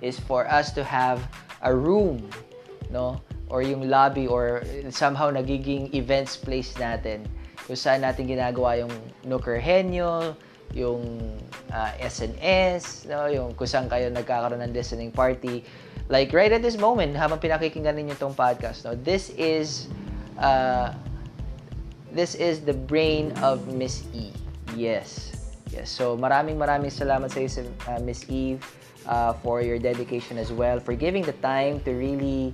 is 0.00 0.20
for 0.20 0.44
us 0.48 0.72
to 0.76 0.84
have 0.84 1.20
a 1.64 1.72
room, 1.72 2.28
no? 2.92 3.20
Or 3.52 3.60
yung 3.60 3.88
lobby 3.92 4.24
or 4.24 4.64
somehow 4.88 5.28
nagiging 5.28 5.92
events 5.92 6.36
place 6.36 6.72
natin 6.80 7.28
kung 7.64 7.76
saan 7.76 8.04
natin 8.04 8.28
ginagawa 8.28 8.76
yung 8.76 8.92
Nooker 9.24 9.56
Henyo, 9.56 10.36
yung 10.76 11.20
uh, 11.72 11.76
ah, 11.88 11.92
SNS, 11.96 13.08
no? 13.08 13.30
yung 13.30 13.56
kung 13.56 13.68
saan 13.68 13.88
kayo 13.88 14.10
nagkakaroon 14.12 14.60
ng 14.60 14.74
listening 14.74 15.14
party. 15.14 15.64
Like 16.12 16.34
right 16.36 16.52
at 16.52 16.60
this 16.60 16.76
moment, 16.76 17.16
habang 17.16 17.40
pinakikinggan 17.40 17.96
ninyo 17.96 18.12
itong 18.20 18.36
podcast, 18.36 18.84
no? 18.84 18.92
this 18.92 19.32
is 19.40 19.88
uh, 20.36 20.92
this 22.12 22.36
is 22.36 22.60
the 22.60 22.76
brain 22.76 23.32
of 23.40 23.64
Miss 23.72 24.04
E. 24.12 24.28
Yes. 24.76 25.32
Yes. 25.72 25.88
So 25.88 26.14
maraming 26.20 26.60
maraming 26.60 26.92
salamat 26.92 27.32
sa 27.32 27.40
iyo, 27.40 27.64
uh, 27.88 28.00
Miss 28.04 28.28
Eve, 28.28 28.60
uh, 29.08 29.32
for 29.40 29.64
your 29.64 29.80
dedication 29.80 30.36
as 30.36 30.52
well, 30.52 30.78
for 30.78 30.92
giving 30.92 31.24
the 31.24 31.36
time 31.40 31.80
to 31.88 31.96
really 31.96 32.52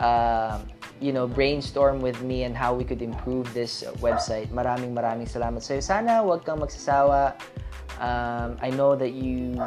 uh, 0.00 0.58
you 1.00 1.12
know, 1.12 1.26
brainstorm 1.26 2.00
with 2.00 2.20
me 2.22 2.44
and 2.44 2.56
how 2.56 2.74
we 2.74 2.84
could 2.84 3.00
improve 3.00 3.52
this 3.54 3.84
website. 4.04 4.48
Maraming 4.52 4.92
maraming 4.92 5.28
salamat 5.28 5.64
sa 5.64 5.76
iyo. 5.76 5.82
Sana 5.84 6.20
wag 6.20 6.44
kang 6.44 6.60
magsasawa. 6.60 7.36
Um, 8.00 8.56
I 8.64 8.72
know 8.72 8.96
that 8.96 9.12
you, 9.12 9.60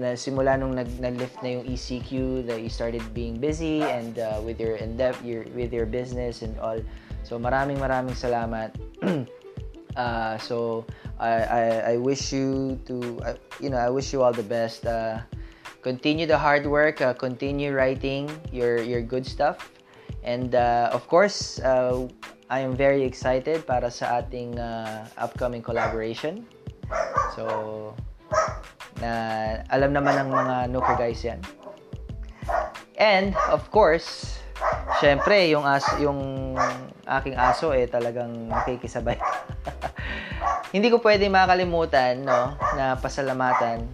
na 0.00 0.16
simula 0.16 0.56
nung 0.56 0.72
nag, 0.72 0.88
nag-lift 1.00 1.36
na 1.44 1.60
yung 1.60 1.64
ECQ, 1.68 2.44
that 2.48 2.64
you 2.64 2.72
started 2.72 3.04
being 3.12 3.36
busy 3.36 3.84
and 3.84 4.16
uh, 4.16 4.40
with 4.40 4.56
your 4.56 4.80
endeavor, 4.80 5.20
your, 5.20 5.44
with 5.52 5.72
your 5.72 5.84
business 5.84 6.40
and 6.40 6.56
all. 6.60 6.80
So 7.24 7.36
maraming 7.36 7.76
maraming 7.76 8.16
salamat. 8.16 8.72
uh, 9.96 10.36
so 10.40 10.84
I, 11.20 11.44
I, 11.44 11.64
I 11.92 11.94
wish 11.96 12.32
you 12.32 12.80
to, 12.88 13.20
uh, 13.24 13.36
you 13.60 13.68
know, 13.68 13.80
I 13.80 13.92
wish 13.92 14.12
you 14.16 14.24
all 14.24 14.32
the 14.32 14.48
best. 14.48 14.88
Uh, 14.88 15.20
continue 15.84 16.24
the 16.24 16.40
hard 16.40 16.64
work. 16.64 17.04
Uh, 17.04 17.12
continue 17.12 17.76
writing 17.76 18.32
your 18.48 18.80
your 18.80 19.04
good 19.04 19.28
stuff 19.28 19.73
And 20.24 20.56
uh, 20.56 20.88
of 20.92 21.04
course, 21.06 21.60
uh, 21.60 22.08
I 22.48 22.60
am 22.64 22.72
very 22.76 23.04
excited 23.04 23.68
para 23.68 23.92
sa 23.92 24.24
ating 24.24 24.56
uh, 24.56 25.04
upcoming 25.20 25.60
collaboration. 25.60 26.48
So, 27.36 27.92
na 29.00 29.10
alam 29.68 29.92
naman 29.92 30.16
ng 30.24 30.30
mga 30.32 30.54
Nooker 30.72 30.96
guys 30.96 31.20
yan. 31.24 31.40
And 32.94 33.34
of 33.50 33.68
course, 33.74 34.38
syempre 35.02 35.50
yung 35.50 35.66
as 35.66 35.84
yung 35.98 36.54
aking 37.04 37.36
aso 37.36 37.74
eh 37.74 37.90
talagang 37.90 38.48
nakikisabay. 38.48 39.18
Hindi 40.74 40.88
ko 40.90 40.98
pwede 41.02 41.26
makalimutan 41.28 42.22
no 42.22 42.54
na 42.78 42.94
pasalamatan 42.98 43.86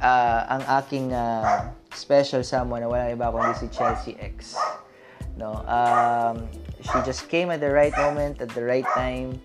uh, 0.00 0.40
ang 0.48 0.62
aking 0.82 1.12
uh, 1.12 1.72
special 1.94 2.42
someone 2.42 2.82
na 2.82 2.88
walang 2.90 3.14
iba 3.14 3.30
kundi 3.30 3.54
si 3.56 3.66
Chelsea 3.70 4.18
X. 4.18 4.58
No, 5.34 5.66
um, 5.66 6.46
she 6.78 6.94
just 7.02 7.26
came 7.26 7.50
at 7.50 7.58
the 7.58 7.70
right 7.70 7.94
moment 7.98 8.38
at 8.38 8.54
the 8.54 8.62
right 8.62 8.86
time, 8.94 9.40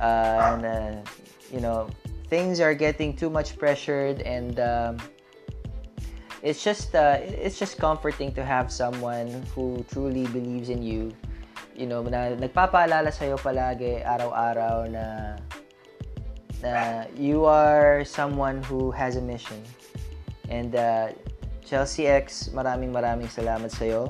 uh, 0.00 0.56
and 0.56 0.64
uh, 0.64 0.96
you 1.52 1.60
know 1.60 1.88
things 2.32 2.60
are 2.60 2.72
getting 2.72 3.12
too 3.12 3.28
much 3.28 3.60
pressured, 3.60 4.24
and 4.24 4.56
um, 4.60 4.96
it's 6.40 6.64
just 6.64 6.94
uh, 6.94 7.20
it's 7.20 7.58
just 7.58 7.76
comforting 7.76 8.32
to 8.32 8.44
have 8.44 8.72
someone 8.72 9.28
who 9.52 9.84
truly 9.92 10.24
believes 10.32 10.68
in 10.72 10.80
you. 10.80 11.12
You 11.76 11.86
know, 11.86 12.02
na 12.02 12.34
nagpapaalala 12.34 13.12
sa'yo 13.12 13.36
palagi 13.38 14.02
araw-araw 14.02 14.90
na 14.90 15.36
na 16.64 17.04
you 17.14 17.44
are 17.44 18.02
someone 18.02 18.64
who 18.64 18.90
has 18.90 19.14
a 19.14 19.22
mission. 19.22 19.60
And 20.48 20.74
uh, 20.74 21.12
Chelsea 21.68 22.08
X, 22.08 22.48
maraming 22.56 22.88
maraming 22.88 23.28
salamat 23.28 23.68
sa'yo 23.68 24.08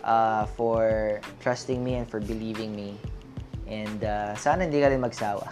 uh, 0.00 0.48
for 0.56 1.20
trusting 1.44 1.84
me 1.84 2.00
and 2.00 2.08
for 2.08 2.16
believing 2.16 2.72
me. 2.72 2.96
And 3.68 4.00
uh, 4.00 4.32
sana 4.40 4.64
hindi 4.64 4.80
ka 4.80 4.88
rin 4.88 5.04
magsawa. 5.04 5.44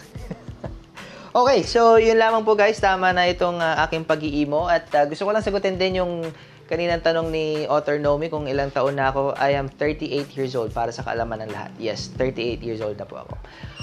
okay, 1.44 1.60
so 1.60 2.00
yun 2.00 2.16
lamang 2.16 2.40
po 2.40 2.56
guys. 2.56 2.80
Tama 2.80 3.12
na 3.12 3.28
itong 3.28 3.60
uh, 3.60 3.84
aking 3.84 4.08
pag-iimo. 4.08 4.64
At 4.64 4.88
uh, 4.96 5.04
gusto 5.04 5.28
ko 5.28 5.36
lang 5.36 5.44
sagutin 5.44 5.76
din 5.76 6.00
yung 6.00 6.24
kaninang 6.72 7.04
tanong 7.04 7.28
ni 7.28 7.68
Author 7.68 8.00
Nomi 8.00 8.32
kung 8.32 8.48
ilang 8.48 8.72
taon 8.72 8.96
na 8.96 9.12
ako, 9.12 9.36
I 9.36 9.60
am 9.60 9.68
38 9.68 10.32
years 10.32 10.56
old 10.56 10.72
para 10.72 10.88
sa 10.88 11.04
kaalaman 11.04 11.44
ng 11.44 11.52
lahat. 11.52 11.70
Yes, 11.76 12.08
38 12.16 12.64
years 12.64 12.80
old 12.80 12.96
na 12.96 13.04
po 13.04 13.20
ako. 13.20 13.36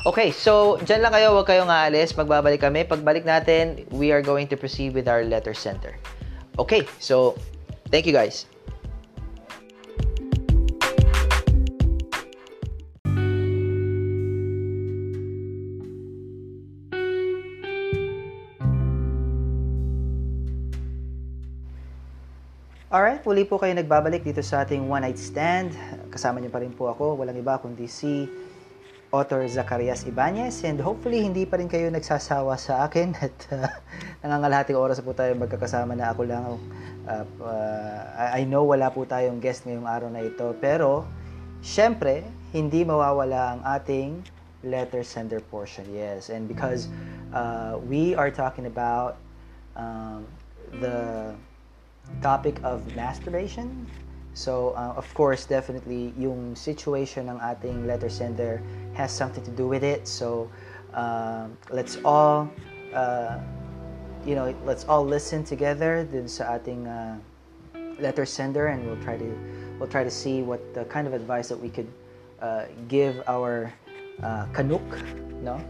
Okay, 0.09 0.33
so 0.33 0.81
dyan 0.81 1.05
lang 1.05 1.13
kayo, 1.13 1.37
huwag 1.37 1.45
kayong 1.45 1.69
aalis. 1.69 2.17
Magbabalik 2.17 2.65
kami. 2.65 2.81
Pagbalik 2.89 3.29
natin, 3.29 3.85
we 3.93 4.09
are 4.09 4.25
going 4.25 4.49
to 4.49 4.57
proceed 4.57 4.97
with 4.97 5.05
our 5.05 5.21
letter 5.21 5.53
center. 5.53 5.93
Okay, 6.53 6.85
so 7.01 7.33
thank 7.89 8.05
you 8.05 8.13
guys. 8.13 8.45
Alright, 22.93 23.25
muli 23.25 23.41
po 23.49 23.57
kayo 23.57 23.73
nagbabalik 23.73 24.21
dito 24.21 24.45
sa 24.45 24.61
ating 24.61 24.85
One 24.85 25.09
Night 25.09 25.17
Stand. 25.17 25.73
Kasama 26.13 26.37
niyo 26.37 26.53
pa 26.53 26.61
rin 26.61 26.69
po 26.69 26.85
ako, 26.93 27.17
walang 27.17 27.33
iba 27.33 27.57
kundi 27.57 27.89
si 27.89 28.29
author 29.13 29.45
Zacarias 29.45 30.09
Ibanez 30.09 30.65
and 30.65 30.81
hopefully 30.81 31.21
hindi 31.21 31.45
pa 31.45 31.61
rin 31.61 31.69
kayo 31.69 31.85
nagsasawa 31.93 32.57
sa 32.57 32.89
akin 32.89 33.13
at 33.25 33.37
uh, 33.53 33.69
nangangalahating 34.25 34.73
oras 34.73 34.97
po 35.05 35.13
tayo 35.13 35.37
magkakasama 35.37 35.93
na 35.93 36.09
ako 36.09 36.21
lang. 36.25 36.57
Uh, 37.05 37.25
uh, 37.45 38.33
I 38.33 38.41
know 38.49 38.65
wala 38.65 38.89
po 38.89 39.05
tayong 39.05 39.37
guest 39.37 39.69
ngayong 39.69 39.85
araw 39.85 40.09
na 40.09 40.25
ito 40.25 40.57
pero 40.57 41.05
syempre 41.61 42.25
hindi 42.49 42.81
mawawala 42.81 43.53
ang 43.53 43.61
ating 43.61 44.25
letter 44.65 45.05
sender 45.05 45.45
portion. 45.45 45.85
Yes, 45.93 46.33
and 46.33 46.49
because 46.49 46.89
uh, 47.37 47.77
we 47.85 48.17
are 48.17 48.33
talking 48.33 48.65
about 48.65 49.21
um, 49.77 50.25
the 50.81 51.31
topic 52.21 52.57
of 52.65 52.81
masturbation. 52.97 53.85
So, 54.33 54.73
uh, 54.73 54.93
of 54.97 55.05
course, 55.13 55.45
definitely, 55.45 56.13
yung 56.17 56.55
situation 56.55 57.29
ng 57.29 57.37
ating 57.37 57.85
letter 57.85 58.09
sender 58.09 58.61
has 58.93 59.13
something 59.13 59.43
to 59.45 59.51
do 59.51 59.67
with 59.67 59.83
it. 59.83 60.07
So, 60.07 60.49
uh, 60.93 61.45
let's 61.69 61.97
all, 62.03 62.49
uh, 62.93 63.37
you 64.25 64.33
know, 64.33 64.49
let's 64.65 64.85
all 64.89 65.05
listen 65.05 65.43
together 65.43 66.01
dun 66.09 66.27
sa 66.27 66.57
ating 66.57 66.89
uh, 66.89 67.21
letter 68.01 68.25
sender, 68.25 68.73
and 68.73 68.81
we'll 68.89 69.01
try 69.05 69.17
to, 69.17 69.29
we'll 69.77 69.89
try 69.89 70.03
to 70.03 70.11
see 70.11 70.41
what 70.41 70.61
the 70.73 70.85
kind 70.85 71.05
of 71.05 71.13
advice 71.13 71.47
that 71.49 71.59
we 71.59 71.69
could 71.69 71.89
uh, 72.41 72.65
give 72.89 73.21
our 73.27 73.71
uh, 74.25 74.49
kanuk, 74.49 74.81
no? 75.45 75.61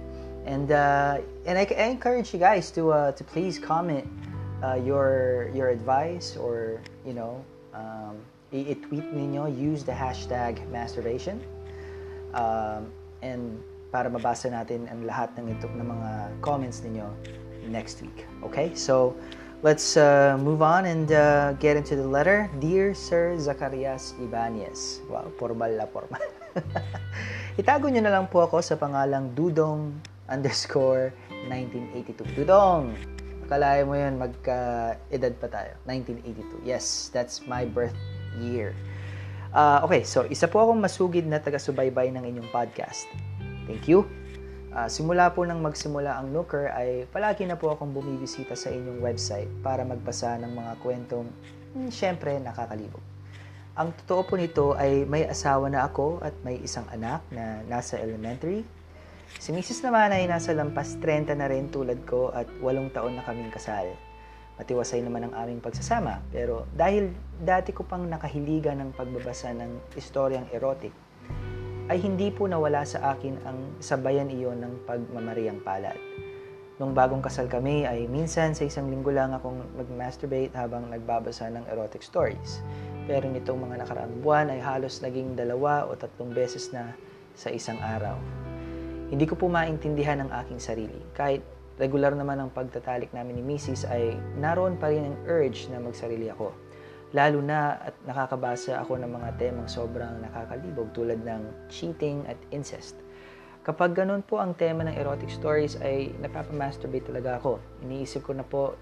And 0.47 0.71
and 0.71 1.55
I, 1.59 1.67
I 1.67 1.87
encourage 1.91 2.31
you 2.31 2.39
guys 2.39 2.71
to 2.79 3.11
to 3.15 3.23
please 3.23 3.59
comment 3.59 4.07
your 4.83 5.47
your 5.55 5.71
advice 5.71 6.35
or 6.35 6.83
you 7.07 7.15
know 7.15 7.39
um, 7.73 8.19
i-tweet 8.61 9.09
ninyo 9.09 9.49
use 9.49 9.81
the 9.81 9.95
hashtag 9.95 10.61
masturbation. 10.69 11.41
Um, 12.37 12.93
and 13.25 13.57
para 13.89 14.09
mabasa 14.09 14.49
natin 14.49 14.85
ang 14.89 15.05
lahat 15.05 15.33
ng 15.37 15.53
ito 15.53 15.65
ng 15.69 15.85
mga 15.85 16.11
comments 16.41 16.85
ninyo 16.85 17.05
next 17.69 18.01
week. 18.01 18.25
Okay? 18.45 18.73
So 18.73 19.17
let's 19.65 19.97
uh, 19.97 20.37
move 20.41 20.61
on 20.61 20.85
and 20.85 21.09
uh, 21.13 21.53
get 21.57 21.77
into 21.77 21.97
the 21.97 22.05
letter. 22.05 22.49
Dear 22.61 22.93
sir 22.93 23.37
Zacarias 23.37 24.13
Ibanez. 24.21 25.01
Wow 25.09 25.29
formal 25.37 25.73
na 25.73 25.85
formal. 25.89 26.21
Itago 27.61 27.89
nyo 27.89 28.01
na 28.01 28.13
lang 28.17 28.25
po 28.29 28.45
ako 28.45 28.61
sa 28.61 28.77
pangalang 28.77 29.33
Dudong 29.37 29.93
underscore 30.29 31.13
1982 31.49 32.33
Dudong! 32.33 32.93
Akalain 33.43 33.83
mo 33.85 33.93
yun, 33.93 34.15
magka-edad 34.17 35.35
pa 35.37 35.51
tayo. 35.51 35.75
1982. 35.85 36.63
Yes, 36.63 37.11
that's 37.11 37.43
my 37.43 37.67
birth 37.67 37.93
year. 38.41 38.71
Uh, 39.53 39.85
okay, 39.85 40.01
so 40.01 40.25
isa 40.25 40.49
po 40.49 40.65
akong 40.65 40.81
masugid 40.81 41.29
na 41.29 41.37
taga-subaybay 41.37 42.09
ng 42.13 42.23
inyong 42.25 42.49
podcast. 42.49 43.05
Thank 43.69 43.85
you. 43.85 44.09
Uh, 44.73 44.89
simula 44.89 45.29
po 45.29 45.45
nang 45.45 45.61
magsimula 45.61 46.17
ang 46.17 46.33
Nooker 46.33 46.73
ay 46.73 47.05
palagi 47.13 47.45
na 47.45 47.53
po 47.53 47.69
akong 47.69 47.93
bumibisita 47.93 48.57
sa 48.57 48.73
inyong 48.73 49.05
website 49.05 49.49
para 49.61 49.85
magbasa 49.85 50.41
ng 50.41 50.49
mga 50.49 50.73
kwentong 50.81 51.29
hmm, 51.77 51.93
syempre 51.93 52.41
nakakalibog. 52.41 53.01
Ang 53.77 53.93
totoo 54.05 54.21
po 54.25 54.33
nito 54.37 54.73
ay 54.73 55.05
may 55.05 55.29
asawa 55.29 55.69
na 55.69 55.85
ako 55.85 56.21
at 56.25 56.33
may 56.41 56.57
isang 56.61 56.85
anak 56.89 57.21
na 57.29 57.61
nasa 57.69 58.01
elementary, 58.01 58.65
Si 59.39 59.49
Mrs. 59.49 59.81
naman 59.81 60.13
ay 60.13 60.29
nasa 60.29 60.53
lampas 60.53 60.99
30 60.99 61.33
na 61.39 61.49
rin 61.49 61.71
tulad 61.71 61.97
ko 62.05 62.29
at 62.35 62.45
walong 62.61 62.91
taon 62.93 63.17
na 63.17 63.25
kaming 63.25 63.49
kasal. 63.49 63.87
Matiwasay 64.53 65.01
naman 65.01 65.29
ang 65.29 65.33
aming 65.33 65.61
pagsasama 65.61 66.21
pero 66.29 66.69
dahil 66.77 67.09
dati 67.41 67.73
ko 67.73 67.81
pang 67.81 68.05
nakahiligan 68.05 68.77
ng 68.81 68.89
pagbabasa 68.93 69.49
ng 69.53 69.97
istoryang 69.97 70.45
erotic, 70.53 70.93
ay 71.91 71.99
hindi 71.99 72.31
po 72.31 72.47
nawala 72.47 72.87
sa 72.87 73.11
akin 73.11 73.43
ang 73.43 73.75
sabayan 73.83 74.31
iyon 74.31 74.61
ng 74.63 74.87
pagmamariyang 74.87 75.59
palad. 75.65 75.97
Nung 76.81 76.95
bagong 76.97 77.21
kasal 77.21 77.45
kami 77.45 77.85
ay 77.85 78.09
minsan 78.09 78.57
sa 78.57 78.65
isang 78.65 78.89
linggo 78.89 79.13
lang 79.13 79.35
akong 79.35 79.61
mag-masturbate 79.77 80.49
habang 80.57 80.89
nagbabasa 80.89 81.45
ng 81.51 81.69
erotic 81.69 82.01
stories. 82.01 82.65
Pero 83.05 83.27
nitong 83.29 83.67
mga 83.67 83.83
nakaraang 83.83 84.15
buwan 84.23 84.47
ay 84.49 84.63
halos 84.63 85.03
naging 85.03 85.35
dalawa 85.37 85.85
o 85.85 85.93
tatlong 85.93 86.33
beses 86.33 86.71
na 86.71 86.95
sa 87.37 87.53
isang 87.53 87.77
araw. 87.77 88.15
Hindi 89.13 89.29
ko 89.29 89.37
po 89.37 89.51
maintindihan 89.51 90.23
ang 90.23 90.31
aking 90.33 90.57
sarili. 90.57 90.97
Kahit 91.13 91.45
regular 91.77 92.13
naman 92.13 92.37
ang 92.39 92.49
pagtatalik 92.53 93.09
namin 93.13 93.41
ni 93.41 93.43
Mrs. 93.43 93.89
ay 93.89 94.17
naroon 94.37 94.77
pa 94.77 94.89
rin 94.93 95.09
ang 95.09 95.17
urge 95.25 95.69
na 95.73 95.81
magsarili 95.81 96.29
ako. 96.29 96.53
Lalo 97.13 97.39
na 97.45 97.77
at 97.77 97.93
nakakabasa 98.09 98.81
ako 98.81 98.97
ng 98.97 99.11
mga 99.13 99.29
temang 99.37 99.69
sobrang 99.69 100.21
nakakalibog 100.25 100.89
tulad 100.97 101.21
ng 101.21 101.69
cheating 101.69 102.25
at 102.25 102.37
incest. 102.49 102.97
Kapag 103.63 103.93
ganun 103.95 104.25
po 104.25 104.41
ang 104.41 104.57
tema 104.57 104.83
ng 104.83 104.97
erotic 104.97 105.29
stories 105.29 105.77
ay 105.79 106.11
napapamasturbate 106.19 107.07
talaga 107.07 107.37
ako. 107.37 107.61
Iniisip 107.85 108.25
ko 108.25 108.33
na 108.33 108.43
po 108.43 108.75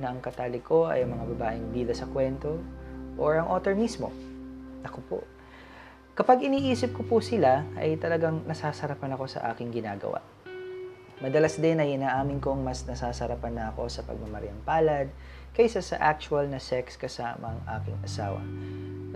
na 0.00 0.12
ang 0.12 0.24
katalik 0.24 0.64
ko 0.64 0.88
ay 0.88 1.04
mga 1.04 1.24
babaeng 1.36 1.70
bida 1.70 1.92
sa 1.92 2.08
kwento 2.08 2.58
or 3.20 3.38
ang 3.38 3.48
author 3.48 3.76
mismo. 3.76 4.10
Ako 4.82 5.00
po, 5.06 5.18
Kapag 6.16 6.40
iniisip 6.48 6.96
ko 6.96 7.04
po 7.04 7.20
sila, 7.20 7.60
ay 7.76 8.00
talagang 8.00 8.40
nasasarapan 8.48 9.20
ako 9.20 9.28
sa 9.28 9.52
aking 9.52 9.68
ginagawa. 9.68 10.24
Madalas 11.16 11.56
din 11.56 11.80
ay 11.80 11.96
inaamin 11.96 12.44
kong 12.44 12.60
mas 12.60 12.84
nasasarapan 12.84 13.56
na 13.56 13.64
ako 13.72 13.88
sa 13.88 14.04
pagmamariang 14.04 14.60
palad 14.68 15.08
kaysa 15.56 15.80
sa 15.80 15.96
actual 16.12 16.44
na 16.44 16.60
sex 16.60 17.00
kasama 17.00 17.56
ang 17.56 17.60
aking 17.80 17.96
asawa. 18.04 18.44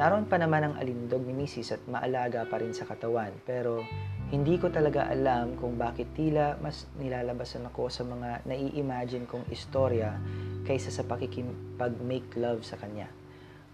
Naroon 0.00 0.24
pa 0.24 0.40
naman 0.40 0.64
ang 0.64 0.74
alindog 0.80 1.20
ni 1.28 1.36
Mrs. 1.36 1.76
at 1.76 1.82
maalaga 1.84 2.48
pa 2.48 2.56
rin 2.56 2.72
sa 2.72 2.88
katawan 2.88 3.36
pero 3.44 3.84
hindi 4.32 4.56
ko 4.56 4.72
talaga 4.72 5.12
alam 5.12 5.60
kung 5.60 5.76
bakit 5.76 6.08
tila 6.16 6.56
mas 6.64 6.88
nilalabasan 6.96 7.68
ako 7.68 7.92
sa 7.92 8.00
mga 8.08 8.48
nai-imagine 8.48 9.28
kong 9.28 9.44
istorya 9.52 10.16
kaysa 10.64 10.88
sa 10.88 11.04
pakikipag-make 11.04 12.32
love 12.40 12.64
sa 12.64 12.80
kanya. 12.80 13.12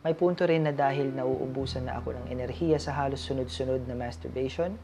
May 0.02 0.18
punto 0.18 0.42
rin 0.50 0.66
na 0.66 0.74
dahil 0.74 1.14
nauubusan 1.14 1.86
na 1.86 2.02
ako 2.02 2.18
ng 2.18 2.26
enerhiya 2.34 2.82
sa 2.82 2.90
halos 2.90 3.22
sunod-sunod 3.22 3.86
na 3.86 3.94
masturbation, 3.94 4.74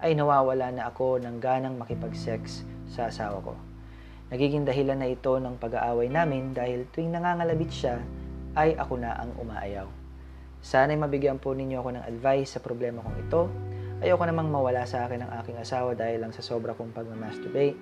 ay 0.00 0.16
nawawala 0.16 0.72
na 0.72 0.88
ako 0.88 1.20
ng 1.20 1.36
ganang 1.40 1.76
makipag-sex 1.76 2.64
sa 2.90 3.06
asawa 3.08 3.38
ko. 3.40 3.54
Nagiging 4.30 4.66
dahilan 4.66 4.98
na 4.98 5.10
ito 5.10 5.34
ng 5.38 5.58
pag-aaway 5.58 6.06
namin 6.06 6.54
dahil 6.54 6.86
tuwing 6.90 7.10
nangangalabit 7.10 7.70
siya, 7.70 7.98
ay 8.54 8.74
ako 8.74 8.98
na 8.98 9.14
ang 9.14 9.30
umaayaw. 9.38 9.86
Sana'y 10.60 10.98
mabigyan 10.98 11.38
po 11.38 11.54
ninyo 11.54 11.80
ako 11.80 11.90
ng 11.96 12.04
advice 12.04 12.58
sa 12.58 12.60
problema 12.60 13.00
kong 13.00 13.18
ito. 13.26 13.42
Ayoko 14.02 14.24
namang 14.26 14.52
mawala 14.52 14.84
sa 14.84 15.06
akin 15.06 15.24
ang 15.24 15.32
aking 15.40 15.56
asawa 15.56 15.94
dahil 15.94 16.20
lang 16.20 16.32
sa 16.34 16.42
sobra 16.44 16.74
kong 16.74 16.92
pag-masturbate. 16.92 17.78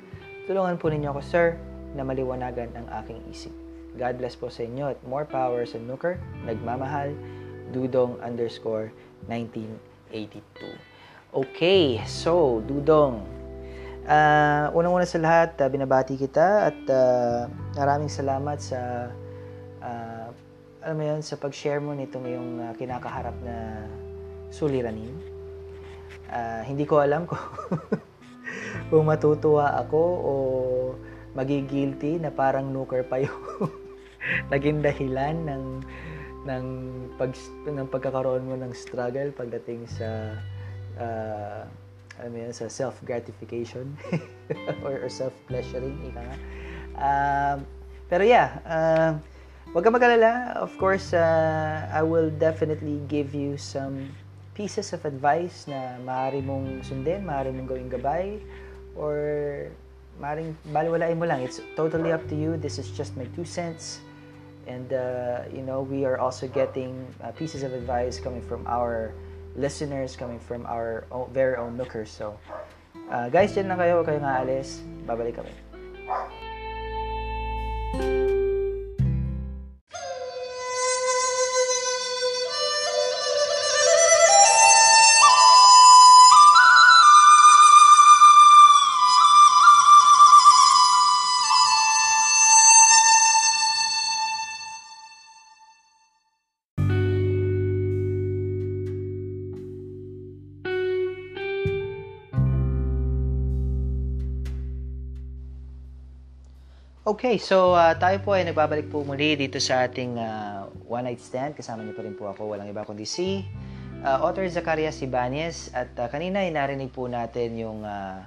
Tulungan 0.47 0.81
po 0.81 0.89
ninyo 0.89 1.11
ako, 1.13 1.21
sir, 1.25 1.59
na 1.93 2.05
maliwanagan 2.05 2.73
ang 2.77 2.87
aking 3.05 3.21
isip. 3.29 3.53
God 3.97 4.21
bless 4.21 4.37
po 4.37 4.53
sa 4.53 4.65
inyo 4.65 4.95
at 4.95 4.99
more 5.05 5.25
power 5.25 5.65
sa 5.65 5.81
Nooker. 5.81 6.21
Nagmamahal, 6.47 7.13
Dudong 7.69 8.17
underscore 8.25 8.89
1982. 9.29 10.81
Okay, 11.37 12.01
so 12.09 12.65
Dudong, 12.65 13.21
uh, 14.09 14.73
unang-una 14.73 15.05
sa 15.05 15.21
lahat, 15.21 15.55
uh, 15.61 15.69
binabati 15.69 16.17
kita 16.17 16.73
at 16.73 16.79
uh, 16.89 17.47
maraming 17.77 18.09
salamat 18.09 18.59
sa 18.59 19.13
uh, 19.85 20.27
alam 20.83 20.97
mo 20.97 21.05
yun, 21.05 21.21
sa 21.21 21.37
pag-share 21.37 21.85
mo 21.85 21.93
nitong 21.93 22.27
yung 22.27 22.51
uh, 22.65 22.73
kinakaharap 22.75 23.37
na 23.45 23.85
suliranin. 24.49 25.13
Uh, 26.33 26.65
hindi 26.65 26.89
ko 26.89 27.05
alam 27.05 27.29
kung, 27.29 27.45
kung 28.89 29.05
matutuwa 29.05 29.77
ako 29.77 30.01
o 30.01 30.33
magigilty 31.37 32.17
na 32.17 32.33
parang 32.33 32.73
nooker 32.73 33.05
pa 33.05 33.21
yung 33.21 33.45
naging 34.53 34.81
dahilan 34.81 35.37
ng 35.45 35.65
ng 36.49 36.65
pag 37.21 37.37
ng 37.69 37.89
pagkakaroon 37.93 38.49
mo 38.49 38.55
ng 38.57 38.73
struggle 38.73 39.29
pagdating 39.37 39.85
sa 39.85 40.33
uh, 40.97 41.63
ano 42.23 42.35
yun, 42.35 42.53
sa 42.53 42.67
self 42.69 42.99
gratification 43.05 43.97
or, 44.85 45.07
or 45.07 45.11
self 45.11 45.33
pleasuring 45.47 45.97
ika 46.09 46.21
nga. 46.21 46.37
Uh, 46.99 47.57
pero 48.11 48.25
yeah, 48.27 48.59
uh, 48.67 49.13
Huwag 49.69 49.85
ka 49.85 49.93
mag-alala. 49.93 50.57
Of 50.57 50.73
course, 50.81 51.13
uh, 51.13 51.85
I 51.93 52.01
will 52.01 52.33
definitely 52.33 53.05
give 53.05 53.37
you 53.37 53.61
some 53.61 54.09
pieces 54.57 54.97
of 54.97 55.05
advice 55.05 55.69
na 55.69 56.01
maaari 56.01 56.41
mong 56.41 56.81
sundin, 56.81 57.29
maaari 57.29 57.53
mong 57.53 57.69
gawing 57.69 57.93
gabay, 57.93 58.41
or 58.97 59.69
maaaring 60.17 60.57
baliwalain 60.73 61.21
mo 61.21 61.29
lang. 61.29 61.45
It's 61.45 61.61
totally 61.77 62.17
up 62.17 62.25
to 62.33 62.37
you. 62.37 62.57
This 62.57 62.81
is 62.81 62.89
just 62.97 63.13
my 63.21 63.29
two 63.37 63.45
cents. 63.45 64.01
And, 64.65 64.89
uh, 64.89 65.45
you 65.53 65.61
know, 65.61 65.85
we 65.85 66.09
are 66.09 66.17
also 66.17 66.49
getting 66.49 67.05
uh, 67.21 67.37
pieces 67.37 67.61
of 67.61 67.77
advice 67.77 68.17
coming 68.17 68.41
from 68.49 68.65
our 68.65 69.13
listeners, 69.59 70.15
coming 70.15 70.39
from 70.39 70.65
our 70.65 71.05
own, 71.11 71.29
very 71.35 71.59
own 71.59 71.77
Nookers. 71.77 72.09
So, 72.09 72.39
uh, 73.11 73.29
guys, 73.29 73.53
dyan 73.53 73.69
lang 73.69 73.83
kayo. 73.83 74.01
Huwag 74.01 74.09
kayong 74.15 74.25
aalis. 74.25 74.81
Babalik 75.05 75.37
kami. 75.37 75.51
Okay, 107.19 107.35
so 107.43 107.75
uh, 107.75 107.99
tayo 107.99 108.23
po 108.23 108.39
ay 108.39 108.47
nagbabalik 108.47 108.95
po 108.95 109.03
muli 109.03 109.35
dito 109.35 109.59
sa 109.59 109.91
ating 109.91 110.23
uh, 110.23 110.71
One 110.87 111.11
Night 111.11 111.19
Stand. 111.19 111.59
Kasama 111.59 111.83
niyo 111.83 111.99
pa 111.99 112.07
rin 112.07 112.15
po 112.15 112.31
ako, 112.31 112.55
walang 112.55 112.71
iba 112.71 112.87
kundi 112.87 113.03
si 113.11 113.43
uh, 114.07 114.23
author 114.23 114.47
Zacarias 114.47 115.03
Ibanez. 115.03 115.75
At 115.75 115.99
uh, 115.99 116.07
kanina 116.07 116.47
ay 116.47 116.55
narinig 116.55 116.95
po 116.95 117.11
natin 117.11 117.59
yung 117.59 117.83
uh, 117.83 118.23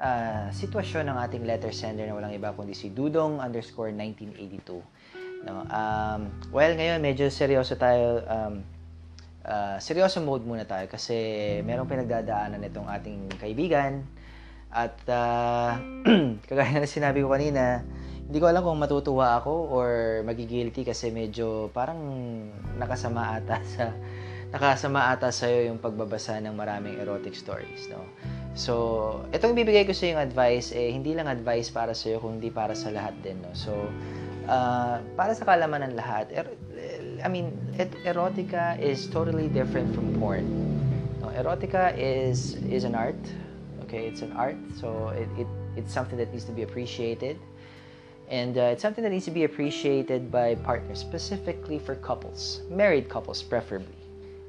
uh, 0.00 0.48
sitwasyon 0.56 1.12
ng 1.12 1.16
ating 1.20 1.44
letter 1.44 1.68
sender 1.68 2.08
na 2.08 2.16
walang 2.16 2.32
iba 2.32 2.56
kundi 2.56 2.72
si 2.72 2.88
Dudong 2.88 3.44
underscore 3.44 3.92
1982. 3.92 4.72
No, 5.44 5.68
um, 5.68 6.32
well, 6.48 6.72
ngayon 6.72 6.96
medyo 7.04 7.28
seryoso 7.28 7.76
tayo. 7.76 8.24
Um, 8.24 8.64
uh, 9.44 9.76
seryoso 9.84 10.24
mode 10.24 10.48
muna 10.48 10.64
tayo 10.64 10.88
kasi 10.88 11.12
merong 11.60 11.92
pinagdadaanan 11.92 12.64
itong 12.64 12.88
ating 12.88 13.36
kaibigan. 13.36 14.08
At 14.72 14.96
uh, 15.12 15.76
kagaya 16.48 16.80
na 16.80 16.88
sinabi 16.88 17.20
ko 17.20 17.36
kanina, 17.36 17.84
hindi 18.30 18.38
ko 18.38 18.46
alam 18.46 18.62
kung 18.62 18.78
matutuwa 18.78 19.42
ako 19.42 19.74
or 19.74 19.90
magigilty 20.22 20.86
kasi 20.86 21.10
medyo 21.10 21.66
parang 21.74 21.98
nakasama 22.78 23.42
ata 23.42 23.58
sa 23.74 23.90
nakasama 24.54 25.10
ata 25.10 25.34
sa 25.34 25.50
iyo 25.50 25.74
yung 25.74 25.82
pagbabasa 25.82 26.38
ng 26.38 26.54
maraming 26.54 26.94
erotic 27.02 27.34
stories, 27.34 27.90
no? 27.90 27.98
So, 28.54 28.74
itong 29.34 29.58
bibigay 29.58 29.82
ko 29.82 29.90
sa 29.90 30.14
yung 30.14 30.22
advice 30.22 30.70
eh 30.70 30.94
hindi 30.94 31.10
lang 31.10 31.26
advice 31.26 31.74
para 31.74 31.90
sa 31.90 32.06
iyo 32.06 32.22
kundi 32.22 32.54
para 32.54 32.70
sa 32.78 32.94
lahat 32.94 33.18
din, 33.18 33.34
no? 33.42 33.50
So, 33.50 33.74
uh, 34.46 35.02
para 35.18 35.34
sa 35.34 35.42
kalaman 35.42 35.90
ng 35.90 35.94
lahat, 35.98 36.30
er, 36.30 36.46
I 37.26 37.26
mean, 37.26 37.50
et- 37.82 37.98
erotica 38.06 38.78
is 38.78 39.10
totally 39.10 39.50
different 39.50 39.90
from 39.90 40.06
porn. 40.22 40.46
No, 41.18 41.34
erotica 41.34 41.98
is 41.98 42.62
is 42.70 42.86
an 42.86 42.94
art. 42.94 43.18
Okay, 43.90 44.06
it's 44.06 44.22
an 44.22 44.30
art. 44.38 44.58
So, 44.78 45.10
it, 45.18 45.26
it 45.34 45.50
it's 45.74 45.90
something 45.90 46.14
that 46.22 46.30
needs 46.30 46.46
to 46.46 46.54
be 46.54 46.62
appreciated. 46.62 47.42
And 48.30 48.56
uh, 48.56 48.70
it's 48.70 48.82
something 48.82 49.02
that 49.02 49.10
needs 49.10 49.24
to 49.26 49.34
be 49.34 49.42
appreciated 49.42 50.30
by 50.30 50.54
partners, 50.54 51.00
specifically 51.00 51.80
for 51.80 51.96
couples, 51.96 52.62
married 52.70 53.08
couples 53.08 53.42
preferably. 53.42 53.98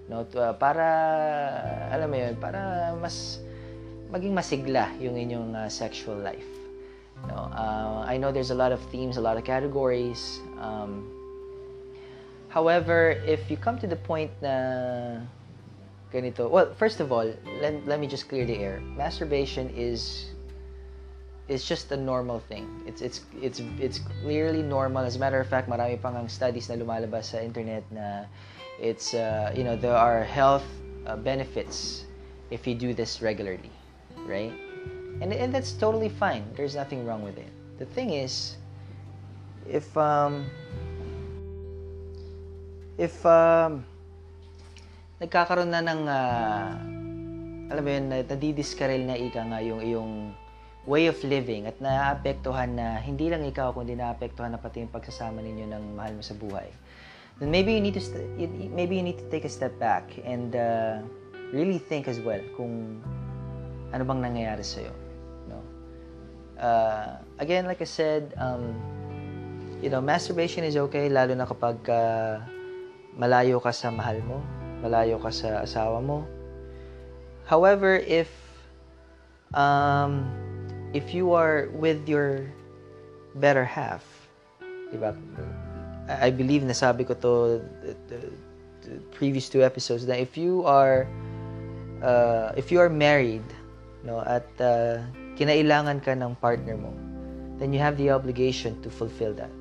No, 0.07 0.21
uh, 0.37 0.53
para 0.53 1.89
alam 1.89 2.13
mo 2.13 2.17
'yun, 2.21 2.37
para 2.37 2.93
mas 3.01 3.41
maging 4.13 4.37
masigla 4.37 4.93
yung 5.01 5.17
inyong 5.17 5.55
uh, 5.57 5.65
sexual 5.65 6.19
life. 6.19 6.45
No, 7.25 7.49
uh, 7.53 8.05
I 8.05 8.17
know 8.17 8.31
there's 8.31 8.51
a 8.51 8.57
lot 8.57 8.71
of 8.71 8.81
themes, 8.93 9.17
a 9.17 9.21
lot 9.21 9.37
of 9.37 9.45
categories. 9.45 10.41
Um, 10.59 11.05
however, 12.49 13.17
if 13.25 13.49
you 13.49 13.57
come 13.57 13.77
to 13.79 13.87
the 13.87 13.97
point 13.97 14.29
na 14.41 15.21
ganito, 16.13 16.49
well, 16.49 16.73
first 16.77 16.99
of 16.99 17.11
all, 17.11 17.29
let, 17.61 17.85
let 17.85 17.99
me 17.99 18.05
just 18.05 18.27
clear 18.27 18.45
the 18.45 18.57
air. 18.57 18.81
Masturbation 18.97 19.69
is 19.73 20.30
it's 21.51 21.67
just 21.67 21.91
a 21.91 21.99
normal 21.99 22.39
thing. 22.39 22.63
It's 22.87 23.03
it's 23.03 23.27
it's 23.43 23.59
it's 23.75 23.99
clearly 23.99 24.63
normal. 24.63 25.03
As 25.03 25.19
a 25.19 25.19
matter 25.19 25.39
of 25.43 25.51
fact, 25.51 25.67
marami 25.67 25.99
pang 25.99 26.15
ang 26.15 26.31
studies 26.31 26.71
na 26.71 26.79
lumalabas 26.79 27.35
sa 27.35 27.43
internet 27.43 27.83
na 27.91 28.23
it's 28.79 29.11
uh, 29.11 29.51
you 29.51 29.67
know 29.67 29.75
there 29.75 29.93
are 29.93 30.23
health 30.23 30.63
uh, 31.03 31.19
benefits 31.19 32.07
if 32.55 32.63
you 32.63 32.71
do 32.71 32.95
this 32.95 33.19
regularly, 33.19 33.69
right? 34.23 34.55
And 35.19 35.35
and 35.35 35.51
that's 35.51 35.75
totally 35.75 36.07
fine. 36.07 36.47
There's 36.55 36.79
nothing 36.79 37.03
wrong 37.03 37.19
with 37.19 37.35
it. 37.35 37.51
The 37.83 37.85
thing 37.91 38.15
is, 38.15 38.55
if 39.67 39.91
um 39.99 40.47
if 42.95 43.19
um 43.27 43.83
nagkakaroon 45.19 45.67
na 45.67 45.83
ng 45.83 46.01
uh, 46.07 46.69
alam 47.75 47.83
mo 47.83 47.89
yun, 47.91 48.07
nadidiskarel 48.07 49.03
na 49.03 49.19
ika 49.19 49.43
nga 49.51 49.59
yung 49.59 49.83
iyong 49.83 50.31
way 50.89 51.05
of 51.05 51.17
living 51.21 51.69
at 51.69 51.77
naapektuhan 51.77 52.73
na 52.73 52.97
hindi 52.97 53.29
lang 53.29 53.45
ikaw 53.45 53.69
kundi 53.69 53.93
naapektuhan 53.93 54.49
na 54.49 54.57
pati 54.57 54.81
yung 54.81 54.89
pagsasama 54.89 55.41
ninyo 55.41 55.69
ng 55.69 55.83
mahal 55.93 56.17
mo 56.17 56.23
sa 56.25 56.33
buhay. 56.33 56.69
Then 57.37 57.53
maybe 57.53 57.73
you 57.73 57.81
need 57.81 57.97
to 57.97 58.03
st- 58.03 58.25
maybe 58.73 58.97
you 58.97 59.05
need 59.05 59.17
to 59.21 59.27
take 59.29 59.45
a 59.45 59.51
step 59.51 59.77
back 59.77 60.09
and 60.25 60.57
uh, 60.57 61.01
really 61.53 61.77
think 61.77 62.09
as 62.09 62.17
well 62.21 62.41
kung 62.57 63.01
ano 63.93 64.01
bang 64.05 64.19
nangyayari 64.21 64.65
sa 64.65 64.85
iyo 64.85 64.93
no? 65.49 65.57
Uh, 66.57 67.17
again 67.41 67.65
like 67.65 67.81
I 67.81 67.89
said 67.89 68.33
um, 68.37 68.77
you 69.81 69.89
know 69.89 70.01
masturbation 70.01 70.65
is 70.65 70.77
okay 70.77 71.09
lalo 71.09 71.33
na 71.33 71.49
kapag 71.49 71.77
uh, 71.89 72.41
malayo 73.17 73.57
ka 73.61 73.73
sa 73.73 73.89
mahal 73.89 74.21
mo 74.25 74.41
malayo 74.81 75.21
ka 75.21 75.29
sa 75.29 75.61
asawa 75.61 76.01
mo. 76.01 76.25
However 77.45 78.01
if 78.01 78.29
um, 79.53 80.25
if 80.93 81.13
you 81.13 81.33
are 81.33 81.69
with 81.73 82.07
your 82.07 82.47
better 83.35 83.63
half, 83.63 84.03
di? 84.91 84.99
I, 86.09 86.29
believe 86.31 86.63
nasabi 86.63 87.07
ko 87.07 87.13
to 87.15 87.63
the, 87.85 87.95
the, 88.09 88.19
the 88.83 88.95
previous 89.15 89.47
two 89.47 89.63
episodes 89.63 90.05
that 90.07 90.19
if 90.19 90.35
you 90.35 90.65
are 90.65 91.07
uh, 92.03 92.51
if 92.57 92.71
you 92.71 92.79
are 92.79 92.89
married, 92.89 93.45
no, 94.03 94.19
at 94.21 94.49
uh, 94.59 94.99
kinailangan 95.37 96.03
ka 96.03 96.11
ng 96.11 96.35
partner 96.41 96.75
mo, 96.75 96.91
then 97.57 97.71
you 97.71 97.79
have 97.79 97.95
the 97.95 98.09
obligation 98.09 98.75
to 98.81 98.89
fulfill 98.89 99.33
that 99.33 99.51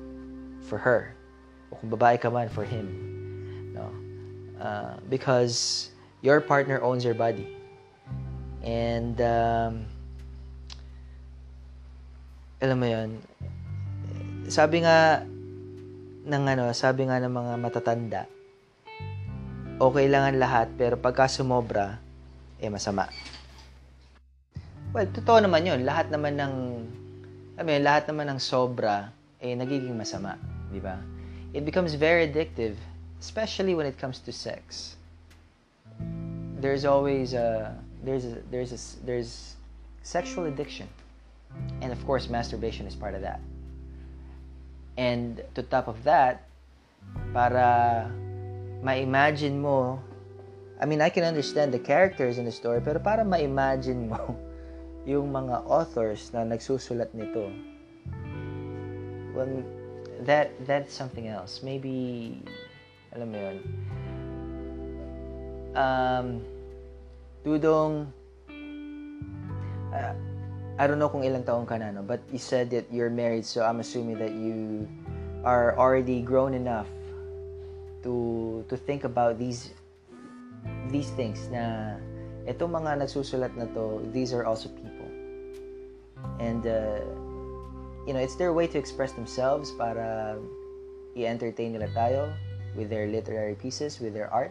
for 0.65 0.77
her. 0.77 1.15
O 1.71 1.77
kung 1.77 1.89
babae 1.89 2.19
ka 2.19 2.29
man, 2.29 2.49
for 2.49 2.65
him. 2.65 2.91
No? 3.71 3.87
Uh, 4.59 4.97
because 5.07 5.89
your 6.21 6.41
partner 6.41 6.81
owns 6.81 7.05
your 7.05 7.15
body. 7.15 7.47
And 8.61 9.21
um, 9.21 9.85
alam 12.61 12.77
mo 12.77 12.85
yon 12.85 13.17
sabi 14.51 14.85
nga 14.85 15.25
ng 16.21 16.43
ano, 16.45 16.69
sabi 16.77 17.09
nga 17.09 17.17
ng 17.17 17.33
mga 17.33 17.53
matatanda, 17.57 18.21
okay 19.81 20.05
lang 20.05 20.29
ang 20.29 20.37
lahat, 20.37 20.67
pero 20.77 20.93
pagka 20.99 21.25
sumobra, 21.25 21.97
eh 22.61 22.69
masama. 22.69 23.09
Well, 24.93 25.09
totoo 25.09 25.41
naman 25.41 25.65
yun. 25.65 25.81
Lahat 25.87 26.13
naman 26.13 26.37
ng, 26.37 26.53
I 27.57 27.63
mean, 27.65 27.81
lahat 27.81 28.05
naman 28.11 28.29
ng 28.29 28.39
sobra, 28.43 29.09
eh 29.41 29.57
nagiging 29.57 29.97
masama. 29.97 30.37
Di 30.69 30.77
ba? 30.77 31.01
It 31.55 31.65
becomes 31.65 31.97
very 31.97 32.29
addictive, 32.29 32.77
especially 33.17 33.73
when 33.73 33.89
it 33.89 33.97
comes 33.97 34.21
to 34.21 34.29
sex. 34.29 34.93
There's 36.61 36.85
always 36.85 37.33
a, 37.33 37.73
there's 38.05 38.27
a, 38.29 38.37
there's 38.53 38.69
a, 38.75 38.79
there's 39.01 39.57
sexual 40.03 40.45
addiction. 40.45 40.85
And 41.81 41.91
of 41.91 41.99
course, 42.05 42.29
masturbation 42.29 42.85
is 42.85 42.95
part 42.95 43.15
of 43.15 43.21
that. 43.21 43.41
And 44.97 45.41
to 45.55 45.63
top 45.63 45.87
of 45.87 46.03
that, 46.03 46.45
para 47.33 48.11
ma-imagine 48.83 49.61
mo, 49.61 49.99
I 50.81 50.85
mean, 50.85 51.01
I 51.01 51.09
can 51.09 51.23
understand 51.23 51.73
the 51.73 51.79
characters 51.79 52.37
in 52.37 52.45
the 52.45 52.51
story, 52.51 52.81
pero 52.81 52.99
para 52.99 53.25
ma-imagine 53.25 54.09
mo 54.09 54.35
yung 55.09 55.31
mga 55.33 55.65
authors 55.65 56.29
na 56.33 56.45
nagsusulat 56.45 57.13
nito, 57.13 57.49
well, 59.33 59.49
that, 60.25 60.53
that's 60.65 60.93
something 60.93 61.27
else. 61.27 61.61
Maybe, 61.63 62.37
alam 63.15 63.31
mo 63.31 63.37
yun, 63.37 63.57
um, 65.73 66.27
Dudong, 67.41 68.05
uh, 69.89 70.13
I 70.81 70.89
don't 70.89 70.97
know 70.97 71.13
kung 71.13 71.21
ilang 71.21 71.45
taon 71.45 71.69
ka 71.69 71.77
na, 71.77 71.93
no? 71.93 72.01
but 72.01 72.25
you 72.33 72.41
said 72.41 72.73
that 72.73 72.89
you're 72.89 73.13
married, 73.13 73.45
so 73.45 73.61
I'm 73.61 73.85
assuming 73.85 74.17
that 74.17 74.33
you 74.33 74.89
are 75.45 75.77
already 75.77 76.25
grown 76.25 76.57
enough 76.57 76.89
to 78.01 78.65
to 78.65 78.73
think 78.73 79.05
about 79.05 79.37
these 79.37 79.77
these 80.89 81.13
things 81.13 81.45
na 81.53 82.01
itong 82.49 82.73
mga 82.73 82.97
nagsusulat 82.97 83.53
na 83.53 83.69
to, 83.77 84.01
these 84.09 84.33
are 84.33 84.41
also 84.41 84.73
people. 84.73 85.05
And 86.41 86.65
uh, 86.65 87.05
you 88.09 88.17
know, 88.17 88.21
it's 88.25 88.33
their 88.33 88.49
way 88.49 88.65
to 88.73 88.81
express 88.81 89.13
themselves 89.13 89.69
para 89.77 90.41
i-entertain 91.13 91.77
nila 91.77 91.93
tayo 91.93 92.33
with 92.73 92.89
their 92.89 93.05
literary 93.05 93.53
pieces, 93.53 94.01
with 94.01 94.17
their 94.17 94.33
art. 94.33 94.49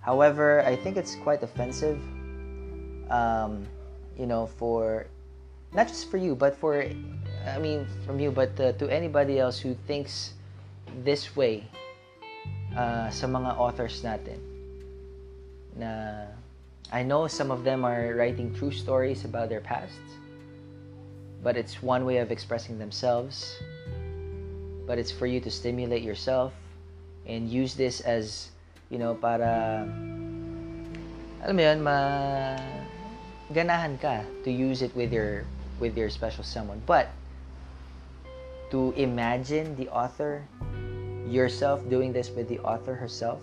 However, 0.00 0.64
I 0.64 0.72
think 0.72 0.96
it's 0.96 1.20
quite 1.20 1.44
offensive, 1.44 2.00
um, 3.12 3.68
you 4.18 4.26
know, 4.26 4.46
for 4.46 5.06
not 5.72 5.88
just 5.88 6.10
for 6.10 6.16
you, 6.16 6.34
but 6.34 6.56
for, 6.56 6.84
I 7.46 7.58
mean, 7.58 7.86
from 8.04 8.18
you, 8.18 8.30
but 8.30 8.58
uh, 8.60 8.72
to 8.72 8.88
anybody 8.88 9.38
else 9.38 9.58
who 9.58 9.76
thinks 9.86 10.32
this 11.04 11.36
way 11.36 11.64
uh, 12.76 13.10
sa 13.10 13.26
mga 13.26 13.58
authors 13.58 14.02
natin. 14.02 14.40
Na 15.76 16.24
I 16.92 17.02
know 17.02 17.26
some 17.26 17.50
of 17.50 17.64
them 17.64 17.84
are 17.84 18.14
writing 18.14 18.54
true 18.54 18.70
stories 18.70 19.24
about 19.24 19.48
their 19.48 19.60
past, 19.60 20.00
but 21.42 21.56
it's 21.56 21.82
one 21.82 22.06
way 22.06 22.18
of 22.18 22.30
expressing 22.30 22.78
themselves. 22.78 23.58
But 24.86 24.98
it's 24.98 25.10
for 25.10 25.26
you 25.26 25.40
to 25.40 25.50
stimulate 25.50 26.02
yourself 26.02 26.54
and 27.26 27.50
use 27.50 27.74
this 27.74 28.00
as, 28.00 28.54
you 28.88 28.98
know, 29.02 29.18
para, 29.18 29.82
alam 31.42 31.56
mo 31.58 31.62
yun, 31.62 31.82
ma, 31.82 32.54
ganahan 33.52 34.00
ka 34.00 34.22
to 34.44 34.50
use 34.50 34.82
it 34.82 34.94
with 34.96 35.12
your, 35.12 35.44
with 35.78 35.96
your 35.96 36.10
special 36.10 36.42
someone. 36.42 36.82
But, 36.86 37.10
to 38.70 38.92
imagine 38.96 39.76
the 39.76 39.88
author, 39.88 40.42
yourself 41.26 41.82
doing 41.88 42.12
this 42.12 42.30
with 42.30 42.48
the 42.48 42.58
author 42.60 42.94
herself, 42.94 43.40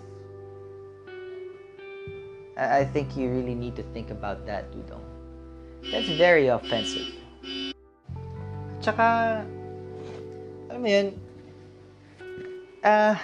I, 2.56 2.80
I 2.80 2.84
think 2.84 3.16
you 3.16 3.30
really 3.30 3.54
need 3.54 3.76
to 3.76 3.84
think 3.96 4.10
about 4.10 4.46
that, 4.46 4.70
Dudong. 4.72 5.04
That's 5.92 6.08
very 6.16 6.48
offensive. 6.48 7.08
Tsaka, 8.80 9.44
alam 10.68 10.80
mo 10.80 10.88
yun, 10.88 11.16
ah, 12.84 13.16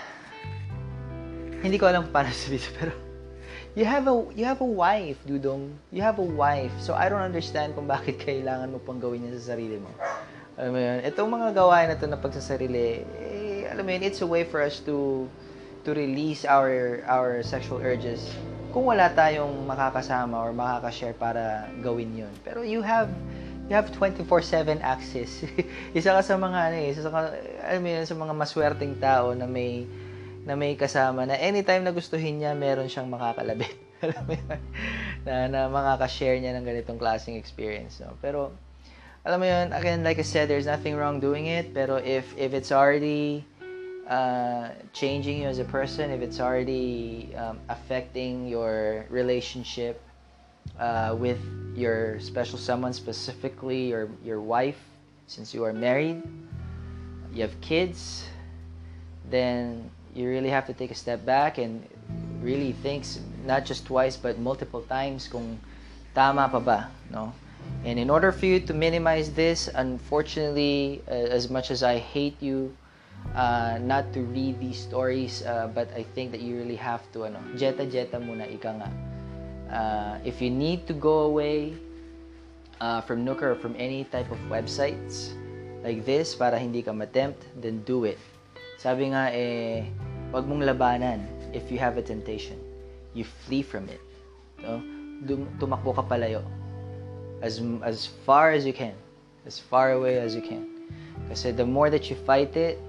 hindi 1.61 1.77
ko 1.77 1.89
alam 1.89 2.09
paano 2.09 2.33
sabihin 2.37 2.73
pero 2.77 2.93
you 3.75 3.85
have 3.85 4.07
a 4.09 4.17
you 4.35 4.45
have 4.45 4.61
a 4.61 4.67
wife, 4.67 5.19
Dudong. 5.27 5.71
You 5.93 6.03
have 6.03 6.19
a 6.19 6.27
wife. 6.27 6.73
So 6.81 6.95
I 6.95 7.09
don't 7.09 7.23
understand 7.23 7.75
kung 7.75 7.87
bakit 7.87 8.19
kailangan 8.27 8.75
mo 8.75 8.79
pang 8.83 8.99
gawin 8.99 9.27
yan 9.27 9.35
sa 9.39 9.55
sarili 9.55 9.79
mo. 9.79 9.91
Alam 10.61 10.77
mo 10.77 10.81
yun, 10.83 10.99
itong 11.07 11.31
mga 11.31 11.49
gawain 11.57 11.89
na 11.89 11.97
to 11.97 12.05
na 12.05 12.21
pagsasarili, 12.21 13.07
eh, 13.23 13.65
alam 13.71 13.81
mo 13.87 13.91
yun, 13.97 14.03
it's 14.05 14.21
a 14.21 14.29
way 14.29 14.45
for 14.45 14.61
us 14.61 14.83
to 14.85 15.25
to 15.89 15.97
release 15.97 16.45
our 16.45 17.01
our 17.09 17.41
sexual 17.41 17.81
urges 17.81 18.21
kung 18.71 18.87
wala 18.87 19.11
tayong 19.11 19.67
makakasama 19.67 20.37
or 20.37 20.53
makaka-share 20.55 21.17
para 21.17 21.67
gawin 21.81 22.13
yun. 22.15 22.33
Pero 22.45 22.63
you 22.63 22.85
have 22.85 23.11
you 23.71 23.75
have 23.75 23.91
24/7 23.95 24.83
access. 24.83 25.43
isa 25.97 26.11
ka 26.13 26.23
sa 26.23 26.35
mga 26.37 26.59
ano 26.71 26.77
eh, 26.77 26.93
isa 26.93 27.09
ka 27.09 27.35
alam 27.67 27.81
mo 27.81 27.89
yun, 27.89 28.05
sa 28.07 28.15
mga 28.19 28.35
maswerteng 28.35 28.95
tao 28.99 29.33
na 29.33 29.47
may 29.47 29.87
na 30.45 30.57
may 30.57 30.77
kasama 30.77 31.29
na 31.29 31.37
anytime 31.37 31.85
na 31.85 31.93
gustuhin 31.93 32.41
niya, 32.41 32.57
meron 32.57 32.89
siyang 32.89 33.09
makakalabit. 33.13 33.77
alam 34.05 34.25
mo? 34.25 34.35
Na, 35.29 35.35
na 35.49 35.61
makaka-share 35.69 36.41
niya 36.41 36.57
ng 36.57 36.65
ganitong 36.65 36.97
klaseng 36.97 37.37
experience. 37.37 38.01
No? 38.01 38.17
Pero, 38.25 38.57
alam 39.21 39.39
mo 39.41 39.47
yun, 39.47 39.77
again, 39.77 40.01
like 40.01 40.17
I 40.17 40.25
said, 40.25 40.49
there's 40.49 40.65
nothing 40.65 40.97
wrong 40.97 41.21
doing 41.21 41.53
it. 41.53 41.77
Pero 41.77 42.01
if, 42.01 42.25
if 42.41 42.57
it's 42.57 42.73
already 42.73 43.45
uh, 44.09 44.73
changing 44.97 45.45
you 45.45 45.49
as 45.49 45.61
a 45.61 45.69
person, 45.69 46.09
if 46.11 46.25
it's 46.25 46.41
already 46.41 47.31
um, 47.37 47.61
affecting 47.69 48.49
your 48.49 49.05
relationship 49.13 50.01
uh, 50.81 51.15
with 51.19 51.41
your 51.77 52.19
special 52.21 52.57
someone, 52.57 52.93
specifically 52.97 53.93
your, 53.93 54.09
your 54.25 54.41
wife, 54.41 54.81
since 55.27 55.53
you 55.53 55.65
are 55.65 55.73
married, 55.73 56.23
you 57.33 57.43
have 57.43 57.55
kids, 57.61 58.25
then 59.31 59.91
you 60.15 60.29
really 60.29 60.51
have 60.51 60.67
to 60.67 60.75
take 60.75 60.91
a 60.91 60.95
step 60.95 61.25
back 61.25 61.59
and 61.59 61.87
really 62.43 62.73
think 62.73 63.05
not 63.45 63.65
just 63.65 63.87
twice 63.87 64.17
but 64.17 64.39
multiple 64.39 64.83
times 64.83 65.29
kung 65.29 65.59
tama 66.15 66.49
pa 66.49 66.61
ba, 66.61 66.91
no? 67.11 67.33
And 67.85 67.99
in 67.99 68.11
order 68.11 68.33
for 68.33 68.47
you 68.47 68.61
to 68.61 68.75
minimize 68.75 69.33
this, 69.33 69.69
unfortunately, 69.69 71.03
uh, 71.09 71.13
as 71.13 71.49
much 71.49 71.71
as 71.71 71.83
I 71.83 71.99
hate 71.99 72.37
you 72.41 72.75
uh, 73.35 73.79
not 73.81 74.13
to 74.13 74.21
read 74.23 74.61
these 74.61 74.79
stories, 74.79 75.45
uh, 75.45 75.69
but 75.73 75.89
I 75.95 76.03
think 76.03 76.33
that 76.33 76.41
you 76.41 76.57
really 76.57 76.77
have 76.77 77.01
to, 77.13 77.25
ano, 77.25 77.39
jeta 77.57 77.87
jeta 77.87 78.19
muna, 78.21 78.49
ika 78.49 78.71
nga. 78.75 78.91
Uh, 79.71 80.19
if 80.25 80.43
you 80.43 80.51
need 80.51 80.87
to 80.89 80.93
go 80.93 81.31
away 81.31 81.73
uh, 82.81 83.01
from 83.01 83.25
Nooker 83.25 83.55
or 83.55 83.57
from 83.57 83.77
any 83.79 84.05
type 84.05 84.31
of 84.33 84.39
websites 84.51 85.31
like 85.85 86.05
this 86.05 86.35
para 86.35 86.59
hindi 86.59 86.83
ka 86.83 86.93
matempt, 86.93 87.49
then 87.61 87.81
do 87.85 88.05
it. 88.05 88.19
Sabi 88.81 89.13
nga 89.13 89.29
eh, 89.29 89.85
wag 90.33 90.49
mong 90.49 90.65
labanan 90.65 91.21
if 91.53 91.69
you 91.69 91.77
have 91.77 92.01
a 92.01 92.05
temptation. 92.05 92.57
You 93.13 93.29
flee 93.29 93.61
from 93.61 93.93
it. 93.93 94.01
No? 94.65 94.81
Tumakbo 95.61 95.93
ka 95.93 96.09
palayo. 96.09 96.41
As, 97.45 97.61
as 97.85 98.09
far 98.25 98.57
as 98.57 98.65
you 98.65 98.73
can. 98.73 98.97
As 99.45 99.61
far 99.61 99.93
away 99.93 100.17
as 100.17 100.33
you 100.33 100.41
can. 100.41 100.65
Kasi 101.29 101.53
the 101.53 101.69
more 101.69 101.93
that 101.93 102.09
you 102.09 102.17
fight 102.25 102.57
it, 102.57 102.81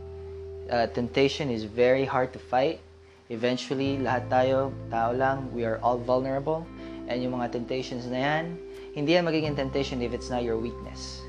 uh, 0.71 0.87
temptation 0.95 1.51
is 1.51 1.67
very 1.67 2.07
hard 2.07 2.31
to 2.31 2.39
fight. 2.39 2.79
Eventually, 3.27 3.99
lahat 3.99 4.31
tayo, 4.31 4.71
tao 4.87 5.11
lang, 5.11 5.51
we 5.51 5.67
are 5.67 5.75
all 5.83 5.99
vulnerable. 5.99 6.63
And 7.11 7.19
yung 7.19 7.35
mga 7.35 7.51
temptations 7.51 8.07
na 8.07 8.19
yan, 8.23 8.55
hindi 8.95 9.19
yan 9.19 9.27
magiging 9.27 9.59
temptation 9.59 9.99
if 9.99 10.15
it's 10.15 10.31
not 10.31 10.47
your 10.47 10.55
weakness. 10.55 11.19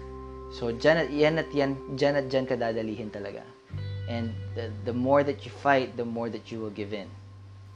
So, 0.55 0.71
dyan 0.71 1.03
at 1.03 1.11
yan 1.11 1.35
at 1.43 1.51
yan, 1.51 1.75
dyan 1.99 2.15
at 2.15 2.31
dyan 2.31 2.47
ka 2.47 2.55
dadalihin 2.55 3.11
talaga. 3.11 3.43
And 4.09 4.35
the, 4.55 4.71
the 4.85 4.93
more 4.93 5.23
that 5.23 5.45
you 5.45 5.51
fight, 5.51 5.97
the 5.97 6.05
more 6.05 6.29
that 6.31 6.51
you 6.51 6.61
will 6.61 6.71
give 6.71 6.93
in. 6.93 7.09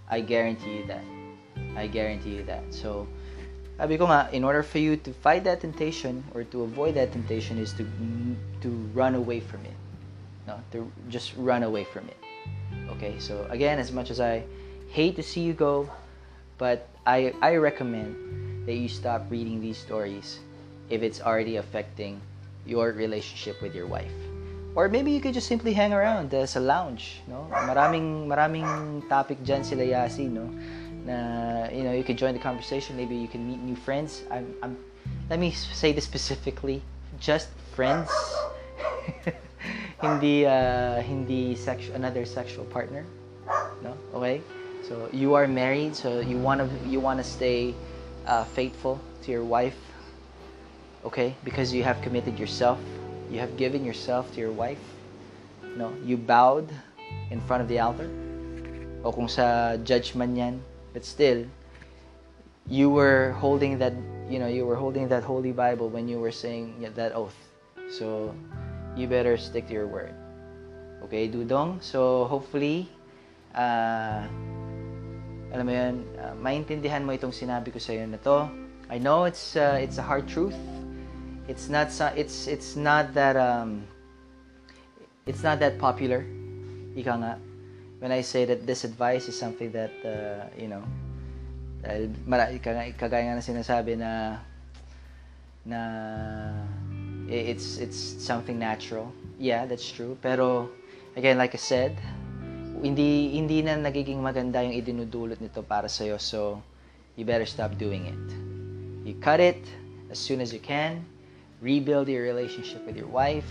I 0.08 0.20
guarantee 0.20 0.78
you 0.78 0.86
that. 0.86 1.04
I 1.76 1.86
guarantee 1.86 2.36
you 2.36 2.42
that. 2.44 2.62
So, 2.70 3.06
sabi 3.76 3.98
ko 3.98 4.06
in 4.32 4.44
order 4.44 4.62
for 4.62 4.78
you 4.78 4.96
to 4.96 5.12
fight 5.12 5.44
that 5.44 5.60
temptation 5.60 6.24
or 6.34 6.44
to 6.44 6.62
avoid 6.62 6.94
that 6.94 7.12
temptation 7.12 7.58
is 7.58 7.72
to 7.74 7.84
mm, 7.84 8.36
to 8.60 8.68
run 8.94 9.14
away 9.14 9.40
from 9.40 9.64
it. 9.64 9.76
No, 10.46 10.60
to 10.72 10.90
just 11.08 11.34
run 11.36 11.62
away 11.62 11.84
from 11.84 12.08
it. 12.08 12.16
Okay, 12.96 13.18
so 13.18 13.46
again, 13.50 13.78
as 13.78 13.92
much 13.92 14.10
as 14.10 14.20
I 14.20 14.44
hate 14.88 15.16
to 15.16 15.22
see 15.22 15.40
you 15.40 15.52
go, 15.52 15.90
but 16.58 16.88
I, 17.06 17.34
I 17.42 17.56
recommend 17.56 18.66
that 18.66 18.74
you 18.74 18.88
stop 18.88 19.26
reading 19.30 19.60
these 19.60 19.78
stories 19.78 20.38
if 20.88 21.02
it's 21.02 21.20
already 21.20 21.56
affecting 21.56 22.20
your 22.64 22.92
relationship 22.92 23.60
with 23.60 23.74
your 23.74 23.86
wife. 23.86 24.25
Or 24.76 24.88
maybe 24.88 25.10
you 25.10 25.20
could 25.24 25.32
just 25.32 25.48
simply 25.48 25.72
hang 25.72 25.96
around 25.96 26.34
uh, 26.36 26.44
sa 26.44 26.60
lounge, 26.60 27.24
no? 27.24 27.48
Maraming 27.50 28.28
maraming 28.28 28.68
topic 29.08 29.40
diyan 29.40 29.64
sila 29.64 29.80
Yasi, 29.80 30.28
no? 30.28 30.52
Na 31.08 31.64
you 31.72 31.80
know, 31.80 31.96
you 31.96 32.04
can 32.04 32.12
join 32.12 32.36
the 32.36 32.44
conversation, 32.44 32.92
maybe 32.92 33.16
you 33.16 33.26
can 33.26 33.40
meet 33.48 33.56
new 33.64 33.74
friends. 33.74 34.28
I'm 34.28 34.52
I'm 34.60 34.76
let 35.32 35.40
me 35.40 35.50
say 35.56 35.96
this 35.96 36.04
specifically, 36.04 36.84
just 37.16 37.48
friends. 37.72 38.12
hindi 40.04 40.44
uh, 40.44 41.00
hindi 41.00 41.56
sex 41.56 41.88
another 41.96 42.28
sexual 42.28 42.68
partner, 42.68 43.08
no? 43.80 43.96
Okay? 44.12 44.44
So 44.84 45.08
you 45.08 45.32
are 45.34 45.48
married, 45.48 45.96
so 45.96 46.20
you 46.20 46.36
want 46.36 46.60
to 46.60 46.68
you 46.84 47.00
want 47.00 47.16
to 47.16 47.24
stay 47.24 47.72
uh, 48.28 48.44
faithful 48.44 49.00
to 49.24 49.32
your 49.32 49.44
wife, 49.44 49.80
okay? 51.04 51.32
Because 51.48 51.72
you 51.72 51.80
have 51.82 51.96
committed 52.04 52.38
yourself, 52.38 52.78
you 53.30 53.38
have 53.38 53.56
given 53.56 53.84
yourself 53.84 54.32
to 54.34 54.40
your 54.40 54.52
wife. 54.52 54.80
No, 55.76 55.92
you 56.04 56.16
bowed 56.16 56.68
in 57.30 57.40
front 57.40 57.62
of 57.62 57.68
the 57.68 57.78
altar. 57.80 58.08
O 59.04 59.12
kung 59.12 59.28
sa 59.28 59.76
judge 59.76 60.14
man 60.14 60.34
yan, 60.34 60.54
but 60.92 61.04
still, 61.04 61.44
you 62.66 62.90
were 62.90 63.32
holding 63.38 63.78
that, 63.78 63.92
you 64.28 64.38
know, 64.38 64.48
you 64.48 64.66
were 64.66 64.74
holding 64.74 65.08
that 65.08 65.22
holy 65.22 65.52
Bible 65.52 65.88
when 65.88 66.08
you 66.08 66.18
were 66.18 66.32
saying 66.32 66.74
that 66.94 67.14
oath. 67.14 67.36
So, 67.90 68.34
you 68.96 69.06
better 69.06 69.36
stick 69.36 69.68
to 69.68 69.72
your 69.72 69.86
word. 69.86 70.14
Okay, 71.04 71.28
Dudong? 71.28 71.78
So, 71.82 72.24
hopefully, 72.26 72.90
uh, 73.54 74.26
alam 75.54 75.64
mo 75.66 75.72
yun, 75.72 76.02
uh, 76.18 76.34
maintindihan 76.34 77.06
mo 77.06 77.14
itong 77.14 77.30
sinabi 77.30 77.70
ko 77.70 77.78
sa 77.78 77.94
iyo 77.94 78.10
na 78.10 78.18
to. 78.18 78.50
I 78.90 78.98
know 78.98 79.26
it's 79.26 79.54
uh, 79.54 79.78
it's 79.78 79.98
a 79.98 80.04
hard 80.04 80.26
truth. 80.26 80.54
It's 81.46 81.70
not 81.70 81.94
so, 81.94 82.10
it's 82.18 82.50
it's 82.50 82.74
not 82.74 83.14
that 83.14 83.38
um 83.38 83.86
it's 85.26 85.42
not 85.42 85.62
that 85.62 85.78
popular. 85.78 86.26
Ika 86.98 87.14
nga. 87.22 87.34
When 88.02 88.12
I 88.12 88.20
say 88.20 88.44
that 88.44 88.66
this 88.66 88.84
advice 88.84 89.28
is 89.30 89.38
something 89.38 89.72
that 89.72 89.94
uh, 90.04 90.50
you 90.58 90.68
know, 90.68 90.82
dahil 91.80 92.12
mara, 92.26 92.50
kagaya, 92.58 92.92
kagaya 92.98 93.30
nga 93.30 93.34
na 93.38 93.44
sinasabi 93.44 93.94
na 93.96 94.42
na 95.64 95.80
it's 97.30 97.78
it's 97.78 97.98
something 97.98 98.58
natural. 98.58 99.10
Yeah, 99.38 99.66
that's 99.66 99.86
true. 99.86 100.18
Pero 100.20 100.70
again, 101.16 101.38
like 101.38 101.54
I 101.54 101.62
said, 101.62 101.96
hindi 102.82 103.32
hindi 103.34 103.62
na 103.62 103.78
nagiging 103.80 104.20
maganda 104.20 104.60
yung 104.66 104.76
idinudulot 104.76 105.40
nito 105.40 105.62
para 105.62 105.88
sa 105.88 106.04
iyo. 106.04 106.18
So, 106.18 106.60
you 107.16 107.24
better 107.24 107.46
stop 107.48 107.78
doing 107.80 108.06
it. 108.06 108.26
You 109.06 109.14
cut 109.22 109.40
it 109.40 109.62
as 110.10 110.18
soon 110.18 110.42
as 110.42 110.52
you 110.52 110.60
can. 110.60 111.06
Rebuild 111.60 112.08
your 112.08 112.22
relationship 112.22 112.84
with 112.86 112.96
your 112.96 113.08
wife. 113.08 113.48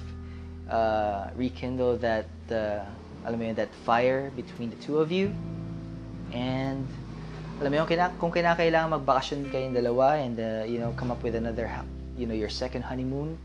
Uh, 0.70 1.30
rekindle 1.36 1.98
that 1.98 2.26
uh, 2.50 2.86
alam 3.26 3.40
mo 3.40 3.46
yun, 3.50 3.56
that 3.56 3.74
fire 3.86 4.30
between 4.38 4.70
the 4.70 4.78
two 4.78 5.02
of 5.02 5.12
you. 5.12 5.34
And 6.34 6.86
alam 7.58 7.74
mo 7.74 7.78
yun, 7.82 7.88
kina, 7.88 8.14
kung 8.22 8.30
kinakailangan 8.30 9.02
magbakasyon 9.02 9.50
kayong 9.50 9.74
dalawa 9.74 10.22
and 10.22 10.38
uh, 10.38 10.64
you 10.70 10.78
know, 10.78 10.94
come 10.94 11.10
up 11.10 11.22
with 11.26 11.34
another 11.34 11.66
you 12.18 12.26
know, 12.26 12.38
your 12.38 12.50
second 12.50 12.84
honeymoon, 12.84 13.38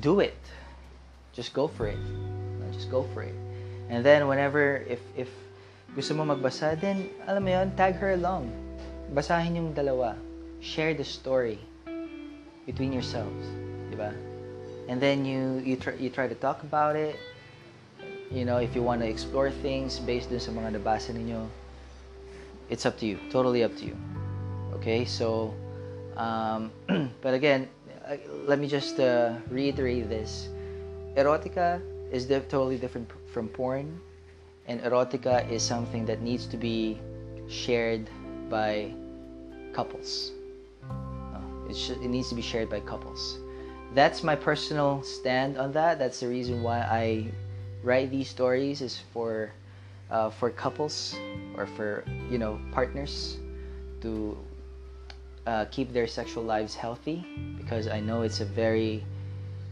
do 0.00 0.20
it. 0.20 0.38
Just 1.32 1.54
go 1.54 1.68
for 1.68 1.86
it. 1.86 2.02
Just 2.74 2.90
go 2.90 3.06
for 3.14 3.22
it. 3.22 3.34
And 3.88 4.02
then 4.02 4.26
whenever 4.26 4.82
if 4.90 4.98
if 5.14 5.30
gusto 5.94 6.18
mo 6.18 6.26
magbasa, 6.26 6.74
then 6.80 7.06
alam 7.30 7.46
mo 7.46 7.50
yun, 7.54 7.70
tag 7.78 7.94
her 8.02 8.18
along. 8.18 8.50
Basahin 9.14 9.54
yung 9.54 9.70
dalawa. 9.70 10.18
Share 10.58 10.98
the 10.98 11.06
story 11.06 11.62
between 12.66 12.92
yourselves, 12.92 13.46
di? 13.94 14.12
And 14.88 15.00
then 15.00 15.24
you 15.24 15.62
you 15.64 15.76
try, 15.76 15.94
you 15.94 16.10
try 16.10 16.28
to 16.28 16.34
talk 16.34 16.62
about 16.62 16.94
it. 16.94 17.16
You 18.30 18.44
know, 18.44 18.58
if 18.58 18.74
you 18.74 18.82
want 18.82 19.00
to 19.02 19.08
explore 19.08 19.50
things 19.50 19.98
based 20.02 20.30
dun 20.30 20.42
sa 20.42 20.50
mga 20.50 20.78
nabasa 20.78 21.14
ninyo, 21.14 21.46
it's 22.68 22.86
up 22.86 22.98
to 22.98 23.06
you. 23.06 23.18
Totally 23.30 23.62
up 23.62 23.74
to 23.78 23.84
you. 23.86 23.96
Okay? 24.78 25.06
So 25.06 25.54
um, 26.16 26.72
but 27.22 27.34
again, 27.34 27.68
uh, 28.06 28.16
let 28.46 28.58
me 28.58 28.66
just 28.66 28.98
uh, 29.00 29.34
reiterate 29.50 30.08
this. 30.08 30.48
Erotica 31.14 31.80
is 32.10 32.26
totally 32.26 32.78
different 32.78 33.08
p- 33.08 33.14
from 33.32 33.48
porn, 33.48 34.00
and 34.66 34.80
erotica 34.82 35.48
is 35.50 35.62
something 35.62 36.04
that 36.06 36.22
needs 36.22 36.46
to 36.46 36.56
be 36.56 36.98
shared 37.48 38.08
by 38.48 38.92
couples. 39.72 40.32
It, 41.68 41.76
it 41.90 42.08
needs 42.08 42.28
to 42.30 42.34
be 42.34 42.42
shared 42.42 42.70
by 42.70 42.80
couples. 42.80 43.38
That's 43.94 44.22
my 44.22 44.36
personal 44.36 45.02
stand 45.02 45.58
on 45.58 45.72
that. 45.72 45.98
That's 45.98 46.20
the 46.20 46.28
reason 46.28 46.62
why 46.62 46.80
I 46.80 47.32
write 47.82 48.10
these 48.10 48.28
stories 48.28 48.82
is 48.82 48.98
for 49.12 49.52
uh, 50.10 50.30
for 50.30 50.50
couples 50.50 51.16
or 51.56 51.66
for 51.66 52.04
you 52.30 52.38
know 52.38 52.58
partners 52.72 53.38
to 54.02 54.36
uh, 55.46 55.64
keep 55.70 55.92
their 55.92 56.06
sexual 56.06 56.42
lives 56.42 56.74
healthy 56.74 57.24
because 57.56 57.88
I 57.88 58.00
know 58.00 58.22
it's 58.22 58.40
a 58.40 58.44
very 58.44 59.04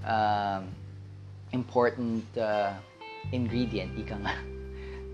um, 0.06 0.70
important 1.52 2.24
uh, 2.38 2.72
ingredient, 3.32 3.98
ika 3.98 4.16
nga. 4.22 4.34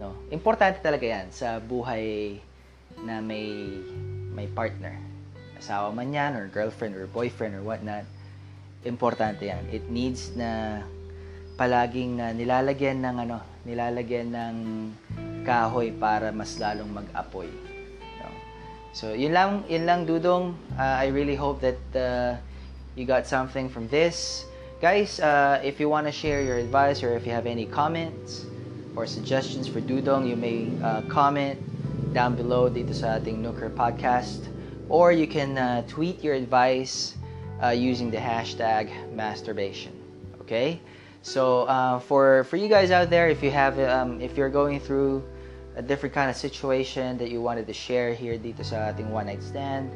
No? 0.01 0.17
Importante 0.33 0.81
talaga 0.81 1.05
yan 1.05 1.29
sa 1.29 1.61
buhay 1.61 2.41
na 3.05 3.21
may 3.21 3.69
may 4.33 4.49
partner. 4.49 4.97
Asawa 5.61 5.93
man 5.93 6.09
yan, 6.09 6.33
or 6.35 6.49
girlfriend, 6.49 6.97
or 6.97 7.05
boyfriend, 7.05 7.53
or 7.53 7.61
whatnot. 7.61 8.09
Importante 8.83 9.45
yan. 9.45 9.69
It 9.69 9.93
needs 9.93 10.33
na 10.33 10.81
palaging 11.61 12.17
uh, 12.17 12.33
nilalagyan 12.33 13.05
ng 13.05 13.17
ano, 13.29 13.45
nilalagyan 13.69 14.33
ng 14.33 14.55
kahoy 15.45 15.93
para 15.93 16.33
mas 16.33 16.57
lalong 16.57 16.89
mag-apoy. 16.89 17.53
No? 18.17 18.29
So, 18.97 19.13
yun 19.13 19.37
lang, 19.37 19.69
yun 19.69 19.85
lang 19.85 20.09
Dudong. 20.09 20.57
Uh, 20.81 20.97
I 21.05 21.13
really 21.13 21.37
hope 21.37 21.61
that 21.61 21.81
uh, 21.93 22.41
you 22.97 23.05
got 23.05 23.29
something 23.29 23.69
from 23.69 23.89
this. 23.93 24.49
Guys, 24.81 25.21
uh, 25.21 25.61
if 25.61 25.77
you 25.77 25.93
want 25.93 26.09
to 26.09 26.13
share 26.13 26.41
your 26.41 26.57
advice 26.57 27.05
or 27.05 27.13
if 27.13 27.29
you 27.29 27.33
have 27.37 27.45
any 27.45 27.69
comments 27.69 28.49
or 28.97 29.05
suggestions 29.05 29.69
for 29.69 29.85
Dudong, 29.85 30.25
you 30.25 30.41
may 30.41 30.73
uh, 30.81 31.05
comment 31.13 31.61
down 32.17 32.35
below 32.35 32.73
dito 32.73 32.97
sa 32.97 33.21
ating 33.21 33.45
Nooker 33.45 33.69
podcast. 33.69 34.49
Or 34.91 35.13
you 35.13 35.27
can 35.27 35.57
uh, 35.57 35.87
tweet 35.87 36.23
your 36.23 36.35
advice 36.35 37.15
uh, 37.63 37.71
using 37.71 38.11
the 38.11 38.19
hashtag 38.19 38.91
masturbation. 39.15 39.93
Okay? 40.43 40.81
So 41.23 41.63
uh, 41.65 42.01
for 42.01 42.45
for 42.45 42.57
you 42.57 42.69
guys 42.69 42.91
out 42.91 43.11
there, 43.11 43.29
if 43.29 43.43
you 43.43 43.51
have 43.51 43.79
um, 43.79 44.21
if 44.21 44.37
you're 44.37 44.51
going 44.51 44.81
through 44.81 45.23
a 45.77 45.83
different 45.83 46.15
kind 46.15 46.29
of 46.29 46.37
situation 46.37 47.19
that 47.19 47.31
you 47.31 47.41
wanted 47.41 47.67
to 47.69 47.73
share 47.73 48.13
here 48.13 48.35
dito 48.35 48.65
sa 48.65 48.91
ating 48.91 49.13
one 49.13 49.29
night 49.29 49.45
stand, 49.45 49.93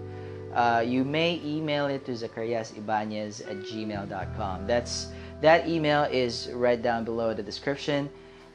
uh, 0.54 0.84
you 0.84 1.02
may 1.02 1.40
email 1.42 1.86
it 1.88 2.04
to 2.06 2.12
zacariasibanez 2.12 3.42
at 3.48 3.58
gmail.com. 3.64 4.66
That's 4.68 5.08
that 5.40 5.66
email 5.66 6.04
is 6.12 6.52
right 6.52 6.80
down 6.80 7.04
below 7.04 7.32
the 7.32 7.42
description. 7.42 8.12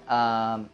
Um, 0.07 0.69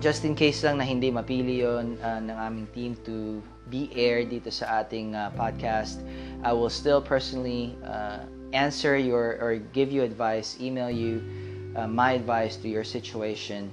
just 0.00 0.24
in 0.24 0.34
case 0.34 0.64
lang 0.64 0.80
na 0.80 0.84
hindi 0.88 1.12
mapili 1.12 1.60
yon 1.60 2.00
uh, 2.00 2.18
ng 2.18 2.32
aming 2.32 2.68
team 2.72 2.96
to 3.04 3.44
be 3.70 3.88
aired 3.94 4.34
dito 4.34 4.50
sa 4.50 4.82
ating 4.82 5.14
uh, 5.14 5.30
podcast, 5.38 6.02
I 6.42 6.52
will 6.52 6.68
still 6.68 7.00
personally 7.00 7.78
uh, 7.86 8.26
answer 8.52 8.98
your 8.98 9.38
or 9.38 9.62
give 9.72 9.94
you 9.94 10.02
advice, 10.02 10.58
email 10.58 10.90
you 10.90 11.22
uh, 11.78 11.86
my 11.86 12.12
advice 12.18 12.58
to 12.60 12.68
your 12.68 12.82
situation 12.82 13.70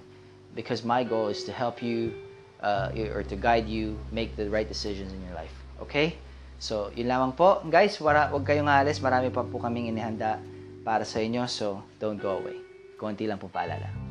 because 0.54 0.86
my 0.86 1.04
goal 1.04 1.28
is 1.28 1.44
to 1.46 1.52
help 1.52 1.82
you 1.82 2.14
uh, 2.62 2.94
or 3.14 3.24
to 3.24 3.36
guide 3.36 3.68
you 3.68 3.98
make 4.12 4.36
the 4.36 4.50
right 4.50 4.68
decisions 4.68 5.14
in 5.14 5.22
your 5.26 5.34
life. 5.34 5.54
Okay? 5.82 6.18
So, 6.58 6.90
yun 6.98 7.10
lamang 7.10 7.38
po. 7.38 7.62
Guys, 7.70 8.02
wala, 8.02 8.34
huwag 8.34 8.46
kayong 8.46 8.66
alis. 8.66 8.98
Marami 8.98 9.30
pa 9.30 9.46
po 9.46 9.62
kaming 9.62 9.94
inihanda 9.94 10.42
para 10.82 11.06
sa 11.06 11.22
inyo. 11.22 11.46
So, 11.46 11.86
don't 12.02 12.18
go 12.18 12.42
away. 12.42 12.58
Konti 12.98 13.30
lang 13.30 13.38
po 13.38 13.46
paalala. 13.46 14.07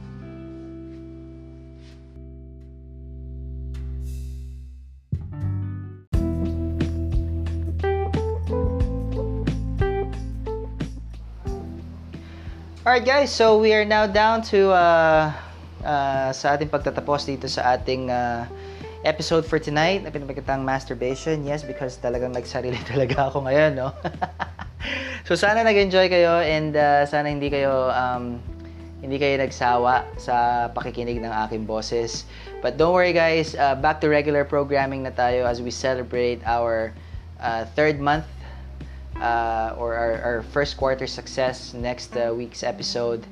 Alright 12.87 13.03
guys, 13.03 13.35
so 13.35 13.59
we 13.59 13.75
are 13.75 13.83
now 13.83 14.07
down 14.07 14.47
to 14.55 14.71
uh, 14.71 15.35
uh, 15.83 16.31
sa 16.31 16.55
ating 16.55 16.71
pagtatapos 16.71 17.27
dito 17.27 17.51
sa 17.51 17.75
ating 17.75 18.15
uh, 18.15 18.47
episode 19.03 19.43
for 19.43 19.59
tonight 19.59 20.07
na 20.07 20.15
pinapagkatang 20.15 20.63
masturbation. 20.63 21.43
Yes, 21.43 21.67
because 21.67 21.99
talagang 21.99 22.31
nagsarili 22.31 22.79
talaga 22.95 23.27
ako 23.27 23.43
ngayon, 23.43 23.75
no? 23.75 23.91
so 25.27 25.35
sana 25.35 25.67
nag-enjoy 25.67 26.07
kayo 26.07 26.39
and 26.47 26.79
uh, 26.79 27.03
sana 27.11 27.27
hindi 27.27 27.51
kayo 27.51 27.91
um, 27.91 28.39
hindi 29.03 29.19
kayo 29.19 29.35
nagsawa 29.35 30.07
sa 30.15 30.71
pakikinig 30.71 31.19
ng 31.19 31.33
aking 31.43 31.67
boses. 31.67 32.23
But 32.63 32.79
don't 32.79 32.95
worry 32.95 33.11
guys, 33.11 33.59
uh, 33.59 33.75
back 33.75 33.99
to 33.99 34.07
regular 34.07 34.47
programming 34.47 35.03
na 35.03 35.11
tayo 35.11 35.43
as 35.43 35.59
we 35.59 35.75
celebrate 35.75 36.39
our 36.47 36.95
uh, 37.43 37.67
third 37.75 37.99
month 37.99 38.31
uh, 39.21 39.75
or 39.79 39.95
our, 39.95 40.15
our 40.23 40.41
first 40.53 40.77
quarter 40.77 41.07
success 41.07 41.75
next 41.75 42.17
uh, 42.17 42.33
week's 42.35 42.63
episode. 42.63 43.25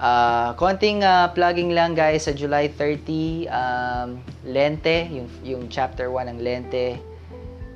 Uh, 0.00 0.56
konting 0.56 1.04
uh, 1.04 1.28
plugging 1.36 1.76
lang 1.76 1.92
guys 1.92 2.24
sa 2.24 2.32
July 2.32 2.72
30, 2.72 3.48
um, 3.52 4.08
Lente, 4.48 5.04
yung, 5.12 5.28
yung 5.44 5.62
chapter 5.68 6.08
1 6.08 6.32
ng 6.32 6.38
Lente, 6.40 6.96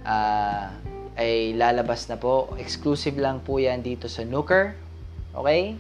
uh, 0.09 0.73
ay 1.21 1.53
lalabas 1.53 2.09
na 2.09 2.17
po. 2.17 2.57
Exclusive 2.57 3.21
lang 3.21 3.45
po 3.45 3.61
yan 3.61 3.85
dito 3.85 4.09
sa 4.09 4.25
Nooker. 4.25 4.73
Okay? 5.37 5.77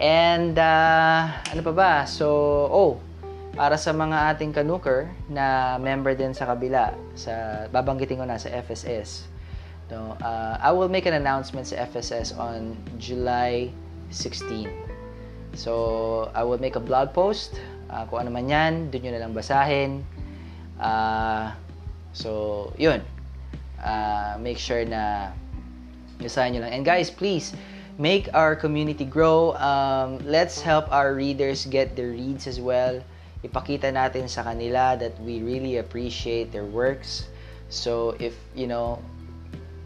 And, 0.00 0.56
uh, 0.56 1.28
ano 1.52 1.60
pa 1.60 1.72
ba? 1.76 1.92
So, 2.08 2.26
oh, 2.72 2.96
para 3.52 3.76
sa 3.76 3.92
mga 3.92 4.32
ating 4.32 4.56
kanooker 4.56 5.12
na 5.28 5.76
member 5.76 6.16
din 6.16 6.32
sa 6.32 6.48
kabila, 6.48 6.96
sa 7.12 7.64
babanggitin 7.68 8.16
ko 8.16 8.24
na 8.24 8.40
sa 8.40 8.48
FSS, 8.48 9.28
No, 9.92 10.16
uh, 10.24 10.56
I 10.56 10.72
will 10.72 10.88
make 10.88 11.04
an 11.04 11.12
announcement 11.12 11.68
sa 11.68 11.84
FSS 11.84 12.32
on 12.40 12.80
July 12.96 13.68
16. 14.08 14.72
So, 15.52 16.32
I 16.32 16.48
will 16.48 16.56
make 16.56 16.80
a 16.80 16.80
blog 16.80 17.12
post. 17.12 17.60
Uh, 17.92 18.08
kung 18.08 18.24
ano 18.24 18.32
man 18.32 18.48
yan, 18.48 18.88
doon 18.88 19.04
nyo 19.04 19.12
na 19.12 19.20
lang 19.20 19.36
basahin. 19.36 20.00
Uh, 20.80 21.52
so, 22.16 22.72
yun. 22.80 23.04
Uh, 23.84 24.40
make 24.40 24.56
sure 24.56 24.80
na 24.88 25.36
basahin 26.24 26.56
nyo 26.56 26.64
lang. 26.64 26.72
And 26.72 26.88
guys, 26.88 27.12
please, 27.12 27.52
make 28.00 28.32
our 28.32 28.56
community 28.56 29.04
grow. 29.04 29.52
Um, 29.60 30.24
let's 30.24 30.64
help 30.64 30.88
our 30.88 31.12
readers 31.12 31.68
get 31.68 32.00
their 32.00 32.16
reads 32.16 32.48
as 32.48 32.56
well. 32.56 33.04
Ipakita 33.44 33.92
natin 33.92 34.24
sa 34.24 34.40
kanila 34.40 34.96
that 34.96 35.20
we 35.20 35.44
really 35.44 35.76
appreciate 35.76 36.48
their 36.48 36.64
works. 36.64 37.28
So, 37.68 38.16
if, 38.16 38.32
you 38.56 38.64
know, 38.64 39.04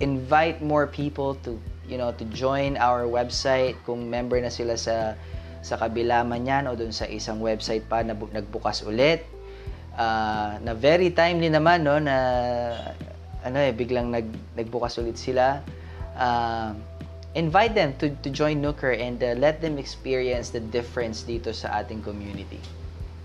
invite 0.01 0.61
more 0.61 0.86
people 0.86 1.34
to 1.47 1.57
you 1.88 1.97
know 1.97 2.12
to 2.12 2.24
join 2.34 2.76
our 2.76 3.09
website 3.09 3.78
kung 3.86 4.11
member 4.11 4.36
na 4.42 4.53
sila 4.53 4.76
sa 4.76 5.16
sa 5.64 5.74
kabila 5.80 6.26
man 6.26 6.44
yan 6.44 6.68
o 6.68 6.76
dun 6.76 6.92
sa 6.92 7.09
isang 7.09 7.40
website 7.40 7.86
pa 7.88 8.03
na 8.05 8.12
bu- 8.12 8.30
nagbukas 8.30 8.84
ulit 8.84 9.24
uh, 9.97 10.59
na 10.61 10.72
very 10.76 11.11
timely 11.11 11.49
naman 11.49 11.86
no 11.86 11.97
na 11.97 12.16
ano 13.47 13.57
eh 13.62 13.72
biglang 13.72 14.12
nag 14.12 14.26
nagbukas 14.59 14.99
ulit 15.01 15.16
sila 15.16 15.62
uh, 16.18 16.74
invite 17.36 17.74
them 17.74 17.92
to, 17.99 18.11
to 18.24 18.30
join 18.30 18.62
Nooker 18.62 18.99
and 18.99 19.22
uh, 19.22 19.36
let 19.36 19.61
them 19.61 19.78
experience 19.78 20.51
the 20.51 20.61
difference 20.61 21.22
dito 21.22 21.53
sa 21.55 21.68
ating 21.84 22.03
community. 22.03 22.59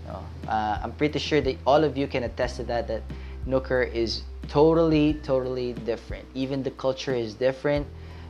No? 0.06 0.20
Uh, 0.46 0.78
I'm 0.84 0.92
pretty 0.92 1.18
sure 1.18 1.40
that 1.40 1.56
all 1.66 1.82
of 1.82 1.96
you 1.96 2.06
can 2.06 2.22
attest 2.22 2.60
to 2.60 2.64
that, 2.68 2.86
that 2.88 3.02
Nooker 3.48 3.88
is 3.88 4.22
totally, 4.52 5.14
totally 5.24 5.72
different. 5.88 6.28
Even 6.34 6.62
the 6.62 6.70
culture 6.72 7.14
is 7.14 7.32
different. 7.32 7.86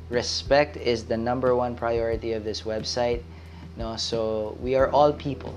Respect 0.09 0.77
is 0.77 1.03
the 1.03 1.17
number 1.17 1.57
one 1.57 1.75
priority 1.75 2.33
of 2.33 2.45
this 2.45 2.63
website. 2.63 3.23
No, 3.77 3.97
so 3.97 4.57
we 4.63 4.77
are 4.77 4.89
all 4.91 5.13
people. 5.13 5.53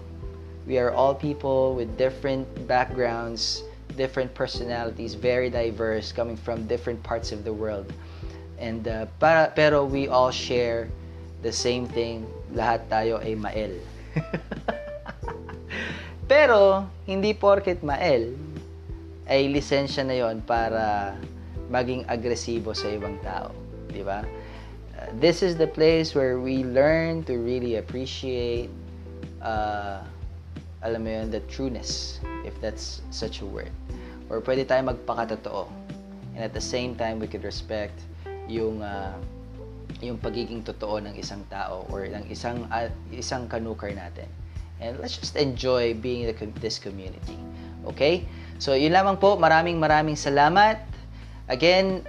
We 0.66 0.80
are 0.80 0.90
all 0.90 1.14
people 1.14 1.76
with 1.76 1.96
different 2.00 2.50
backgrounds, 2.68 3.62
different 3.96 4.34
personalities, 4.34 5.14
very 5.14 5.52
diverse, 5.52 6.12
coming 6.12 6.36
from 6.36 6.66
different 6.66 7.04
parts 7.04 7.32
of 7.32 7.46
the 7.46 7.54
world. 7.54 7.94
And 8.58 8.88
uh, 8.88 9.06
para, 9.20 9.54
pero 9.56 9.86
we 9.86 10.08
all 10.08 10.32
share 10.32 10.90
the 11.44 11.54
same 11.54 11.86
thing. 11.86 12.26
Lahat 12.58 12.90
tayo 12.90 13.22
ay 13.22 13.38
mael. 13.38 13.78
pero 16.32 16.90
hindi 17.06 17.38
porket 17.38 17.86
mael 17.86 18.34
ay 19.26 19.50
lisensya 19.50 20.06
na 20.06 20.16
yon 20.18 20.42
para 20.46 21.18
maging 21.70 22.06
agresibo 22.06 22.78
sa 22.78 22.90
ibang 22.94 23.18
tao, 23.26 23.50
di 23.90 24.06
ba? 24.06 24.22
Uh, 24.96 25.10
this 25.18 25.42
is 25.42 25.58
the 25.58 25.68
place 25.68 26.14
where 26.14 26.40
we 26.40 26.64
learn 26.64 27.26
to 27.26 27.42
really 27.42 27.82
appreciate 27.82 28.70
uh, 29.42 30.02
alam 30.86 31.02
mo 31.02 31.10
yun, 31.10 31.34
the 31.34 31.42
trueness, 31.50 32.22
if 32.46 32.54
that's 32.62 33.02
such 33.10 33.42
a 33.42 33.46
word. 33.46 33.74
Or 34.30 34.38
pwede 34.42 34.70
tayo 34.70 34.86
magpakatotoo. 34.86 35.66
And 36.38 36.46
at 36.46 36.54
the 36.54 36.62
same 36.62 36.94
time, 36.94 37.18
we 37.18 37.26
could 37.26 37.42
respect 37.42 37.98
yung 38.46 38.86
uh, 38.86 39.18
yung 40.04 40.22
pagiging 40.22 40.62
totoo 40.62 41.02
ng 41.02 41.18
isang 41.18 41.42
tao 41.50 41.90
or 41.90 42.06
ng 42.06 42.30
isang 42.30 42.70
uh, 42.70 42.92
isang 43.10 43.50
kanukar 43.50 43.90
natin. 43.98 44.30
And 44.78 45.00
let's 45.02 45.18
just 45.18 45.40
enjoy 45.40 45.98
being 45.98 46.30
the, 46.30 46.36
this 46.62 46.78
community. 46.78 47.40
Okay? 47.90 48.28
So, 48.58 48.74
yun 48.74 48.96
lamang 48.96 49.20
po. 49.20 49.36
Maraming 49.36 49.76
maraming 49.80 50.16
salamat. 50.16 50.80
Again, 51.52 52.02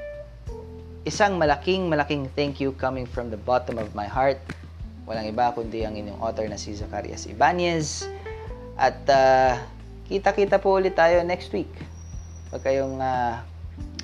isang 1.06 1.38
malaking 1.38 1.86
malaking 1.86 2.26
thank 2.34 2.58
you 2.58 2.74
coming 2.74 3.06
from 3.06 3.30
the 3.30 3.38
bottom 3.38 3.78
of 3.78 3.94
my 3.94 4.06
heart. 4.06 4.38
Walang 5.06 5.30
iba 5.30 5.54
kundi 5.54 5.86
ang 5.86 5.94
inyong 5.94 6.18
author 6.18 6.50
na 6.50 6.58
si 6.58 6.74
Zacarias 6.74 7.30
Ibanez. 7.30 8.10
At 8.74 8.98
uh, 9.06 9.62
kita-kita 10.10 10.58
po 10.58 10.78
ulit 10.78 10.98
tayo 10.98 11.22
next 11.22 11.54
week. 11.54 11.70
Huwag 12.50 12.62
kayong 12.66 12.98
uh, 12.98 13.38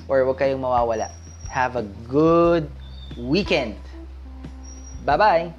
or 0.07 0.23
huwag 0.23 0.39
kayong 0.39 0.63
mawawala. 0.63 1.11
Have 1.51 1.75
a 1.75 1.85
good 2.07 2.71
weekend. 3.19 3.75
Bye-bye. 5.03 5.51